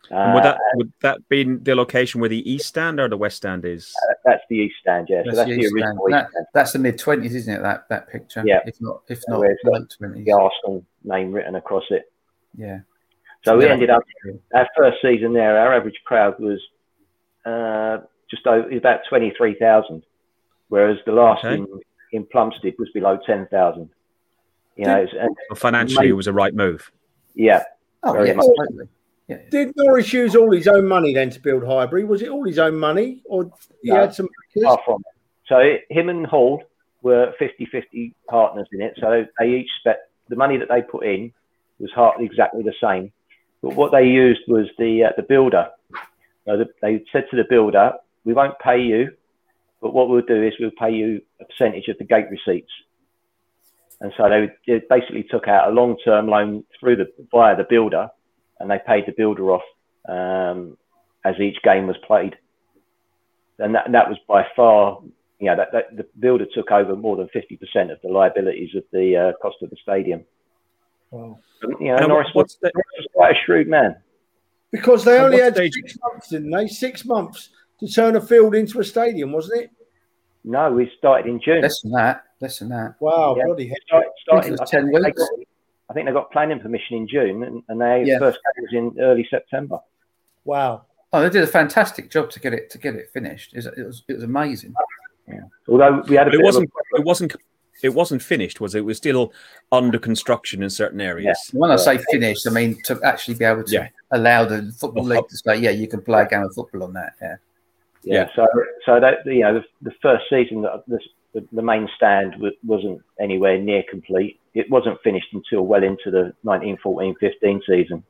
And 0.09 0.33
would 0.33 0.39
Uh, 0.41 0.51
that 0.53 0.59
would 0.75 0.91
that 1.01 1.29
be 1.29 1.43
the 1.43 1.75
location 1.75 2.19
where 2.19 2.29
the 2.29 2.51
east 2.51 2.65
stand 2.67 2.99
or 2.99 3.07
the 3.07 3.17
west 3.17 3.37
stand 3.37 3.65
is? 3.65 3.93
that's 4.25 4.43
the 4.49 4.57
east 4.57 4.75
stand, 4.81 5.07
yeah. 5.09 5.23
That's 5.23 5.29
so 5.31 5.35
that's 5.37 5.49
the 5.49 5.55
the, 5.57 5.65
original 5.67 6.07
Stand. 6.07 6.21
east 6.23 6.31
stand. 6.31 6.45
That's 6.53 6.71
the 6.73 6.79
mid 6.79 6.97
twenties, 6.99 7.35
isn't 7.35 7.53
it? 7.53 7.61
That 7.61 7.87
that 7.89 8.09
picture. 8.09 8.43
Yeah. 8.45 8.59
If 8.65 8.81
not, 8.81 9.01
if 9.09 9.21
not 9.27 9.39
where 9.39 9.51
it's 9.51 9.63
got 9.63 10.09
late. 10.11 10.25
The 10.25 10.31
Arsenal 10.33 10.85
name 11.03 11.31
written 11.31 11.55
across 11.55 11.85
it. 11.91 12.11
Yeah. 12.57 12.79
So 13.45 13.57
we 13.57 13.65
Yeah. 13.65 13.71
ended 13.71 13.89
up 13.89 14.03
our 14.53 14.67
first 14.77 14.97
season 15.01 15.33
there. 15.33 15.57
Our 15.57 15.73
average 15.73 15.99
crowd 16.05 16.39
was 16.39 16.59
uh, 17.45 17.99
just 18.29 18.45
over 18.47 18.69
about 18.75 19.01
twenty 19.09 19.33
three 19.37 19.55
thousand, 19.55 20.03
whereas 20.69 20.97
the 21.05 21.11
last 21.11 21.43
Okay. 21.45 21.55
in, 21.55 21.67
in 22.11 22.25
Plumstead 22.25 22.73
was 22.77 22.89
below 22.91 23.17
ten 23.25 23.47
thousand. 23.47 23.89
You 24.75 24.85
know, 24.85 24.97
it's, 25.01 25.13
and, 25.19 25.35
So 25.49 25.55
financially, 25.55 26.09
it 26.09 26.13
was 26.13 26.27
a 26.27 26.33
right 26.33 26.53
move. 26.53 26.91
yeah, 27.33 27.63
Oh 28.03 28.13
Very 28.13 28.27
yeah, 28.29 28.33
much. 28.35 28.45
totally. 28.57 28.87
Yeah. 29.31 29.37
Did 29.49 29.73
Norris 29.77 30.11
use 30.11 30.35
all 30.35 30.51
his 30.51 30.67
own 30.67 30.87
money 30.87 31.13
then 31.13 31.29
to 31.29 31.39
build 31.39 31.63
Highbury? 31.65 32.03
Was 32.03 32.21
it 32.21 32.27
all 32.29 32.45
his 32.45 32.59
own 32.59 32.77
money, 32.77 33.21
or 33.25 33.49
he 33.81 33.89
No. 33.89 34.01
had 34.01 34.13
some? 34.13 34.27
far 34.61 34.77
from 34.83 35.01
it. 35.01 35.15
So 35.47 35.77
him 35.89 36.09
and 36.09 36.25
Hall 36.25 36.61
were 37.01 37.33
50-50 37.39 38.13
partners 38.29 38.67
in 38.73 38.81
it. 38.81 38.97
So 38.99 39.25
they 39.39 39.47
each 39.49 39.69
spent 39.79 39.97
the 40.27 40.35
money 40.35 40.57
that 40.57 40.67
they 40.69 40.81
put 40.81 41.05
in 41.05 41.31
was 41.79 41.91
hardly 41.91 42.25
exactly 42.25 42.61
the 42.61 42.73
same. 42.81 43.11
But 43.61 43.75
what 43.75 43.91
they 43.91 44.05
used 44.05 44.41
was 44.47 44.67
the 44.77 45.05
uh, 45.05 45.11
the 45.15 45.23
builder. 45.23 45.69
So 46.45 46.57
the, 46.57 46.65
they 46.81 47.03
said 47.13 47.25
to 47.31 47.37
the 47.37 47.45
builder, 47.47 47.93
"We 48.25 48.33
won't 48.33 48.57
pay 48.59 48.81
you, 48.81 49.11
but 49.81 49.93
what 49.93 50.09
we'll 50.09 50.21
do 50.23 50.43
is 50.43 50.53
we'll 50.59 50.71
pay 50.71 50.91
you 50.91 51.21
a 51.39 51.45
percentage 51.45 51.87
of 51.87 51.97
the 51.99 52.03
gate 52.05 52.27
receipts." 52.29 52.71
And 54.01 54.11
so 54.17 54.27
they, 54.29 54.49
they 54.67 54.81
basically 54.89 55.23
took 55.23 55.47
out 55.47 55.69
a 55.69 55.71
long-term 55.71 56.27
loan 56.27 56.63
through 56.79 56.95
the 56.97 57.07
via 57.31 57.55
the 57.55 57.63
builder, 57.69 58.09
and 58.61 58.69
they 58.71 58.79
paid 58.85 59.05
the 59.05 59.13
builder 59.17 59.51
off 59.51 59.63
um, 60.07 60.77
as 61.25 61.35
each 61.39 61.57
game 61.63 61.87
was 61.87 61.97
played 62.07 62.35
and 63.61 63.75
that, 63.75 63.91
that 63.91 64.09
was 64.09 64.17
by 64.27 64.45
far, 64.55 64.99
you 65.39 65.47
know, 65.47 65.55
that, 65.55 65.71
that 65.71 65.95
the 65.95 66.05
builder 66.19 66.45
took 66.51 66.71
over 66.71 66.95
more 66.95 67.15
than 67.15 67.27
50% 67.27 67.91
of 67.91 67.99
the 68.01 68.09
liabilities 68.09 68.75
of 68.75 68.83
the 68.91 69.15
uh, 69.15 69.31
cost 69.41 69.57
of 69.61 69.69
the 69.69 69.77
stadium. 69.81 70.23
Wow. 71.11 71.37
You 71.79 71.89
know, 71.89 71.97
Now, 71.97 72.07
Norris, 72.07 72.29
was, 72.33 72.57
the, 72.61 72.71
Norris 72.73 72.87
was 72.97 73.07
quite 73.13 73.31
a 73.35 73.39
shrewd 73.45 73.67
man. 73.67 73.97
Because 74.71 75.03
they 75.03 75.17
At 75.17 75.25
only 75.25 75.39
had 75.41 75.55
stage- 75.55 75.73
six 75.73 75.97
months, 76.01 76.29
didn't 76.29 76.49
they? 76.51 76.67
Six 76.67 77.05
months 77.05 77.49
to 77.79 77.87
turn 77.87 78.15
a 78.15 78.21
field 78.21 78.55
into 78.55 78.79
a 78.79 78.83
stadium, 78.83 79.31
wasn't 79.31 79.63
it? 79.63 79.71
No, 80.43 80.71
we 80.71 80.91
started 80.97 81.29
in 81.29 81.39
June. 81.39 81.61
Less 81.61 81.81
than 81.81 81.91
that. 81.91 82.23
Less 82.39 82.59
than 82.59 82.69
that. 82.69 82.95
Wow, 82.99 83.35
Yeah. 83.37 83.45
bloody 83.45 83.67
hell. 83.67 83.77
Started, 83.85 84.09
started, 84.23 84.47
it 84.47 84.51
was 84.51 84.61
I, 84.61 84.65
think 84.65 84.91
10 84.93 85.03
weeks. 85.03 85.21
Got, 85.91 85.91
I 85.91 85.93
think 85.93 86.07
they 86.07 86.13
got 86.13 86.31
planning 86.31 86.59
permission 86.59 86.97
in 86.97 87.07
June, 87.07 87.43
and, 87.43 87.63
and 87.69 87.81
they 87.81 88.03
Yeah. 88.05 88.19
first 88.19 88.39
game 88.55 88.63
was 88.65 88.95
in 88.95 89.01
early 89.03 89.27
September. 89.29 89.79
Wow. 90.45 90.85
Oh, 91.13 91.21
they 91.21 91.29
did 91.29 91.43
a 91.43 91.47
fantastic 91.47 92.09
job 92.09 92.29
to 92.31 92.39
get 92.39 92.53
it 92.53 92.69
to 92.71 92.77
get 92.77 92.95
it 92.95 93.09
finished. 93.13 93.53
It 93.53 93.57
was 93.57 93.65
it 93.67 93.85
was, 93.85 94.03
it 94.07 94.13
was 94.13 94.23
amazing. 94.23 94.73
Although 95.67 96.03
we 96.07 96.15
had 96.15 96.27
a 96.27 96.31
it 96.31 96.41
wasn't. 96.43 96.69
a, 96.69 96.99
It 96.99 97.05
wasn't. 97.05 97.35
It 97.83 97.93
wasn't 97.95 98.21
finished, 98.21 98.61
was 98.61 98.75
it? 98.75 98.79
It 98.79 98.81
was 98.85 98.97
still 98.97 99.33
under 99.71 99.97
construction 99.97 100.61
in 100.61 100.69
certain 100.69 101.01
areas. 101.01 101.49
When 101.51 101.71
I 101.71 101.77
say 101.77 101.97
finished, 102.11 102.45
I 102.45 102.51
mean 102.51 102.77
to 102.83 102.99
actually 103.03 103.35
be 103.35 103.45
able 103.45 103.63
to 103.63 103.73
Yeah. 103.73 103.87
allow 104.11 104.45
the 104.45 104.71
football 104.79 105.03
league 105.03 105.27
to 105.27 105.37
say, 105.37 105.55
yeah, 105.57 105.71
you 105.71 105.87
can 105.87 106.01
play 106.01 106.21
a 106.21 106.27
game 106.27 106.43
of 106.43 106.53
football 106.53 106.83
on 106.83 106.93
that. 106.93 107.13
Yeah. 107.21 107.35
yeah. 108.03 108.13
Yeah. 108.13 108.27
So, 108.35 108.45
so 108.85 108.99
that 108.99 109.25
you 109.25 109.39
know, 109.39 109.55
the, 109.55 109.63
the 109.89 109.95
first 109.99 110.25
season, 110.29 110.61
the, 110.61 110.99
the, 111.33 111.47
the 111.51 111.61
main 111.61 111.87
stand 111.95 112.35
wa- 112.39 112.49
wasn't 112.63 113.01
anywhere 113.19 113.57
near 113.57 113.83
complete. 113.89 114.39
It 114.53 114.69
wasn't 114.69 115.01
finished 115.03 115.27
until 115.33 115.61
well 115.63 115.83
into 115.83 116.11
the 116.11 116.33
1914-15 116.45 117.61
season. 117.67 118.03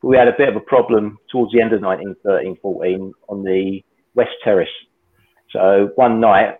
But 0.00 0.08
we 0.08 0.16
had 0.16 0.28
a 0.28 0.36
bit 0.36 0.48
of 0.48 0.56
a 0.56 0.60
problem 0.60 1.18
towards 1.30 1.52
the 1.52 1.60
end 1.60 1.72
of 1.72 1.80
1913-14 1.80 3.12
on 3.28 3.42
the 3.44 3.82
West 4.14 4.30
Terrace. 4.42 4.68
So 5.50 5.90
one 5.96 6.20
night, 6.20 6.58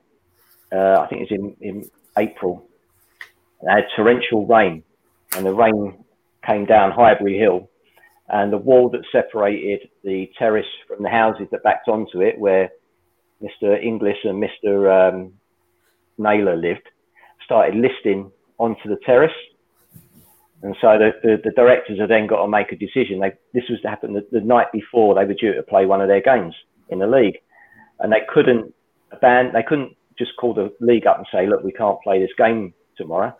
uh, 0.71 1.01
I 1.01 1.07
think 1.09 1.23
it 1.23 1.31
was 1.31 1.55
in, 1.61 1.69
in 1.69 1.91
April, 2.19 2.69
I 3.69 3.77
had 3.77 3.85
torrential 3.97 4.47
rain, 4.47 4.83
and 5.37 5.47
the 5.47 5.55
rain 5.55 6.05
came 6.47 6.67
down 6.67 6.91
Highbury 6.91 7.39
Hill, 7.39 7.71
and 8.29 8.53
the 8.53 8.59
wall 8.59 8.91
that 8.91 9.03
separated 9.13 9.89
the 10.05 10.31
terrace 10.39 10.67
from 10.89 11.03
the 11.03 11.09
houses 11.09 11.47
that 11.53 11.63
backed 11.63 11.89
onto 11.89 12.21
it, 12.21 12.39
where 12.39 12.71
Mr. 13.43 13.83
Inglis 13.83 14.17
and 14.25 14.43
Mr. 14.43 15.11
Um, 15.11 15.33
Naylor 16.19 16.57
lived, 16.57 16.89
started 17.45 17.75
listing 17.75 18.31
onto 18.59 18.89
the 18.89 18.99
terrace. 19.05 19.33
And 20.63 20.77
so 20.81 20.97
the, 20.97 21.11
the, 21.23 21.41
the 21.43 21.51
directors 21.51 21.99
have 21.99 22.09
then 22.09 22.29
got 22.29 22.43
to 22.43 22.49
make 22.49 22.71
a 22.71 22.77
decision. 22.77 23.19
They, 23.19 23.33
this 23.53 23.69
was 23.69 23.81
to 23.83 23.89
happen 23.89 24.13
the, 24.13 24.27
the 24.31 24.41
night 24.41 24.69
before 24.73 25.15
they 25.15 25.25
were 25.25 25.35
due 25.35 25.55
to 25.55 25.63
play 25.63 25.87
one 25.87 26.01
of 26.01 26.09
their 26.09 26.23
games 26.23 26.55
in 26.89 27.01
the 27.01 27.07
league, 27.07 27.39
and 27.99 28.13
they 28.13 28.21
couldn't 28.33 28.73
ban, 29.21 29.51
they 29.53 29.65
couldn't 29.67 29.97
just 30.19 30.33
call 30.37 30.55
the 30.55 30.73
league 30.81 31.07
up 31.07 31.19
and 31.19 31.27
say, 31.33 31.49
look, 31.49 31.65
we 31.65 31.73
can't 31.73 32.01
play 32.03 32.21
this 32.21 32.31
game 32.39 32.73
tomorrow, 32.97 33.37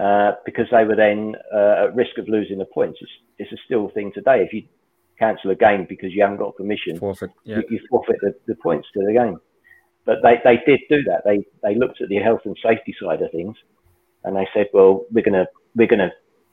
uh, 0.00 0.32
because 0.46 0.66
they 0.70 0.84
were 0.84 0.96
then 0.96 1.34
uh, 1.54 1.84
at 1.88 1.94
risk 1.94 2.16
of 2.18 2.28
losing 2.28 2.58
the 2.58 2.64
points. 2.64 2.98
It's, 3.02 3.10
it's 3.38 3.52
a 3.52 3.64
still 3.66 3.90
thing 3.90 4.12
today. 4.14 4.42
If 4.42 4.52
you 4.54 4.62
cancel 5.18 5.50
a 5.50 5.54
game 5.54 5.86
because 5.88 6.12
you 6.12 6.22
haven't 6.22 6.38
got 6.38 6.56
permission, 6.56 6.98
Forfeit. 6.98 7.30
Yeah. 7.44 7.56
you, 7.56 7.64
you 7.70 7.80
forfeit 7.90 8.16
the, 8.22 8.34
the 8.46 8.54
points 8.54 8.88
to 8.94 9.00
the 9.00 9.12
game. 9.12 9.38
But 10.04 10.18
they, 10.22 10.40
they 10.44 10.58
did 10.66 10.80
do 10.88 11.02
that. 11.04 11.22
They 11.24 11.44
they 11.62 11.74
looked 11.78 12.00
at 12.00 12.08
the 12.08 12.16
health 12.16 12.40
and 12.44 12.56
safety 12.62 12.94
side 13.00 13.22
of 13.22 13.30
things, 13.30 13.56
and 14.24 14.36
they 14.36 14.48
said, 14.52 14.66
well, 14.72 15.06
we're 15.12 15.24
gonna 15.24 15.46
we're 15.76 15.86
gonna 15.86 16.12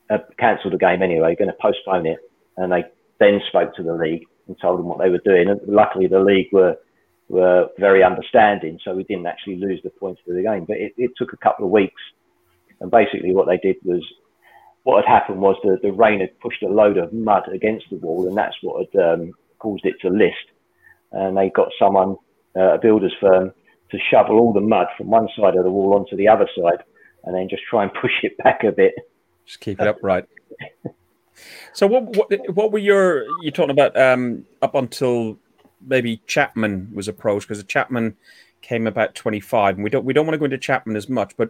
uh, 0.09 0.19
cancel 0.37 0.71
the 0.71 0.77
game 0.77 1.01
anyway. 1.01 1.35
Going 1.35 1.49
to 1.49 1.57
postpone 1.61 2.05
it. 2.05 2.19
And 2.57 2.71
they 2.71 2.83
then 3.19 3.41
spoke 3.47 3.75
to 3.75 3.83
the 3.83 3.93
league 3.93 4.25
and 4.47 4.57
told 4.59 4.79
them 4.79 4.87
what 4.87 4.99
they 4.99 5.09
were 5.09 5.21
doing. 5.25 5.49
And 5.49 5.59
luckily, 5.67 6.07
the 6.07 6.19
league 6.19 6.49
were 6.51 6.75
were 7.27 7.69
very 7.77 8.03
understanding, 8.03 8.79
so 8.83 8.93
we 8.93 9.03
didn't 9.03 9.27
actually 9.27 9.57
lose 9.57 9.79
the 9.83 9.91
points 9.91 10.21
to 10.25 10.33
the 10.33 10.43
game. 10.43 10.65
But 10.65 10.77
it, 10.77 10.93
it 10.97 11.11
took 11.17 11.33
a 11.33 11.37
couple 11.37 11.65
of 11.65 11.71
weeks, 11.71 12.01
and 12.81 12.91
basically 12.91 13.33
what 13.33 13.47
they 13.47 13.57
did 13.57 13.77
was. 13.83 14.03
What 14.83 15.05
had 15.05 15.13
happened 15.13 15.41
was 15.41 15.57
the, 15.61 15.77
the 15.83 15.91
rain 15.91 16.21
had 16.21 16.39
pushed 16.39 16.63
a 16.63 16.67
load 16.67 16.97
of 16.97 17.11
mud 17.11 17.43
against 17.53 17.85
the 17.91 17.97
wall, 17.97 18.27
and 18.27 18.35
that's 18.35 18.55
what 18.61 18.87
had 18.93 19.03
um, 19.03 19.33
caused 19.59 19.85
it 19.85 19.95
to 20.01 20.09
list. 20.09 20.47
And 21.11 21.37
they 21.37 21.49
got 21.49 21.67
someone 21.77 22.15
uh, 22.55 22.73
a 22.73 22.77
builder's 22.77 23.13
firm 23.19 23.51
to 23.91 23.97
shovel 24.11 24.39
all 24.39 24.53
the 24.53 24.61
mud 24.61 24.87
from 24.97 25.07
one 25.07 25.27
side 25.37 25.55
of 25.55 25.63
the 25.63 25.71
wall 25.71 25.93
onto 25.95 26.15
the 26.15 26.27
other 26.27 26.47
side 26.55 26.83
and 27.23 27.35
then 27.35 27.47
just 27.49 27.63
try 27.69 27.83
and 27.83 27.91
push 27.93 28.11
it 28.23 28.37
back 28.43 28.63
a 28.63 28.71
bit. 28.71 28.93
Just 29.45 29.59
keep 29.59 29.81
it 29.81 29.87
upright. 29.87 30.25
So 31.73 31.87
what 31.87 32.15
what 32.17 32.55
what 32.55 32.71
were 32.71 32.79
your 32.79 33.23
you 33.41 33.51
talking 33.51 33.71
about 33.71 33.97
um 33.97 34.45
up 34.61 34.75
until 34.75 35.39
maybe 35.85 36.21
Chapman 36.27 36.91
was 36.93 37.07
approached 37.07 37.47
because 37.47 37.63
Chapman 37.63 38.17
came 38.61 38.85
about 38.85 39.15
25 39.15 39.75
and 39.75 39.83
we 39.83 39.89
don't 39.89 40.03
we 40.03 40.11
don't 40.11 40.25
want 40.25 40.33
to 40.33 40.37
go 40.37 40.45
into 40.45 40.57
Chapman 40.57 40.97
as 40.97 41.07
much 41.07 41.37
but 41.37 41.49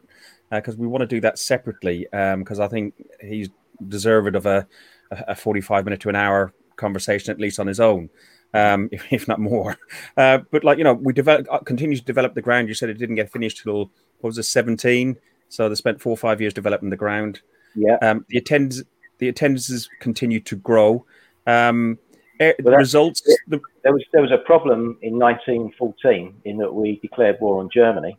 because 0.52 0.78
we 0.78 0.86
want 0.86 1.02
to 1.02 1.08
do 1.08 1.20
that 1.22 1.40
separately 1.40 2.08
because 2.12 2.60
I 2.60 2.68
think 2.68 2.94
he's 3.20 3.50
deserved 3.88 4.36
of 4.36 4.46
a, 4.46 4.68
a 5.12 5.36
45 5.36 5.86
minute 5.86 6.02
to 6.02 6.10
an 6.10 6.16
hour 6.16 6.54
conversation, 6.76 7.32
at 7.32 7.40
least 7.40 7.60
on 7.60 7.68
his 7.68 7.80
own, 7.80 8.10
um, 8.54 8.90
if, 8.92 9.06
if 9.12 9.28
not 9.28 9.40
more. 9.40 9.78
Uh, 10.18 10.40
but 10.52 10.64
like, 10.64 10.78
you 10.78 10.84
know, 10.84 10.94
we 10.94 11.14
develop, 11.14 11.48
uh, 11.52 11.60
continue 11.60 11.98
to 11.98 12.04
develop 12.04 12.34
the 12.36 12.42
ground. 12.42 12.68
You 12.68 12.74
said 12.74 12.90
it 12.90 12.98
didn't 12.98 13.16
get 13.16 13.32
finished 13.32 13.64
till, 13.64 13.92
what 14.20 14.30
was 14.30 14.38
it, 14.38 14.44
17? 14.44 15.18
So 15.50 15.68
they 15.68 15.76
spent 15.76 16.02
four 16.02 16.12
or 16.12 16.18
five 16.18 16.40
years 16.42 16.54
developing 16.54 16.90
the 16.90 16.98
ground. 16.98 17.42
Yeah. 17.76 17.98
Um, 18.02 18.26
the 18.30 18.38
attendance, 18.38 18.84
the 19.18 19.30
attendances 19.30 19.90
continue 20.00 20.40
to 20.42 20.56
grow. 20.56 21.06
Um, 21.48 21.98
eh, 22.40 22.54
Well, 22.64 22.74
that- 22.74 22.78
results, 22.78 23.22
the, 23.48 23.60
there 23.84 23.94
was 23.94 24.04
there 24.14 24.22
was 24.22 24.32
a 24.32 24.38
problem 24.38 24.98
in 25.02 25.18
1914 25.18 26.42
in 26.46 26.58
that 26.58 26.74
we 26.74 27.00
declared 27.00 27.38
war 27.40 27.60
on 27.60 27.70
Germany, 27.74 28.18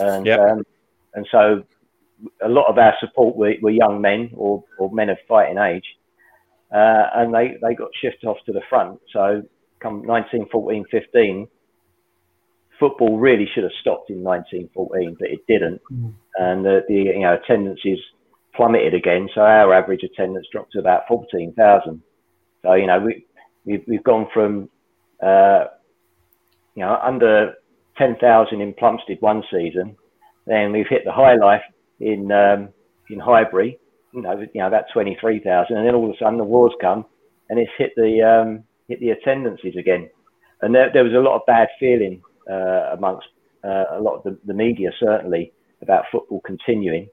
and 0.00 0.26
Yep. 0.26 0.40
um, 0.40 0.66
and 1.14 1.26
so 1.30 1.64
a 2.40 2.48
lot 2.48 2.66
of 2.68 2.78
our 2.78 2.94
support 3.00 3.36
were, 3.36 3.54
were 3.60 3.70
young 3.70 4.00
men 4.00 4.30
or, 4.34 4.62
or 4.78 4.90
men 4.92 5.10
of 5.10 5.18
fighting 5.26 5.58
age, 5.58 5.84
uh, 6.72 7.06
and 7.14 7.34
they, 7.34 7.56
they 7.62 7.74
got 7.74 7.90
shifted 8.00 8.26
off 8.26 8.38
to 8.46 8.52
the 8.52 8.62
front. 8.68 9.00
So 9.12 9.42
come 9.80 10.02
1914-15, 10.04 11.48
football 12.78 13.18
really 13.18 13.48
should 13.54 13.64
have 13.64 13.72
stopped 13.80 14.10
in 14.10 14.22
1914, 14.22 15.16
but 15.18 15.28
it 15.28 15.40
didn't, 15.46 15.80
Mm. 15.92 16.14
and 16.36 16.64
the, 16.64 16.80
the 16.88 16.94
you 16.94 17.20
know 17.20 17.34
attendances 17.34 17.98
plummeted 18.54 18.94
again. 18.94 19.28
So 19.34 19.40
our 19.40 19.72
average 19.72 20.02
attendance 20.02 20.46
dropped 20.52 20.72
to 20.72 20.78
about 20.78 21.02
14,000. 21.08 22.02
So 22.62 22.74
you 22.74 22.86
know 22.86 23.00
we 23.00 23.26
we've, 23.64 23.84
we've 23.86 24.04
gone 24.04 24.26
from 24.32 24.68
uh, 25.22 25.64
you 26.74 26.82
know 26.84 26.98
under 27.02 27.54
10,000 27.98 28.60
in 28.60 28.72
Plumstead 28.74 29.18
one 29.20 29.42
season, 29.52 29.96
then 30.46 30.72
we've 30.72 30.88
hit 30.88 31.02
the 31.04 31.12
high 31.12 31.36
life 31.36 31.62
in 32.00 32.32
um, 32.32 32.70
in 33.10 33.18
Highbury, 33.20 33.78
you 34.12 34.22
know, 34.22 34.38
you 34.38 34.60
know 34.60 34.66
about 34.66 34.84
23,000, 34.92 35.76
and 35.76 35.86
then 35.86 35.94
all 35.94 36.08
of 36.08 36.14
a 36.14 36.18
sudden 36.18 36.38
the 36.38 36.44
war's 36.44 36.74
come 36.80 37.04
and 37.52 37.58
it's 37.58 37.70
hit 37.76 37.92
the 37.96 38.22
um, 38.22 38.64
hit 38.88 39.00
the 39.00 39.10
attendances 39.10 39.76
again, 39.78 40.08
and 40.62 40.74
there, 40.74 40.90
there 40.92 41.04
was 41.04 41.12
a 41.12 41.18
lot 41.18 41.36
of 41.36 41.42
bad 41.46 41.68
feeling 41.78 42.22
uh, 42.50 42.94
amongst 42.96 43.26
uh, 43.62 43.84
a 43.90 44.00
lot 44.00 44.16
of 44.16 44.24
the, 44.24 44.38
the 44.46 44.54
media 44.54 44.90
certainly 44.98 45.52
about 45.82 46.04
football 46.10 46.40
continuing, 46.40 47.08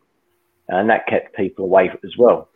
and 0.70 0.90
that 0.90 1.08
kept 1.08 1.36
people 1.36 1.66
away 1.66 1.90
as 2.04 2.14
well. 2.18 2.50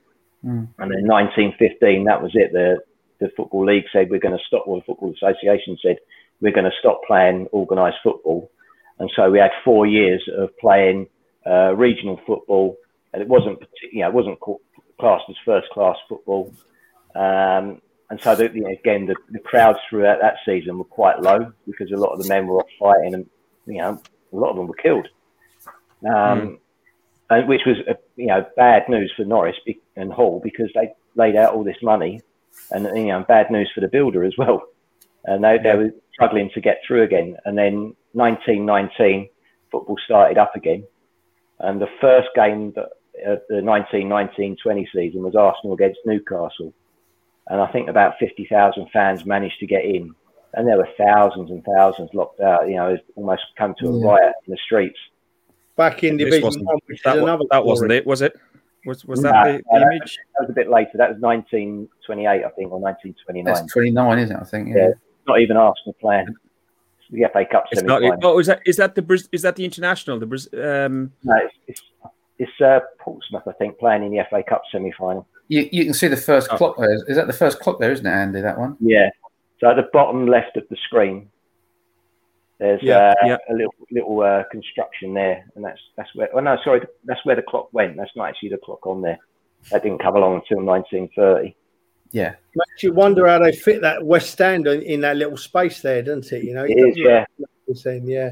Mm. 0.46 0.68
And 0.78 0.92
then 0.92 1.08
1915, 1.08 2.06
that 2.06 2.22
was 2.22 2.32
it. 2.36 2.54
The 2.54 2.78
the 3.20 3.30
football 3.36 3.66
league 3.66 3.86
said 3.92 4.10
we're 4.10 4.20
going 4.20 4.38
to 4.38 4.44
stop. 4.48 4.66
Well, 4.68 4.80
the 4.80 4.86
football 4.86 5.14
association 5.14 5.78
said 5.82 5.98
we're 6.42 6.54
going 6.54 6.70
to 6.70 6.80
stop 6.80 7.02
playing 7.06 7.48
organised 7.52 7.98
football, 8.04 8.50
and 9.00 9.12
so 9.16 9.30
we 9.30 9.40
had 9.40 9.52
four 9.66 9.86
years 9.86 10.24
of 10.38 10.56
playing 10.58 11.08
uh, 11.46 11.76
regional 11.76 12.20
football, 12.26 12.78
and 13.14 13.22
it 13.22 13.28
wasn't 13.28 13.60
you 13.92 14.02
know 14.02 14.10
it 14.10 14.14
wasn't 14.14 14.40
classed 15.00 15.26
as 15.30 15.36
first 15.46 15.70
class 15.70 15.96
football. 16.10 16.54
Um, 17.16 17.82
and 18.10 18.22
so 18.22 18.36
the, 18.36 18.50
you 18.54 18.62
know, 18.62 18.70
again, 18.70 19.06
the, 19.06 19.16
the 19.32 19.40
crowds 19.40 19.80
throughout 19.90 20.20
that 20.22 20.36
season 20.46 20.78
were 20.78 20.84
quite 20.84 21.22
low 21.22 21.52
because 21.66 21.92
a 21.92 21.98
lot 21.98 22.14
of 22.14 22.22
the 22.22 22.30
men 22.30 22.48
were 22.48 22.58
off 22.58 22.70
fighting, 22.80 23.14
and 23.14 23.30
you 23.66 23.80
know 23.80 24.02
a 24.32 24.36
lot 24.36 24.52
of 24.52 24.56
them 24.56 24.68
were 24.68 24.76
killed. 24.76 25.08
Um, 26.06 26.60
and 27.30 27.48
which 27.48 27.62
was 27.66 27.78
uh, 27.90 27.94
you 28.16 28.28
know 28.28 28.46
bad 28.56 28.90
news 28.90 29.12
for 29.16 29.26
Norris 29.26 29.56
and 29.96 30.12
Hall 30.12 30.42
because 30.44 30.70
they 30.76 30.94
laid 31.16 31.36
out 31.36 31.54
all 31.54 31.64
this 31.64 31.82
money, 31.82 32.22
and 32.72 32.86
you 32.96 33.08
know 33.08 33.24
bad 33.28 33.50
news 33.52 33.72
for 33.74 33.82
the 33.82 33.88
builder 33.88 34.24
as 34.24 34.34
well. 34.38 34.64
And 35.26 35.44
they, 35.44 35.58
they 35.58 35.76
were 35.76 35.92
struggling 36.14 36.50
to 36.54 36.60
get 36.60 36.82
through 36.86 37.04
again. 37.04 37.38
And 37.46 37.58
then 37.58 37.96
1919, 38.12 39.30
football 39.72 39.96
started 40.04 40.38
up 40.38 40.56
again, 40.56 40.86
and 41.60 41.82
the 41.82 41.90
first 42.02 42.28
game 42.36 42.74
that 42.76 42.90
uh, 43.28 43.36
the 43.50 43.56
1919-20 43.56 44.88
season 44.94 45.24
was 45.24 45.36
Arsenal 45.36 45.74
against 45.74 46.00
Newcastle, 46.06 46.74
and 47.48 47.62
I 47.62 47.68
think 47.72 47.90
about 47.90 48.16
50,000 48.20 48.88
fans 48.92 49.26
managed 49.26 49.60
to 49.60 49.68
get 49.68 49.86
in, 49.86 50.14
and 50.54 50.68
there 50.68 50.78
were 50.78 50.88
thousands 50.98 51.52
and 51.52 51.64
thousands 51.64 52.10
locked 52.14 52.40
out. 52.42 52.68
You 52.68 52.76
know, 52.76 52.90
it's 52.90 53.04
almost 53.16 53.44
come 53.58 53.76
to 53.80 53.88
a 53.88 54.00
Yeah. 54.00 54.08
riot 54.12 54.34
in 54.48 54.52
the 54.52 54.58
streets. 54.66 54.98
Back 55.76 56.04
in 56.04 56.18
this 56.18 56.26
Division 56.26 56.64
One, 56.66 56.78
which 56.86 57.02
that, 57.04 57.16
is 57.18 57.22
wa- 57.22 57.28
another. 57.30 57.44
that 57.52 57.66
wasn't 57.66 57.92
it, 57.92 58.06
was 58.06 58.22
it? 58.22 58.34
Was, 58.86 59.06
was 59.06 59.22
No, 59.22 59.32
that 59.32 59.44
the, 59.46 59.52
the 59.72 59.80
no, 59.80 59.86
image? 59.92 60.18
That 60.36 60.42
was 60.42 60.50
a 60.50 60.54
bit 60.54 60.70
later. 60.70 60.92
That 60.96 61.10
was 61.12 61.20
1928, 61.20 62.28
I 62.28 62.50
think, 62.50 62.72
or 62.72 62.80
1929. 62.80 63.46
That's 63.46 63.72
29, 63.72 64.20
isn't 64.20 64.36
it? 64.36 64.40
I 64.40 64.44
think. 64.44 64.68
Yeah. 64.70 64.76
Yeah. 64.76 64.94
Not 65.28 65.40
even 65.40 65.56
Arsenal 65.58 65.96
playing 66.02 66.28
the 67.10 67.26
FA 67.32 67.46
Cup 67.50 67.66
It's 67.72 67.80
semi 67.80 67.88
not. 67.88 68.02
final. 68.02 68.20
Oh, 68.24 68.40
is 68.40 68.48
that 68.48 68.62
is 68.66 68.76
that 68.78 68.96
the 68.96 69.28
is 69.32 69.42
that 69.44 69.56
the 69.56 69.64
international? 69.66 70.20
The 70.20 70.26
Bris- 70.26 70.54
um, 70.54 71.14
No, 71.24 71.36
it's, 71.38 71.54
it's, 71.68 71.82
it's 72.44 72.62
uh, 72.62 72.80
Portsmouth, 73.00 73.44
I 73.48 73.52
think, 73.54 73.78
playing 73.80 74.04
in 74.04 74.12
the 74.12 74.24
FA 74.30 74.44
Cup 74.48 74.62
semi 74.72 74.92
final. 74.98 75.28
You, 75.48 75.68
you 75.72 75.84
can 75.86 75.94
see 75.94 76.08
the 76.08 76.18
first 76.18 76.50
Oh. 76.52 76.58
clock 76.58 76.78
there. 76.78 76.94
Is 77.08 77.16
that 77.18 77.28
the 77.28 77.34
first 77.34 77.60
clock 77.60 77.80
there, 77.80 77.92
isn't 77.92 78.06
it, 78.06 78.10
Andy? 78.10 78.42
That 78.42 78.58
one? 78.58 78.78
Yeah. 78.80 79.10
So 79.60 79.70
at 79.70 79.76
the 79.76 79.90
bottom 79.94 80.28
left 80.28 80.58
of 80.58 80.64
the 80.70 80.78
screen, 80.88 81.30
there's 82.60 82.82
Yeah, 82.82 83.10
uh, 83.22 83.26
yeah. 83.26 83.38
a 83.50 83.54
little 83.54 83.74
little 83.92 84.22
uh, 84.22 84.44
construction 84.52 85.14
there, 85.14 85.46
and 85.56 85.64
that's 85.66 85.80
that's 85.98 86.10
where. 86.16 86.30
Oh 86.36 86.40
no, 86.40 86.58
sorry, 86.64 86.82
that's 87.06 87.24
where 87.26 87.36
the 87.36 87.42
clock 87.42 87.74
went. 87.74 87.98
That's 87.98 88.12
not 88.16 88.30
actually 88.30 88.50
the 88.50 88.58
clock 88.58 88.86
on 88.88 89.02
there. 89.02 89.20
That 89.72 89.84
didn't 89.84 90.00
come 90.02 90.16
along 90.16 90.36
until 90.36 90.64
1930. 90.64 91.56
Yeah. 92.12 92.36
Makes 92.56 92.84
you 92.84 92.94
wonder 92.94 93.28
how 93.28 93.40
they 93.40 93.52
fit 93.54 93.82
that 93.82 94.06
West 94.06 94.30
Stand 94.32 94.68
in, 94.68 94.82
in 94.84 95.02
that 95.02 95.18
little 95.18 95.38
space 95.38 95.82
there, 95.82 96.02
doesn't 96.04 96.32
it? 96.32 96.44
You 96.44 96.54
know, 96.54 96.64
It 96.64 96.74
is, 96.78 96.96
yeah, 96.96 97.26
the 97.68 97.76
same, 97.76 98.08
yeah. 98.08 98.32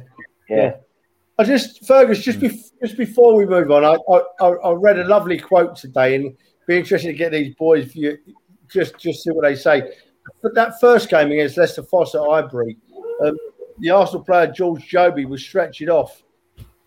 yeah. 0.50 0.76
I 1.38 1.44
just, 1.44 1.86
Fergus, 1.86 2.22
just 2.22 2.40
be, 2.40 2.50
just 2.82 2.98
before 2.98 3.36
we 3.36 3.46
move 3.46 3.72
on, 3.72 3.84
I, 3.84 3.96
I 4.44 4.48
I 4.48 4.72
read 4.74 5.00
a 5.00 5.06
lovely 5.06 5.40
quote 5.40 5.76
today, 5.76 6.16
and 6.16 6.36
be 6.68 6.78
interested 6.78 7.08
to 7.08 7.14
get 7.14 7.32
these 7.32 7.56
boys 7.56 7.86
view, 7.86 8.18
just 8.70 8.98
just 8.98 9.24
see 9.24 9.32
what 9.32 9.44
they 9.44 9.56
say. 9.56 9.92
But 10.42 10.54
that 10.56 10.80
first 10.80 11.10
game 11.10 11.32
against 11.32 11.58
Leicester 11.58 11.84
Fosse 11.84 12.16
at 12.16 12.22
Highbury, 12.22 12.78
um, 13.26 13.38
the 13.80 13.90
Arsenal 13.90 14.24
player 14.24 14.48
George 14.48 14.88
Jobey 14.90 15.28
was 15.28 15.42
stretched 15.42 15.88
off, 15.90 16.22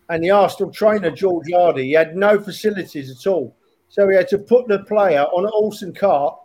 and 0.09 0.23
the 0.23 0.31
Arsenal 0.31 0.71
trainer 0.71 1.11
George 1.11 1.47
Hardy 1.51 1.83
he 1.83 1.91
had 1.91 2.15
no 2.15 2.39
facilities 2.39 3.11
at 3.11 3.29
all, 3.29 3.55
so 3.89 4.07
he 4.07 4.15
had 4.15 4.27
to 4.29 4.37
put 4.37 4.67
the 4.67 4.79
player 4.83 5.23
on 5.23 5.45
an 5.45 5.51
Olsen 5.53 5.93
cart 5.93 6.37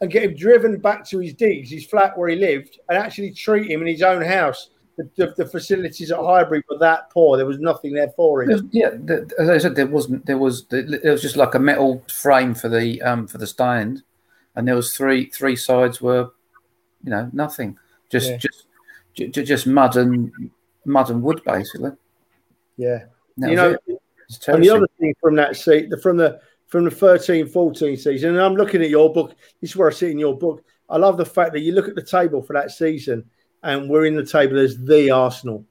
and 0.00 0.10
get 0.10 0.24
him 0.24 0.34
driven 0.34 0.78
back 0.78 1.06
to 1.08 1.18
his 1.18 1.34
digs, 1.34 1.70
his 1.70 1.86
flat 1.86 2.16
where 2.18 2.28
he 2.28 2.36
lived, 2.36 2.80
and 2.88 2.98
actually 2.98 3.32
treat 3.32 3.70
him 3.70 3.82
in 3.82 3.86
his 3.86 4.02
own 4.02 4.22
house. 4.22 4.70
The, 4.96 5.08
the, 5.16 5.34
the 5.38 5.46
facilities 5.46 6.10
at 6.10 6.18
Highbury 6.18 6.62
were 6.68 6.78
that 6.78 7.10
poor; 7.10 7.36
there 7.36 7.46
was 7.46 7.58
nothing 7.58 7.94
there 7.94 8.10
for 8.10 8.42
him. 8.42 8.68
Yeah, 8.72 8.90
the, 8.90 9.30
as 9.38 9.48
I 9.48 9.58
said, 9.58 9.74
there 9.74 9.86
wasn't. 9.86 10.26
There 10.26 10.38
was. 10.38 10.66
There 10.66 11.00
was 11.04 11.22
just 11.22 11.36
like 11.36 11.54
a 11.54 11.58
metal 11.58 12.04
frame 12.12 12.54
for 12.54 12.68
the 12.68 13.00
um 13.02 13.26
for 13.26 13.38
the 13.38 13.46
stand, 13.46 14.02
and 14.54 14.68
there 14.68 14.76
was 14.76 14.94
three 14.94 15.30
three 15.30 15.56
sides 15.56 16.02
were, 16.02 16.30
you 17.02 17.10
know, 17.10 17.30
nothing. 17.32 17.78
Just 18.10 18.30
Yeah. 18.30 18.36
just 18.36 18.66
ju- 19.14 19.28
ju- 19.28 19.44
just 19.44 19.66
mud 19.66 19.96
and 19.96 20.30
mud 20.84 21.10
and 21.10 21.22
wood 21.22 21.40
basically. 21.44 21.92
Yeah, 22.76 23.04
you 23.38 23.56
know, 23.56 23.76
it. 23.86 23.98
And 24.48 24.62
the 24.62 24.70
other 24.70 24.88
thing 24.98 25.14
from 25.20 25.36
that 25.36 25.56
seat, 25.56 25.90
the, 25.90 25.98
from 25.98 26.16
the 26.16 26.40
from 26.66 26.84
the 26.84 26.90
13-14 26.90 27.98
season, 27.98 28.30
and 28.30 28.40
I'm 28.40 28.54
looking 28.54 28.82
at 28.82 28.88
your 28.88 29.12
book. 29.12 29.34
This 29.60 29.70
is 29.70 29.76
where 29.76 29.88
I 29.88 29.92
see 29.92 30.10
in 30.10 30.18
your 30.18 30.36
book. 30.36 30.64
I 30.88 30.96
love 30.96 31.18
the 31.18 31.24
fact 31.24 31.52
that 31.52 31.60
you 31.60 31.72
look 31.72 31.88
at 31.88 31.94
the 31.94 32.02
table 32.02 32.42
for 32.42 32.54
that 32.54 32.70
season, 32.70 33.24
and 33.62 33.88
we're 33.88 34.06
in 34.06 34.16
the 34.16 34.26
table 34.26 34.58
as 34.58 34.78
the 34.78 35.10
Arsenal. 35.10 35.64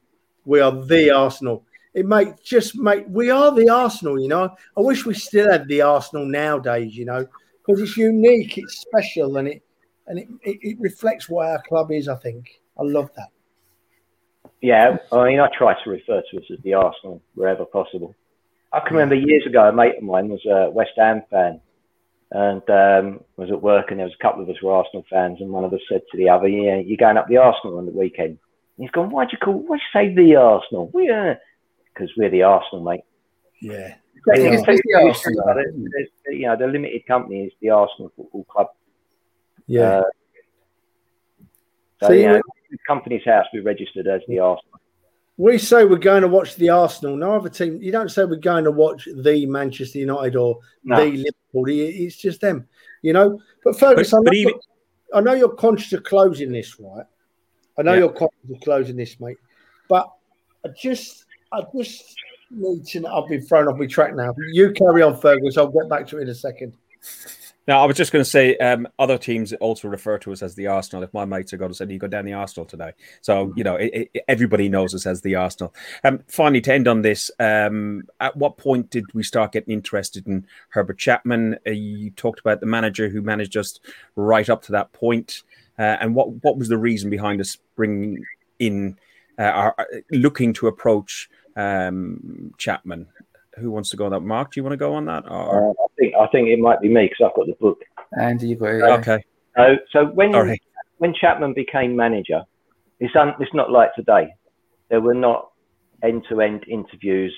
We 0.45 0.59
are 0.59 0.71
the 0.71 1.11
Arsenal. 1.11 1.65
It 1.93 2.05
make 2.05 2.41
just 2.43 2.75
make 2.75 3.05
we 3.07 3.29
are 3.29 3.53
the 3.53 3.69
Arsenal. 3.69 4.19
You 4.19 4.29
know, 4.29 4.55
I 4.77 4.81
wish 4.81 5.05
we 5.05 5.13
still 5.13 5.51
had 5.51 5.67
the 5.67 5.81
Arsenal 5.81 6.25
nowadays. 6.25 6.95
You 6.95 7.05
know, 7.05 7.27
because 7.65 7.81
it's 7.81 7.97
unique, 7.97 8.57
it's 8.57 8.79
special, 8.79 9.37
and 9.37 9.47
it 9.47 9.61
and 10.07 10.19
it, 10.19 10.27
it, 10.43 10.57
it 10.61 10.77
reflects 10.79 11.29
what 11.29 11.47
our 11.47 11.61
club 11.63 11.91
is. 11.91 12.07
I 12.07 12.15
think 12.15 12.61
I 12.79 12.83
love 12.83 13.11
that. 13.15 13.29
Yeah, 14.61 14.97
I 15.11 15.25
mean, 15.25 15.39
I 15.39 15.49
try 15.57 15.73
to 15.83 15.89
refer 15.89 16.21
to 16.31 16.37
us 16.37 16.43
as 16.51 16.59
the 16.63 16.75
Arsenal 16.75 17.21
wherever 17.35 17.65
possible. 17.65 18.15
I 18.73 18.79
can 18.79 18.95
remember 18.95 19.15
years 19.15 19.45
ago, 19.45 19.67
a 19.67 19.73
mate 19.73 19.97
of 19.97 20.03
mine 20.03 20.29
was 20.29 20.45
a 20.45 20.69
West 20.69 20.91
Ham 20.97 21.23
fan 21.29 21.59
and 22.31 22.61
um, 22.69 23.19
was 23.37 23.51
at 23.51 23.61
work, 23.61 23.91
and 23.91 23.99
there 23.99 24.05
was 24.07 24.15
a 24.17 24.23
couple 24.23 24.41
of 24.41 24.49
us 24.49 24.61
were 24.61 24.71
Arsenal 24.73 25.05
fans, 25.09 25.39
and 25.41 25.49
one 25.51 25.63
of 25.65 25.73
us 25.73 25.81
said 25.89 26.01
to 26.11 26.17
the 26.17 26.29
other, 26.29 26.47
"Yeah, 26.47 26.77
you're 26.77 26.97
going 26.97 27.17
up 27.17 27.27
the 27.27 27.37
Arsenal 27.37 27.77
on 27.77 27.85
the 27.85 27.91
weekend." 27.91 28.29
And 28.29 28.39
he's 28.85 28.91
gone, 28.91 29.09
"Why'd 29.11 29.31
you 29.31 29.37
call? 29.37 29.53
Why'd 29.55 29.79
you 29.81 29.99
say 29.99 30.13
the 30.13 30.35
Arsenal?" 30.37 30.89
We 30.93 31.07
because 31.93 32.09
we're 32.17 32.29
the 32.29 32.43
Arsenal, 32.43 32.83
mate. 32.85 33.01
Yeah, 33.61 33.95
It's- 34.33 34.63
it's 34.67 34.81
the 34.85 34.93
Arsenal, 35.07 35.43
There's- 35.45 35.67
isn't 35.67 35.85
it? 35.87 35.91
there's- 35.93 36.39
You 36.39 36.47
know, 36.47 36.55
the 36.55 36.67
limited 36.67 37.05
company 37.05 37.45
is 37.45 37.53
the 37.59 37.69
Arsenal 37.71 38.11
Football 38.15 38.45
Club. 38.45 38.67
yeah. 39.67 39.81
Uh, 39.99 40.03
so, 41.99 42.07
So 42.07 42.13
you 42.13 42.21
you 42.21 42.27
know, 42.29 42.41
the 42.71 42.77
company's 42.87 43.25
house 43.25 43.45
we 43.53 43.59
registered 43.59 44.07
as 44.07 44.21
the 44.27 44.39
Arsenal. 44.39 44.70
We 45.41 45.57
say 45.57 45.85
we're 45.85 45.97
going 45.97 46.21
to 46.21 46.27
watch 46.27 46.55
the 46.57 46.69
Arsenal. 46.69 47.17
No 47.17 47.33
other 47.33 47.49
team. 47.49 47.81
You 47.81 47.91
don't 47.91 48.09
say 48.11 48.25
we're 48.25 48.35
going 48.35 48.63
to 48.65 48.69
watch 48.71 49.07
the 49.11 49.47
Manchester 49.47 49.97
United 49.97 50.35
or 50.35 50.59
No. 50.83 50.97
the 50.97 51.17
Liverpool. 51.17 51.65
It's 51.67 52.15
just 52.15 52.41
them, 52.41 52.67
you 53.01 53.11
know. 53.11 53.41
But 53.63 53.79
Fergus, 53.79 54.11
But- 54.11 54.17
I, 54.17 54.19
know, 54.19 54.23
but 54.25 54.33
even- 54.35 54.53
I 55.15 55.21
know 55.21 55.33
you're 55.33 55.55
conscious 55.55 55.93
of 55.93 56.03
closing 56.03 56.51
this, 56.51 56.79
right? 56.79 57.05
I 57.79 57.81
know 57.81 57.93
Yeah. 57.93 57.99
you're 58.01 58.13
conscious 58.13 58.51
of 58.53 58.61
closing 58.61 58.95
this, 58.95 59.19
mate. 59.19 59.37
But 59.89 60.11
I 60.63 60.69
just, 60.77 61.25
I 61.51 61.63
just 61.75 62.15
need 62.51 62.85
to. 62.85 63.07
I've 63.07 63.27
been 63.27 63.41
thrown 63.41 63.67
off 63.67 63.79
my 63.79 63.87
track 63.87 64.13
now. 64.15 64.35
You 64.51 64.71
carry 64.73 65.01
on, 65.01 65.17
Fergus. 65.19 65.57
I'll 65.57 65.69
get 65.71 65.89
back 65.89 66.05
to 66.09 66.19
it 66.19 66.21
in 66.21 66.29
a 66.29 66.35
second. 66.35 66.73
Now, 67.67 67.81
I 67.81 67.85
was 67.85 67.95
just 67.95 68.11
going 68.11 68.23
to 68.23 68.29
say, 68.29 68.57
um, 68.57 68.87
other 68.97 69.19
teams 69.19 69.53
also 69.53 69.87
refer 69.87 70.17
to 70.19 70.31
us 70.31 70.41
as 70.41 70.55
the 70.55 70.67
Arsenal. 70.67 71.03
If 71.03 71.13
my 71.13 71.25
mates 71.25 71.53
are 71.53 71.57
going 71.57 71.69
to 71.69 71.75
say, 71.75 71.85
"You 71.87 71.99
go 71.99 72.07
down 72.07 72.25
the 72.25 72.33
Arsenal 72.33 72.65
today," 72.65 72.93
so 73.21 73.53
you 73.55 73.63
know 73.63 73.75
it, 73.75 74.09
it, 74.13 74.23
everybody 74.27 74.67
knows 74.67 74.95
us 74.95 75.05
as 75.05 75.21
the 75.21 75.35
Arsenal. 75.35 75.73
Um, 76.03 76.23
finally, 76.27 76.61
to 76.61 76.73
end 76.73 76.87
on 76.87 77.03
this, 77.03 77.29
um, 77.39 78.03
at 78.19 78.35
what 78.35 78.57
point 78.57 78.89
did 78.89 79.05
we 79.13 79.21
start 79.21 79.51
getting 79.51 79.73
interested 79.73 80.25
in 80.27 80.47
Herbert 80.69 80.97
Chapman? 80.97 81.57
Uh, 81.67 81.71
you 81.71 82.09
talked 82.11 82.39
about 82.39 82.61
the 82.61 82.65
manager 82.65 83.09
who 83.09 83.21
managed 83.21 83.55
us 83.55 83.79
right 84.15 84.49
up 84.49 84.63
to 84.63 84.71
that 84.71 84.91
point, 84.93 85.43
uh, 85.77 85.97
and 86.01 86.15
what 86.15 86.31
what 86.43 86.57
was 86.57 86.67
the 86.67 86.77
reason 86.79 87.11
behind 87.11 87.39
us 87.39 87.57
bringing 87.75 88.23
in, 88.57 88.97
uh, 89.37 89.43
our, 89.43 89.75
uh, 89.77 89.83
looking 90.09 90.51
to 90.53 90.67
approach 90.67 91.29
um, 91.55 92.53
Chapman? 92.57 93.05
Who 93.57 93.71
wants 93.71 93.89
to 93.89 93.97
go 93.97 94.05
on 94.05 94.11
that? 94.11 94.21
Mark, 94.21 94.53
do 94.53 94.59
you 94.59 94.63
want 94.63 94.73
to 94.73 94.77
go 94.77 94.93
on 94.93 95.05
that? 95.05 95.29
Or? 95.29 95.69
Uh, 95.69 95.71
I 95.71 95.87
think 95.99 96.15
I 96.15 96.27
think 96.27 96.47
it 96.47 96.59
might 96.59 96.81
be 96.81 96.89
me 96.89 97.09
because 97.09 97.29
I've 97.29 97.35
got 97.35 97.47
the 97.47 97.55
book. 97.59 97.81
Andy, 98.19 98.47
you 98.49 98.55
got 98.55 98.69
it. 98.69 98.81
Okay. 98.99 99.23
So, 99.57 99.75
so 99.91 100.05
when 100.05 100.33
All 100.33 100.43
right. 100.43 100.61
when 100.99 101.13
Chapman 101.13 101.53
became 101.53 101.95
manager, 101.95 102.43
it's 102.99 103.15
un, 103.15 103.33
it's 103.39 103.53
not 103.53 103.71
like 103.71 103.93
today. 103.95 104.29
There 104.89 105.01
were 105.01 105.13
not 105.13 105.51
end 106.03 106.23
to 106.29 106.41
end 106.41 106.65
interviews. 106.67 107.35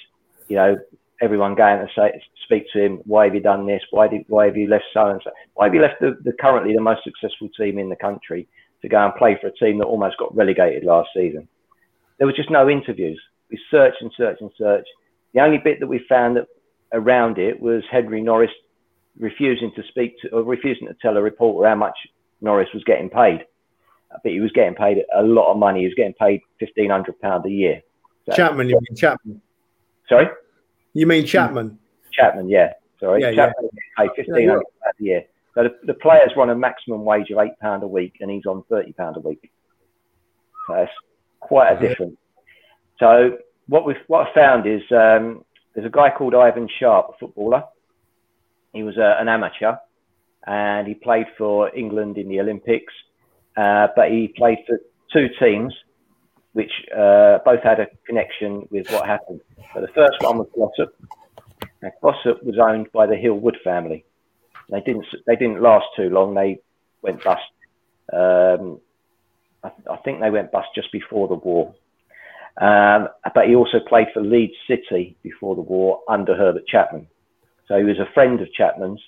You 0.47 0.55
know, 0.57 0.77
everyone 1.21 1.55
going 1.55 1.79
to 1.79 1.87
say 1.95 2.21
speak 2.43 2.65
to 2.73 2.83
him. 2.83 3.01
Why 3.05 3.25
have 3.25 3.35
you 3.35 3.41
done 3.41 3.65
this? 3.65 3.81
Why 3.91 4.07
did 4.07 4.25
why 4.27 4.45
have 4.45 4.57
you 4.57 4.67
left 4.67 4.85
so 4.93 5.07
and 5.07 5.21
so? 5.23 5.31
Why 5.55 5.65
have 5.65 5.73
you 5.73 5.81
left 5.81 6.01
the, 6.01 6.17
the 6.23 6.33
currently 6.33 6.73
the 6.73 6.81
most 6.81 7.01
successful 7.03 7.49
team 7.57 7.79
in 7.79 7.89
the 7.89 7.95
country 7.95 8.47
to 8.81 8.89
go 8.89 9.03
and 9.03 9.15
play 9.15 9.37
for 9.39 9.47
a 9.47 9.53
team 9.53 9.79
that 9.79 9.85
almost 9.85 10.17
got 10.17 10.35
relegated 10.35 10.83
last 10.83 11.09
season? 11.15 11.47
There 12.17 12.27
was 12.27 12.35
just 12.35 12.51
no 12.51 12.69
interviews. 12.69 13.19
We 13.49 13.59
searched 13.71 14.01
and 14.01 14.11
searched 14.15 14.41
and 14.41 14.51
searched. 14.57 14.89
The 15.33 15.41
only 15.41 15.57
bit 15.57 15.79
that 15.79 15.87
we 15.87 15.99
found 16.07 16.37
that 16.37 16.47
around 16.93 17.37
it 17.37 17.59
was 17.59 17.83
Henry 17.91 18.21
Norris 18.21 18.51
refusing 19.19 19.71
to 19.75 19.83
speak 19.89 20.19
to 20.21 20.29
or 20.29 20.43
refusing 20.43 20.87
to 20.87 20.95
tell 21.01 21.17
a 21.17 21.21
reporter 21.21 21.67
how 21.67 21.75
much 21.75 21.95
Norris 22.41 22.69
was 22.73 22.83
getting 22.83 23.09
paid. 23.09 23.41
Uh, 24.11 24.17
but 24.23 24.31
he 24.31 24.39
was 24.39 24.51
getting 24.51 24.75
paid 24.75 24.99
a 25.15 25.23
lot 25.23 25.51
of 25.51 25.57
money. 25.57 25.81
He 25.81 25.85
was 25.85 25.95
getting 25.95 26.13
paid 26.13 26.41
fifteen 26.59 26.89
hundred 26.89 27.19
pound 27.19 27.45
a 27.45 27.49
year. 27.49 27.81
So- 28.29 28.35
Chapman, 28.35 28.69
you 28.69 28.75
mean 28.75 28.95
Chapman? 28.95 29.41
Sorry, 30.07 30.27
You 30.93 31.07
mean 31.07 31.25
Chapman? 31.25 31.79
Chapman. 32.11 32.49
Yeah, 32.49 32.73
sorry, 32.99 33.21
Yeah, 33.21 33.33
Chapman 33.33 33.69
getting 33.73 33.79
paid 33.97 34.09
fifteen 34.15 34.49
hundred 34.49 34.65
pound 34.83 34.95
a 34.99 35.03
year. 35.03 35.23
So 35.55 35.63
the, 35.63 35.75
the 35.85 35.93
players 35.93 36.31
run 36.35 36.49
a 36.49 36.55
maximum 36.55 37.05
wage 37.05 37.29
of 37.31 37.37
eight 37.39 37.57
pound 37.61 37.83
a 37.83 37.87
week, 37.87 38.15
and 38.19 38.29
he's 38.29 38.45
on 38.45 38.63
thirty 38.69 38.93
pound 38.93 39.17
a 39.17 39.19
week. 39.19 39.51
So 40.67 40.75
that's 40.75 40.91
quite 41.39 41.71
a 41.73 41.79
difference. 41.79 42.17
So 42.99 43.37
what 43.67 43.85
we 43.85 43.95
what 44.07 44.27
I 44.27 44.33
found 44.33 44.67
is 44.67 44.81
um, 44.91 45.45
there's 45.73 45.87
a 45.87 45.91
guy 45.91 46.09
called 46.09 46.35
Ivan 46.35 46.67
Sharp, 46.79 47.11
a 47.13 47.17
footballer. 47.19 47.63
He 48.73 48.83
was 48.83 48.97
a, 48.97 49.17
an 49.19 49.27
amateur, 49.27 49.75
and 50.45 50.87
he 50.87 50.95
played 50.95 51.27
for 51.37 51.73
England 51.75 52.17
in 52.17 52.27
the 52.27 52.39
Olympics. 52.39 52.93
Uh, 53.55 53.87
but 53.95 54.09
he 54.09 54.33
played 54.35 54.57
for 54.67 54.79
two 55.11 55.27
teams, 55.39 55.73
which 56.53 56.71
uh, 56.95 57.37
both 57.45 57.61
had 57.63 57.79
a 57.79 57.87
connection 58.07 58.67
with 58.71 58.89
what 58.91 59.05
happened. 59.05 59.41
So 59.73 59.81
the 59.81 59.87
first 59.89 60.17
one 60.21 60.39
was 60.39 60.47
Glossop. 60.55 60.95
Now, 61.81 61.91
Glossop 62.01 62.43
was 62.43 62.57
owned 62.57 62.91
by 62.91 63.05
the 63.05 63.15
Hill-Wood 63.15 63.57
family. 63.63 64.05
They 64.69 64.79
didn't 64.81 65.05
they 65.27 65.35
didn't 65.35 65.61
last 65.61 65.85
too 65.95 66.09
long. 66.09 66.33
They 66.33 66.59
went 67.01 67.23
bust. 67.23 67.41
Um, 68.11 68.79
I, 69.63 69.71
I 69.91 69.97
think 70.03 70.19
they 70.19 70.29
went 70.29 70.51
bust 70.51 70.69
just 70.73 70.91
before 70.91 71.27
the 71.27 71.35
war. 71.35 71.75
Um, 72.61 73.09
but 73.33 73.47
he 73.47 73.55
also 73.55 73.79
played 73.79 74.07
for 74.13 74.21
Leeds 74.21 74.53
City 74.67 75.17
before 75.23 75.55
the 75.55 75.61
war 75.61 76.01
under 76.07 76.35
Herbert 76.35 76.67
Chapman. 76.67 77.07
So 77.67 77.77
he 77.77 77.83
was 77.83 77.99
a 77.99 78.11
friend 78.13 78.41
of 78.41 78.53
Chapman's, 78.53 79.01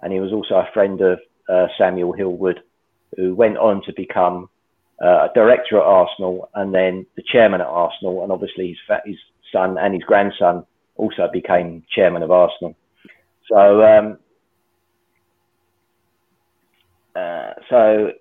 and 0.00 0.12
he 0.12 0.20
was 0.20 0.32
also 0.32 0.54
a 0.54 0.68
friend 0.72 1.00
of 1.00 1.18
uh, 1.48 1.66
Samuel 1.76 2.12
Hill-Wood, 2.12 2.60
who 3.16 3.34
went 3.34 3.58
on 3.58 3.82
to 3.84 3.92
become 3.96 4.48
uh, 5.02 5.28
a 5.28 5.30
director 5.34 5.78
at 5.78 5.84
Arsenal 5.84 6.48
and 6.54 6.72
then 6.72 7.04
the 7.16 7.22
chairman 7.26 7.60
at 7.60 7.66
Arsenal. 7.66 8.22
And 8.22 8.30
obviously, 8.30 8.68
his, 8.68 8.78
fa- 8.86 9.02
his 9.04 9.16
son 9.50 9.78
and 9.78 9.94
his 9.94 10.02
grandson 10.04 10.64
also 10.96 11.28
became 11.32 11.82
chairman 11.90 12.22
of 12.22 12.30
Arsenal. 12.30 12.76
So, 13.50 13.82
um, 13.82 14.18
uh, 17.16 17.52
so 17.68 18.12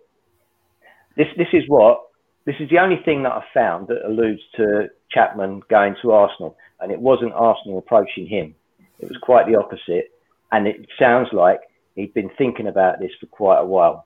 this 1.15 1.27
this 1.37 1.47
is 1.53 1.63
what 1.67 2.01
this 2.45 2.55
is 2.59 2.69
the 2.69 2.79
only 2.79 2.97
thing 3.03 3.23
that 3.23 3.31
I 3.31 3.43
found 3.53 3.87
that 3.87 4.05
alludes 4.05 4.41
to 4.55 4.89
Chapman 5.11 5.61
going 5.69 5.95
to 6.01 6.11
Arsenal, 6.11 6.57
and 6.79 6.91
it 6.91 6.99
wasn't 6.99 7.33
Arsenal 7.33 7.77
approaching 7.77 8.27
him. 8.27 8.55
It 8.99 9.07
was 9.07 9.17
quite 9.21 9.47
the 9.47 9.57
opposite, 9.57 10.11
and 10.51 10.67
it 10.67 10.87
sounds 10.99 11.29
like 11.33 11.59
he'd 11.95 12.13
been 12.13 12.31
thinking 12.37 12.67
about 12.67 12.99
this 12.99 13.11
for 13.19 13.27
quite 13.27 13.59
a 13.59 13.65
while. 13.65 14.05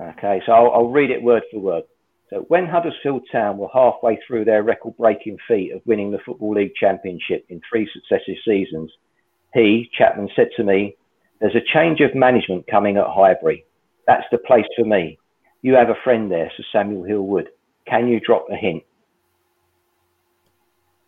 Okay, 0.00 0.42
so 0.44 0.52
I'll, 0.52 0.70
I'll 0.72 0.90
read 0.90 1.10
it 1.10 1.22
word 1.22 1.42
for 1.50 1.58
word. 1.58 1.84
So 2.28 2.44
when 2.48 2.66
Huddersfield 2.66 3.22
Town 3.30 3.56
were 3.56 3.68
halfway 3.72 4.18
through 4.26 4.44
their 4.44 4.62
record-breaking 4.62 5.38
feat 5.46 5.72
of 5.72 5.80
winning 5.86 6.10
the 6.10 6.18
Football 6.26 6.54
League 6.54 6.74
Championship 6.74 7.46
in 7.48 7.60
three 7.68 7.88
successive 7.92 8.36
seasons, 8.44 8.90
he, 9.54 9.88
Chapman, 9.96 10.28
said 10.34 10.48
to 10.56 10.64
me, 10.64 10.96
"There's 11.40 11.54
a 11.54 11.72
change 11.72 12.00
of 12.00 12.14
management 12.14 12.66
coming 12.66 12.96
at 12.96 13.06
Highbury. 13.06 13.64
That's 14.06 14.26
the 14.30 14.38
place 14.38 14.66
for 14.76 14.84
me. 14.84 15.18
You 15.66 15.74
have 15.74 15.88
a 15.88 15.98
friend 16.04 16.30
there, 16.30 16.48
Sir 16.56 16.62
Samuel 16.70 17.02
Hill-Wood. 17.02 17.48
Can 17.88 18.06
you 18.06 18.20
drop 18.20 18.46
a 18.48 18.54
hint?" 18.54 18.84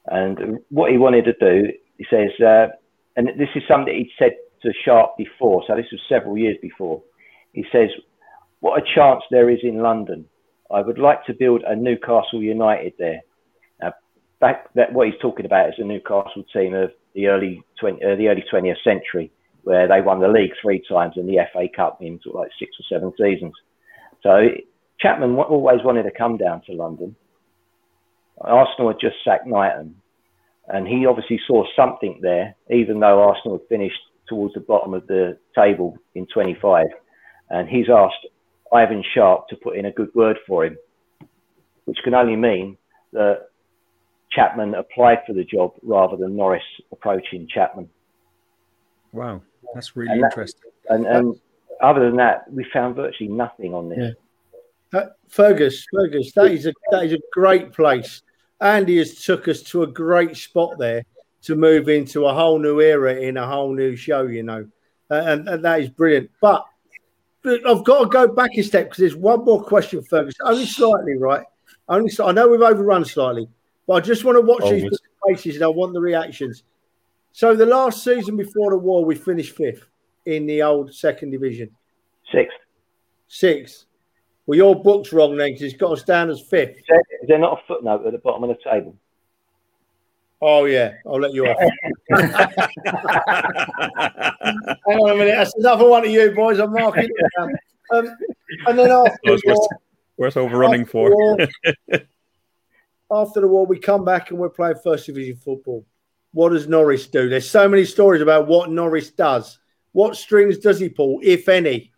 And 0.07 0.59
what 0.69 0.91
he 0.91 0.99
wanted 0.99 1.27
to 1.27 1.35
do, 1.35 1.73
he 1.97 2.05
says, 2.11 2.31
uh, 2.45 2.67
and 3.15 3.29
this 3.39 3.51
is 3.55 3.63
something 3.69 3.95
he'd 3.95 4.11
said 4.19 4.33
to 4.63 4.73
Sharp 4.85 5.17
before, 5.17 5.63
so 5.65 5.77
this 5.77 5.93
was 5.93 6.01
several 6.09 6.37
years 6.37 6.57
before. 6.61 7.01
He 7.53 7.67
says, 7.71 7.91
What 8.59 8.83
a 8.83 8.95
chance 8.97 9.23
there 9.31 9.49
is 9.49 9.61
in 9.63 9.79
London. 9.79 10.25
I 10.73 10.81
would 10.81 10.99
like 10.99 11.25
to 11.27 11.35
build 11.35 11.63
a 11.63 11.77
Newcastle 11.77 12.43
United 12.43 12.95
there. 12.99 13.21
Now, 13.81 13.93
back 14.41 14.75
that 14.75 14.93
what 14.93 15.07
he's 15.07 15.23
talking 15.23 15.47
about 15.47 15.69
is 15.69 15.77
the 15.79 15.85
Newcastle 15.85 16.43
team 16.53 16.75
of 16.75 16.91
the 17.15 17.29
early 17.29 17.63
20, 17.79 18.05
uh, 18.05 18.17
the 18.17 18.27
early 18.27 18.43
20th 18.53 18.83
century, 18.83 19.31
where 19.63 19.87
they 19.87 20.01
won 20.01 20.19
the 20.19 20.27
league 20.27 20.55
three 20.61 20.83
times 20.91 21.17
and 21.17 21.29
the 21.29 21.47
FA 21.53 21.69
Cup 21.77 21.99
in 22.03 22.19
sort 22.25 22.35
of 22.35 22.41
like 22.41 22.51
six 22.59 22.73
or 22.81 22.87
seven 22.93 23.13
seasons. 23.17 23.55
So 24.23 24.49
Chapman 25.01 25.37
always 25.37 25.81
wanted 25.85 26.05
to 26.05 26.11
come 26.11 26.37
down 26.37 26.63
to 26.67 26.73
London. 26.73 27.15
Arsenal 28.41 28.89
had 28.89 29.01
just 29.01 29.17
sacked 29.25 29.47
Knighton, 29.47 29.97
and 30.69 30.87
he 30.87 31.07
obviously 31.07 31.41
saw 31.47 31.65
something 31.75 32.21
there, 32.23 32.55
even 32.71 33.01
though 33.01 33.23
Arsenal 33.23 33.59
had 33.59 33.69
finished 33.69 33.99
towards 34.29 34.55
the 34.55 34.61
bottom 34.61 34.95
of 34.95 35.07
the 35.07 35.39
table 35.55 35.97
in 36.15 36.27
25. 36.27 36.87
And 37.51 37.69
he's 37.69 37.89
asked 37.89 38.27
Ivan 38.73 39.03
Sharp 39.15 39.49
to 39.49 39.57
put 39.57 39.77
in 39.77 39.87
a 39.87 39.93
good 39.93 40.15
word 40.15 40.37
for 40.47 40.65
him, 40.67 40.77
which 41.87 41.99
can 42.05 42.15
only 42.15 42.37
mean 42.37 42.77
that 43.13 43.49
Chapman 44.31 44.75
applied 44.75 45.19
for 45.27 45.33
the 45.33 45.45
job 45.45 45.73
rather 45.83 46.17
than 46.17 46.37
Norris 46.37 46.63
approaching 46.93 47.49
Chapman. 47.49 47.89
Wow, 49.13 49.41
that's 49.75 49.97
really 49.97 50.13
And 50.13 50.23
that- 50.23 50.33
interesting. 50.33 50.71
And, 50.91 51.07
and 51.07 51.41
other 51.81 52.01
than 52.01 52.17
that, 52.17 52.51
we 52.53 52.65
found 52.73 52.97
virtually 52.97 53.29
nothing 53.29 53.75
on 53.75 53.89
this. 53.89 54.15
Yeah. 54.93 55.01
Uh, 55.01 55.07
Fergus, 55.29 55.85
Fergus, 55.93 56.33
that 56.33 56.51
is 56.51 56.67
a 56.67 56.73
that 56.91 57.05
is 57.05 57.13
a 57.13 57.19
great 57.33 57.73
place. 57.73 58.23
Andy 58.61 58.99
has 58.99 59.23
took 59.23 59.47
us 59.47 59.63
to 59.65 59.83
a 59.83 59.87
great 59.87 60.37
spot 60.37 60.79
there 60.79 61.05
to 61.43 61.55
move 61.55 61.89
into 61.89 62.27
a 62.27 62.35
whole 62.35 62.59
new 62.59 62.81
era 62.81 63.15
in 63.15 63.37
a 63.37 63.47
whole 63.47 63.73
new 63.73 63.95
show, 63.95 64.23
you 64.23 64.43
know, 64.43 64.67
Uh, 65.11 65.23
and, 65.27 65.49
and 65.49 65.65
that 65.65 65.81
is 65.81 65.89
brilliant. 65.89 66.31
But, 66.41 66.65
but 67.43 67.67
I've 67.67 67.85
got 67.85 68.01
to 68.01 68.07
go 68.07 68.29
back 68.29 68.51
a 68.57 68.63
step 68.63 68.87
because 68.87 68.99
there's 68.99 69.17
one 69.17 69.45
more 69.45 69.63
question, 69.63 70.03
Fergus, 70.03 70.35
only 70.43 70.67
slightly, 70.67 71.17
right? 71.17 71.45
Only 71.89 72.11
I 72.23 72.33
know 72.33 72.49
we've 72.49 72.61
overrun 72.61 73.05
slightly, 73.05 73.49
but 73.87 73.95
I 73.95 74.01
just 74.01 74.25
want 74.25 74.37
to 74.37 74.43
watch 74.43 74.71
these 74.71 74.99
faces 75.27 75.55
and 75.57 75.65
I 75.65 75.69
want 75.69 75.93
the 75.95 76.01
reactions. 76.01 76.63
So 77.33 77.55
the 77.55 77.67
last 77.67 78.05
season 78.05 78.37
before 78.37 78.71
the 78.71 78.79
war, 78.79 79.05
we 79.05 79.15
finished 79.15 79.57
fifth 79.57 79.87
in 80.29 80.47
the 80.47 80.63
old 80.63 80.95
second 80.95 81.31
division. 81.31 81.71
Sixth. 82.31 82.57
Sixth. 83.29 83.87
Well, 84.47 84.57
your 84.57 84.83
book's 84.83 85.13
wrong 85.13 85.37
then 85.37 85.49
because 85.49 85.63
it's 85.63 85.77
got 85.77 85.93
us 85.93 86.03
down 86.03 86.31
as 86.31 86.41
fifth. 86.41 86.77
Is 86.79 86.85
there, 86.89 87.01
is 87.23 87.29
there 87.29 87.39
not 87.39 87.59
a 87.59 87.67
footnote 87.67 88.07
at 88.07 88.13
the 88.13 88.19
bottom 88.19 88.45
of 88.45 88.51
the 88.51 88.71
table? 88.71 88.95
Oh 90.41 90.67
yeah, 90.67 90.95
I'll 91.07 91.19
let 91.19 91.33
you 91.33 91.47
off. 91.47 91.57
Hang 94.87 94.99
on 94.99 95.11
a 95.11 95.15
minute, 95.17 95.35
that's 95.37 95.55
another 95.57 95.89
one 95.89 96.05
of 96.05 96.11
you 96.11 96.31
boys. 96.33 96.59
I'm 96.61 96.73
marking 96.73 97.05
it 97.05 97.11
down. 97.39 97.53
Um, 97.91 98.17
and 98.67 98.79
then 98.79 98.91
after 98.91 99.17
That 99.25 99.43
the, 99.45 99.55
war, 99.55 99.69
worth 100.19 100.37
overrunning 100.37 100.83
after 100.83 100.93
for. 100.93 101.11
the 101.11 101.17
war- 101.91 102.01
after 103.27 103.41
the 103.41 103.49
war, 103.49 103.67
we 103.67 103.79
come 103.79 104.05
back 104.05 104.31
and 104.31 104.39
we're 104.39 104.51
playing 104.51 104.77
first 104.85 105.07
division 105.07 105.37
football. 105.37 105.85
What 106.33 106.51
does 106.51 106.69
Norris 106.69 107.07
do? 107.07 107.29
There's 107.29 107.49
so 107.51 107.69
many 107.69 107.85
stories 107.85 108.21
about 108.23 108.47
what 108.47 108.71
Norris 108.71 109.11
does. 109.11 109.59
What 109.93 110.17
strings 110.17 110.59
does 110.59 110.79
he 110.79 110.89
pull, 110.89 111.21
if 111.23 111.49
any? 111.49 111.93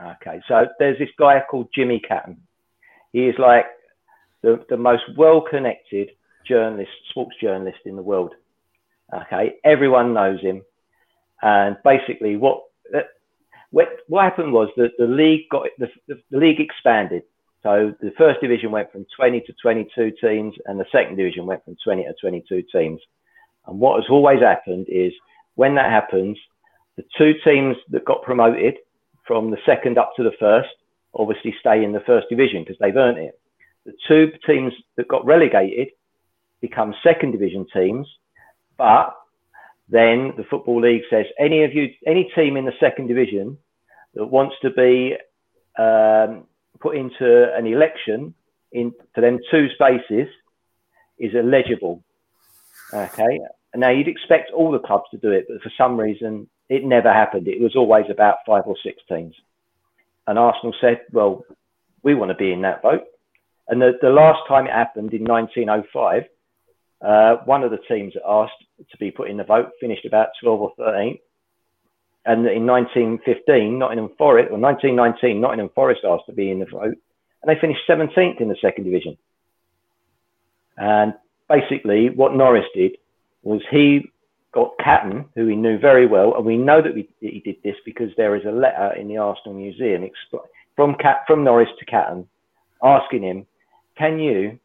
Okay, 0.00 0.40
so 0.48 0.66
there's 0.78 0.98
this 0.98 1.10
guy 1.18 1.42
called 1.48 1.68
Jimmy 1.74 2.00
Catton. 2.00 2.38
He 3.12 3.26
is 3.26 3.34
like 3.38 3.66
the, 4.42 4.64
the 4.68 4.76
most 4.76 5.02
well 5.16 5.40
connected 5.40 6.10
journalist, 6.46 6.90
sports 7.10 7.36
journalist 7.40 7.78
in 7.84 7.96
the 7.96 8.02
world. 8.02 8.34
Okay, 9.14 9.54
everyone 9.64 10.14
knows 10.14 10.40
him. 10.40 10.62
And 11.42 11.76
basically, 11.84 12.36
what 12.36 12.62
what, 13.72 13.88
what 14.06 14.24
happened 14.24 14.52
was 14.52 14.68
that 14.76 14.92
the 14.98 15.06
league 15.06 15.48
got 15.50 15.66
the, 15.78 15.88
the, 16.06 16.22
the 16.30 16.38
league 16.38 16.60
expanded. 16.60 17.22
So 17.62 17.94
the 18.00 18.12
first 18.18 18.40
division 18.40 18.70
went 18.70 18.92
from 18.92 19.06
20 19.16 19.40
to 19.40 19.52
22 19.60 20.12
teams, 20.20 20.54
and 20.66 20.78
the 20.78 20.84
second 20.92 21.16
division 21.16 21.46
went 21.46 21.64
from 21.64 21.76
20 21.82 22.02
to 22.04 22.14
22 22.20 22.62
teams. 22.72 23.00
And 23.66 23.78
what 23.78 23.96
has 24.00 24.10
always 24.10 24.40
happened 24.40 24.86
is 24.88 25.12
when 25.54 25.74
that 25.74 25.90
happens, 25.90 26.38
the 26.96 27.04
two 27.16 27.32
teams 27.44 27.76
that 27.90 28.04
got 28.04 28.22
promoted 28.22 28.76
from 29.26 29.50
the 29.50 29.58
second 29.64 29.98
up 29.98 30.12
to 30.16 30.22
the 30.22 30.32
first 30.38 30.68
obviously 31.14 31.54
stay 31.60 31.84
in 31.84 31.92
the 31.92 32.00
first 32.00 32.26
division 32.28 32.62
because 32.62 32.76
they've 32.80 32.96
earned 32.96 33.18
it. 33.18 33.38
The 33.84 33.92
two 34.08 34.32
teams 34.46 34.72
that 34.96 35.08
got 35.08 35.24
relegated 35.24 35.88
become 36.60 36.94
second 37.02 37.32
division 37.32 37.66
teams, 37.72 38.06
but 38.78 39.14
then 39.88 40.32
the 40.36 40.44
Football 40.48 40.80
League 40.80 41.02
says 41.10 41.26
any 41.38 41.64
of 41.64 41.74
you, 41.74 41.88
any 42.06 42.30
team 42.34 42.56
in 42.56 42.64
the 42.64 42.72
second 42.80 43.08
division 43.08 43.58
that 44.14 44.26
wants 44.26 44.54
to 44.62 44.70
be 44.70 45.16
um, 45.78 46.44
put 46.80 46.96
into 46.96 47.54
an 47.54 47.66
election 47.66 48.34
in 48.72 48.92
for 49.14 49.20
them 49.20 49.38
two 49.50 49.68
spaces 49.74 50.28
is 51.18 51.32
eligible. 51.34 52.02
Okay. 52.92 53.40
Now 53.74 53.90
you'd 53.90 54.08
expect 54.08 54.52
all 54.52 54.70
the 54.70 54.78
clubs 54.78 55.04
to 55.12 55.18
do 55.18 55.30
it, 55.30 55.46
but 55.48 55.62
for 55.62 55.72
some 55.78 55.98
reason 55.98 56.48
it 56.68 56.84
never 56.84 57.12
happened. 57.12 57.48
It 57.48 57.60
was 57.60 57.76
always 57.76 58.06
about 58.10 58.36
five 58.46 58.64
or 58.66 58.76
six 58.82 59.02
teams. 59.08 59.34
And 60.26 60.38
Arsenal 60.38 60.74
said, 60.80 61.00
well, 61.12 61.44
we 62.02 62.14
want 62.14 62.30
to 62.30 62.36
be 62.36 62.52
in 62.52 62.62
that 62.62 62.82
vote. 62.82 63.04
And 63.68 63.80
the, 63.80 63.92
the 64.00 64.10
last 64.10 64.40
time 64.48 64.66
it 64.66 64.72
happened 64.72 65.12
in 65.14 65.24
1905, 65.24 66.24
uh, 67.00 67.36
one 67.44 67.62
of 67.62 67.70
the 67.70 67.78
teams 67.88 68.14
that 68.14 68.22
asked 68.26 68.52
to 68.90 68.96
be 68.98 69.10
put 69.10 69.30
in 69.30 69.36
the 69.36 69.44
vote 69.44 69.70
finished 69.80 70.04
about 70.04 70.28
12 70.42 70.60
or 70.60 70.72
13. 70.76 71.18
And 72.24 72.46
in 72.46 72.66
1915, 72.66 73.78
Nottingham 73.78 74.10
Forest, 74.16 74.50
or 74.52 74.58
1919, 74.58 75.40
Nottingham 75.40 75.70
Forest 75.74 76.02
asked 76.08 76.26
to 76.26 76.32
be 76.32 76.50
in 76.50 76.60
the 76.60 76.66
vote, 76.66 76.96
and 77.42 77.46
they 77.46 77.60
finished 77.60 77.80
17th 77.88 78.40
in 78.40 78.48
the 78.48 78.56
second 78.60 78.84
division. 78.84 79.18
And 80.76 81.14
basically, 81.48 82.10
what 82.10 82.34
Norris 82.34 82.66
did 82.74 82.96
was 83.42 83.60
he 83.70 84.10
got 84.52 84.72
Catton, 84.82 85.24
who 85.34 85.46
he 85.46 85.56
knew 85.56 85.78
very 85.78 86.06
well, 86.06 86.34
and 86.36 86.44
we 86.44 86.56
know 86.56 86.82
that 86.82 86.94
we, 86.94 87.08
he 87.20 87.40
did 87.44 87.56
this 87.64 87.76
because 87.84 88.10
there 88.16 88.36
is 88.36 88.44
a 88.44 88.50
letter 88.50 88.92
in 88.98 89.08
the 89.08 89.16
Arsenal 89.16 89.54
Museum 89.54 90.08
from 90.76 90.94
Cat, 90.96 91.24
from 91.26 91.44
Norris 91.44 91.70
to 91.78 91.84
Catton, 91.86 92.28
asking 92.82 93.22
him, 93.22 93.46
"Can 93.96 94.18
you 94.18 94.58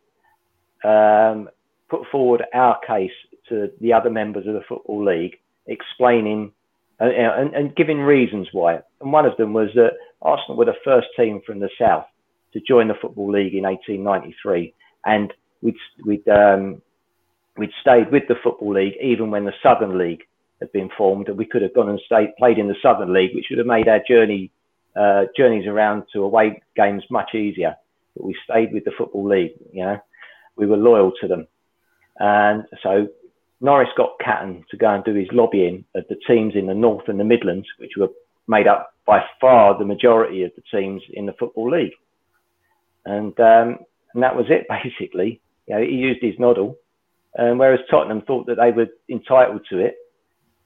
um, 0.83 1.49
put 1.89 2.01
forward 2.11 2.43
our 2.53 2.79
case 2.85 3.11
to 3.49 3.71
the 3.81 3.93
other 3.93 4.09
members 4.09 4.45
of 4.47 4.53
the 4.53 4.63
Football 4.67 5.05
League, 5.05 5.37
explaining 5.67 6.51
uh, 6.99 7.05
and, 7.05 7.53
and, 7.53 7.75
giving 7.75 7.99
reasons 7.99 8.47
why. 8.51 8.79
And 9.01 9.11
one 9.11 9.25
of 9.25 9.37
them 9.37 9.53
was 9.53 9.69
that 9.75 9.91
Arsenal 10.21 10.57
were 10.57 10.65
the 10.65 10.73
first 10.83 11.07
team 11.15 11.41
from 11.45 11.59
the 11.59 11.69
south 11.79 12.05
to 12.53 12.59
join 12.59 12.87
the 12.87 12.95
Football 12.99 13.31
League 13.31 13.53
in 13.53 13.63
1893, 13.63 14.73
and 15.05 15.31
we'd 15.61 15.75
we'd 16.05 16.27
um, 16.27 16.81
we'd 17.57 17.71
stayed 17.81 18.11
with 18.11 18.23
the 18.27 18.35
Football 18.43 18.73
League 18.73 18.95
even 19.01 19.31
when 19.31 19.45
the 19.45 19.53
Southern 19.63 19.97
League 19.97 20.23
had 20.59 20.71
been 20.71 20.89
formed, 20.97 21.27
and 21.27 21.37
we 21.37 21.45
could 21.45 21.61
have 21.61 21.73
gone 21.73 21.89
and 21.89 21.99
stayed 22.05 22.35
played 22.37 22.57
in 22.57 22.67
the 22.67 22.75
Southern 22.81 23.13
League, 23.13 23.35
which 23.35 23.45
would 23.49 23.59
have 23.59 23.67
made 23.67 23.87
our 23.87 24.01
journey 24.07 24.51
uh, 24.95 25.25
journeys 25.35 25.67
around 25.67 26.03
to 26.13 26.23
away 26.23 26.61
games 26.75 27.03
much 27.09 27.35
easier. 27.35 27.75
But 28.15 28.25
we 28.25 28.35
stayed 28.43 28.73
with 28.73 28.83
the 28.83 28.91
Football 28.97 29.29
League, 29.29 29.53
you 29.71 29.83
know, 29.83 29.99
we 30.55 30.65
were 30.65 30.77
loyal 30.77 31.11
to 31.21 31.27
them. 31.27 31.47
And 32.19 32.63
so 32.81 33.07
Norris 33.61 33.89
got 33.95 34.19
Catton 34.19 34.65
to 34.71 34.77
go 34.77 34.89
and 34.89 35.03
do 35.03 35.13
his 35.13 35.27
lobbying 35.31 35.85
of 35.95 36.05
the 36.09 36.17
teams 36.27 36.55
in 36.55 36.67
the 36.67 36.73
North 36.73 37.07
and 37.07 37.19
the 37.19 37.23
Midlands, 37.23 37.67
which 37.77 37.91
were 37.97 38.09
made 38.47 38.67
up 38.67 38.93
by 39.05 39.23
far 39.39 39.77
the 39.77 39.85
majority 39.85 40.43
of 40.43 40.51
the 40.55 40.63
teams 40.71 41.01
in 41.13 41.25
the 41.25 41.33
Football 41.33 41.71
League. 41.71 41.93
And, 43.05 43.39
um, 43.39 43.79
and 44.13 44.23
that 44.23 44.35
was 44.35 44.47
it, 44.49 44.67
basically. 44.83 45.41
You 45.67 45.75
know, 45.75 45.81
he 45.81 45.95
used 45.95 46.23
his 46.23 46.39
noddle, 46.39 46.77
um, 47.37 47.57
whereas 47.57 47.79
Tottenham 47.89 48.21
thought 48.21 48.47
that 48.47 48.57
they 48.57 48.71
were 48.71 48.87
entitled 49.09 49.61
to 49.69 49.79
it 49.79 49.95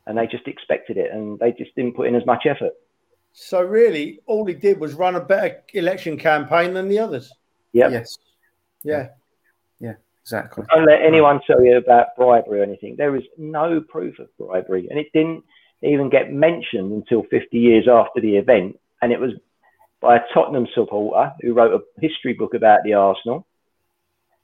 and 0.07 0.17
they 0.17 0.25
just 0.27 0.47
expected 0.47 0.97
it 0.97 1.11
and 1.11 1.37
they 1.39 1.51
just 1.51 1.75
didn't 1.75 1.95
put 1.95 2.07
in 2.07 2.15
as 2.15 2.25
much 2.25 2.45
effort. 2.45 2.73
So, 3.33 3.61
really, 3.61 4.19
all 4.25 4.45
he 4.45 4.53
did 4.53 4.79
was 4.79 4.93
run 4.93 5.15
a 5.15 5.21
better 5.21 5.63
election 5.73 6.17
campaign 6.17 6.73
than 6.73 6.89
the 6.89 6.99
others. 6.99 7.31
Yep. 7.73 7.91
Yes. 7.91 8.17
Yeah. 8.83 9.09
Yeah, 9.79 9.93
exactly. 10.23 10.65
Don't 10.69 10.85
let 10.85 11.01
anyone 11.01 11.39
tell 11.47 11.63
you 11.63 11.77
about 11.77 12.15
bribery 12.17 12.59
or 12.59 12.63
anything. 12.63 12.95
There 12.97 13.15
is 13.15 13.23
no 13.37 13.81
proof 13.81 14.19
of 14.19 14.27
bribery, 14.37 14.87
and 14.89 14.99
it 14.99 15.07
didn't 15.13 15.43
even 15.81 16.09
get 16.09 16.31
mentioned 16.31 16.91
until 16.91 17.23
50 17.23 17.57
years 17.57 17.87
after 17.87 18.21
the 18.21 18.35
event. 18.35 18.77
And 19.01 19.11
it 19.11 19.19
was 19.19 19.31
by 20.01 20.17
a 20.17 20.21
Tottenham 20.33 20.67
supporter 20.75 21.33
who 21.41 21.53
wrote 21.53 21.73
a 21.73 22.01
history 22.01 22.33
book 22.33 22.53
about 22.53 22.83
the 22.83 22.93
Arsenal, 22.93 23.47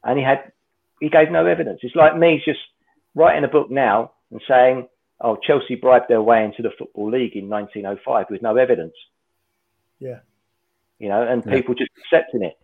and 0.03 0.17
he 0.17 0.23
had 0.23 0.51
he 0.99 1.09
gave 1.09 1.31
no 1.31 1.45
evidence. 1.45 1.79
It's 1.83 1.95
like 1.95 2.17
me 2.17 2.41
just 2.43 2.59
writing 3.15 3.43
a 3.43 3.47
book 3.47 3.69
now 3.69 4.13
and 4.31 4.41
saying, 4.47 4.87
"Oh, 5.21 5.37
Chelsea 5.37 5.75
bribed 5.75 6.09
their 6.09 6.21
way 6.21 6.43
into 6.43 6.61
the 6.61 6.71
football 6.77 7.11
league 7.11 7.35
in 7.35 7.49
1905 7.49 8.27
with 8.29 8.41
no 8.41 8.57
evidence." 8.57 8.93
Yeah, 9.99 10.19
you 10.99 11.09
know, 11.09 11.21
and 11.21 11.43
yeah. 11.45 11.53
people 11.53 11.75
just 11.75 11.91
accepting 11.97 12.43
it. 12.43 12.57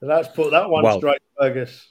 So 0.00 0.06
let's 0.06 0.28
put 0.28 0.50
that 0.50 0.68
one 0.68 0.84
well, 0.84 0.98
straight, 0.98 1.22
Fergus. 1.38 1.90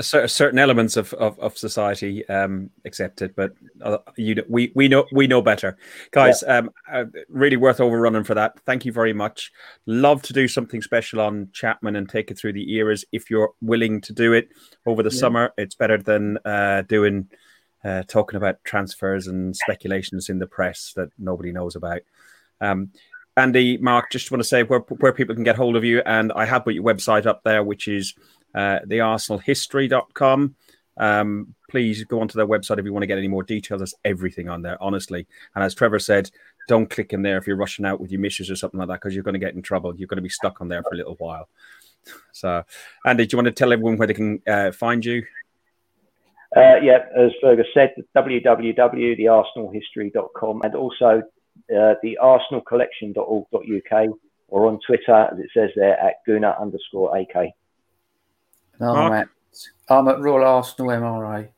Certain 0.00 0.58
elements 0.58 0.96
of, 0.96 1.12
of, 1.14 1.38
of 1.38 1.58
society 1.58 2.26
um, 2.28 2.70
accept 2.84 3.22
it, 3.22 3.36
but 3.36 3.52
uh, 3.82 3.98
you 4.16 4.42
we 4.48 4.72
we 4.74 4.88
know 4.88 5.04
we 5.12 5.26
know 5.26 5.42
better, 5.42 5.76
guys. 6.10 6.42
Yeah. 6.46 6.58
Um, 6.58 6.70
uh, 6.90 7.04
really 7.28 7.56
worth 7.56 7.80
overrunning 7.80 8.24
for 8.24 8.34
that. 8.34 8.58
Thank 8.64 8.84
you 8.84 8.92
very 8.92 9.12
much. 9.12 9.52
Love 9.86 10.22
to 10.22 10.32
do 10.32 10.48
something 10.48 10.82
special 10.82 11.20
on 11.20 11.48
Chapman 11.52 11.96
and 11.96 12.08
take 12.08 12.30
it 12.30 12.38
through 12.38 12.54
the 12.54 12.72
eras 12.74 13.04
if 13.12 13.30
you're 13.30 13.52
willing 13.60 14.00
to 14.02 14.12
do 14.12 14.32
it 14.32 14.48
over 14.86 15.02
the 15.02 15.10
yeah. 15.10 15.20
summer. 15.20 15.52
It's 15.58 15.74
better 15.74 15.98
than 15.98 16.38
uh, 16.44 16.82
doing 16.82 17.28
uh, 17.84 18.02
talking 18.04 18.36
about 18.36 18.62
transfers 18.64 19.26
and 19.26 19.56
speculations 19.56 20.28
in 20.28 20.38
the 20.38 20.46
press 20.46 20.92
that 20.96 21.08
nobody 21.18 21.52
knows 21.52 21.76
about. 21.76 22.00
Um, 22.60 22.90
Andy, 23.36 23.78
Mark, 23.78 24.10
just 24.10 24.30
want 24.30 24.42
to 24.42 24.48
say 24.48 24.64
where, 24.64 24.80
where 24.80 25.12
people 25.12 25.34
can 25.34 25.44
get 25.44 25.56
hold 25.56 25.76
of 25.76 25.84
you. 25.84 26.02
And 26.04 26.32
I 26.32 26.44
have 26.44 26.64
put 26.64 26.74
your 26.74 26.84
website 26.84 27.26
up 27.26 27.42
there, 27.42 27.62
which 27.62 27.88
is 27.88 28.14
uh, 28.54 28.78
thearsenalhistory.com. 28.86 30.54
Um, 30.96 31.54
please 31.70 32.04
go 32.04 32.20
onto 32.20 32.36
their 32.36 32.46
website 32.46 32.78
if 32.78 32.84
you 32.84 32.92
want 32.92 33.02
to 33.02 33.06
get 33.06 33.18
any 33.18 33.28
more 33.28 33.42
details. 33.42 33.80
There's 33.80 33.94
everything 34.04 34.48
on 34.48 34.62
there, 34.62 34.80
honestly. 34.82 35.26
And 35.54 35.64
as 35.64 35.74
Trevor 35.74 35.98
said, 35.98 36.30
don't 36.68 36.90
click 36.90 37.12
in 37.12 37.22
there 37.22 37.38
if 37.38 37.46
you're 37.46 37.56
rushing 37.56 37.86
out 37.86 38.00
with 38.00 38.12
your 38.12 38.20
missus 38.20 38.50
or 38.50 38.56
something 38.56 38.78
like 38.78 38.88
that 38.88 39.00
because 39.00 39.14
you're 39.14 39.24
going 39.24 39.34
to 39.34 39.40
get 39.40 39.54
in 39.54 39.62
trouble. 39.62 39.96
You're 39.96 40.08
going 40.08 40.18
to 40.18 40.22
be 40.22 40.28
stuck 40.28 40.60
on 40.60 40.68
there 40.68 40.82
for 40.82 40.92
a 40.94 40.96
little 40.96 41.16
while. 41.16 41.48
So, 42.32 42.62
Andy, 43.04 43.26
do 43.26 43.34
you 43.34 43.36
want 43.36 43.48
to 43.48 43.52
tell 43.52 43.74
everyone 43.74 43.98
where 43.98 44.06
they 44.06 44.14
can 44.14 44.40
uh, 44.48 44.72
find 44.72 45.04
you? 45.04 45.22
Uh, 46.56 46.76
yeah, 46.82 47.00
as 47.14 47.30
Fergus 47.42 47.66
said, 47.74 47.92
www.thearsenalhistory.com 48.16 50.62
and 50.62 50.74
also 50.74 51.22
uh, 51.76 51.94
the 52.02 52.18
arsenalcollection.org.uk 52.22 54.08
or 54.48 54.66
on 54.66 54.80
Twitter, 54.86 55.28
as 55.30 55.38
it 55.38 55.50
says 55.52 55.68
there, 55.76 56.00
at 56.00 56.24
Guna 56.26 56.56
underscore 56.58 57.18
AK. 57.18 57.50
No, 58.80 58.94
I'm 58.94 59.12
at, 59.12 59.28
I'm 59.88 60.08
at 60.08 60.20
Royal 60.20 60.46
Arsenal 60.46 60.90
MRA. 60.90 61.48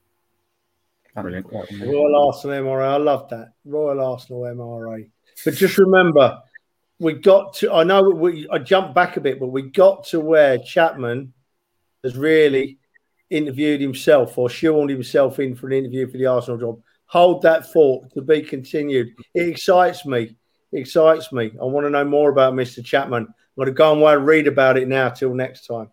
Brilliant. 1.15 1.47
Royal 1.53 2.27
Arsenal 2.27 2.63
MRA. 2.63 2.95
I 2.95 2.97
love 2.97 3.29
that. 3.31 3.53
Royal 3.65 4.01
Arsenal 4.01 4.43
MRA. 4.43 5.09
But 5.45 5.55
just 5.55 5.79
remember, 5.79 6.41
we 6.99 7.15
got 7.15 7.55
to, 7.55 7.73
I 7.73 7.85
know 7.85 8.03
we, 8.03 8.49
I 8.51 8.59
jumped 8.59 8.95
back 8.95 9.17
a 9.17 9.21
bit, 9.21 9.39
but 9.39 9.49
we 9.49 9.63
got 9.63 10.05
to 10.09 10.21
where 10.21 10.59
Chapman 10.59 11.33
has 12.03 12.17
really 12.17 12.79
interviewed 13.31 13.81
himself 13.81 14.37
or 14.37 14.49
shoehorned 14.49 14.91
himself 14.91 15.39
in 15.39 15.55
for 15.55 15.67
an 15.67 15.73
interview 15.75 16.11
for 16.11 16.19
the 16.19 16.27
Arsenal 16.27 16.59
job 16.59 16.83
hold 17.13 17.43
that 17.43 17.71
thought 17.71 18.11
to 18.15 18.23
be 18.23 18.41
continued. 18.41 19.15
It 19.35 19.47
excites 19.47 20.07
me. 20.07 20.35
It 20.73 20.79
excites 20.79 21.31
me. 21.31 21.53
I 21.61 21.65
want 21.67 21.85
to 21.85 21.91
know 21.91 22.07
more 22.07 22.31
about 22.31 22.55
Mr. 22.55 22.83
Chapman. 22.83 23.25
I'm 23.25 23.35
going 23.55 23.67
to 23.67 23.73
go 23.73 23.93
and 23.93 24.27
read 24.27 24.47
about 24.47 24.79
it 24.79 24.89
now 24.89 25.11
till 25.11 25.35
next 25.35 25.67
time. 25.67 25.91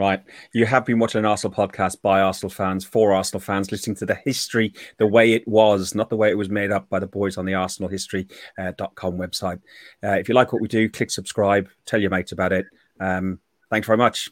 Right. 0.00 0.22
You 0.54 0.64
have 0.64 0.86
been 0.86 0.98
watching 0.98 1.18
an 1.18 1.26
Arsenal 1.26 1.54
podcast 1.54 2.00
by 2.00 2.22
Arsenal 2.22 2.48
fans, 2.48 2.86
for 2.86 3.12
Arsenal 3.12 3.38
fans, 3.38 3.70
listening 3.70 3.96
to 3.96 4.06
the 4.06 4.14
history 4.14 4.72
the 4.96 5.06
way 5.06 5.34
it 5.34 5.46
was, 5.46 5.94
not 5.94 6.08
the 6.08 6.16
way 6.16 6.30
it 6.30 6.38
was 6.38 6.48
made 6.48 6.70
up 6.70 6.88
by 6.88 6.98
the 6.98 7.06
boys 7.06 7.36
on 7.36 7.44
the 7.44 7.52
arsenalhistory.com 7.52 9.20
uh, 9.20 9.26
website. 9.26 9.60
Uh, 10.02 10.12
if 10.12 10.26
you 10.26 10.34
like 10.34 10.54
what 10.54 10.62
we 10.62 10.68
do, 10.68 10.88
click 10.88 11.10
subscribe, 11.10 11.68
tell 11.84 12.00
your 12.00 12.08
mates 12.08 12.32
about 12.32 12.50
it. 12.50 12.64
Um, 12.98 13.40
thanks 13.68 13.86
very 13.86 13.98
much. 13.98 14.30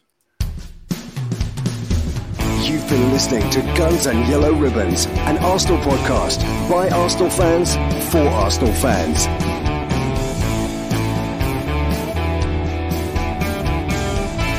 You've 2.63 2.89
been 2.89 3.11
listening 3.11 3.47
to 3.51 3.61
Guns 3.77 4.07
and 4.07 4.27
Yellow 4.27 4.53
Ribbons, 4.53 5.05
an 5.05 5.37
Arsenal 5.37 5.77
podcast 5.83 6.41
by 6.67 6.89
Arsenal 6.89 7.29
fans 7.29 7.75
for 8.11 8.27
Arsenal 8.27 8.73
fans. 8.73 9.48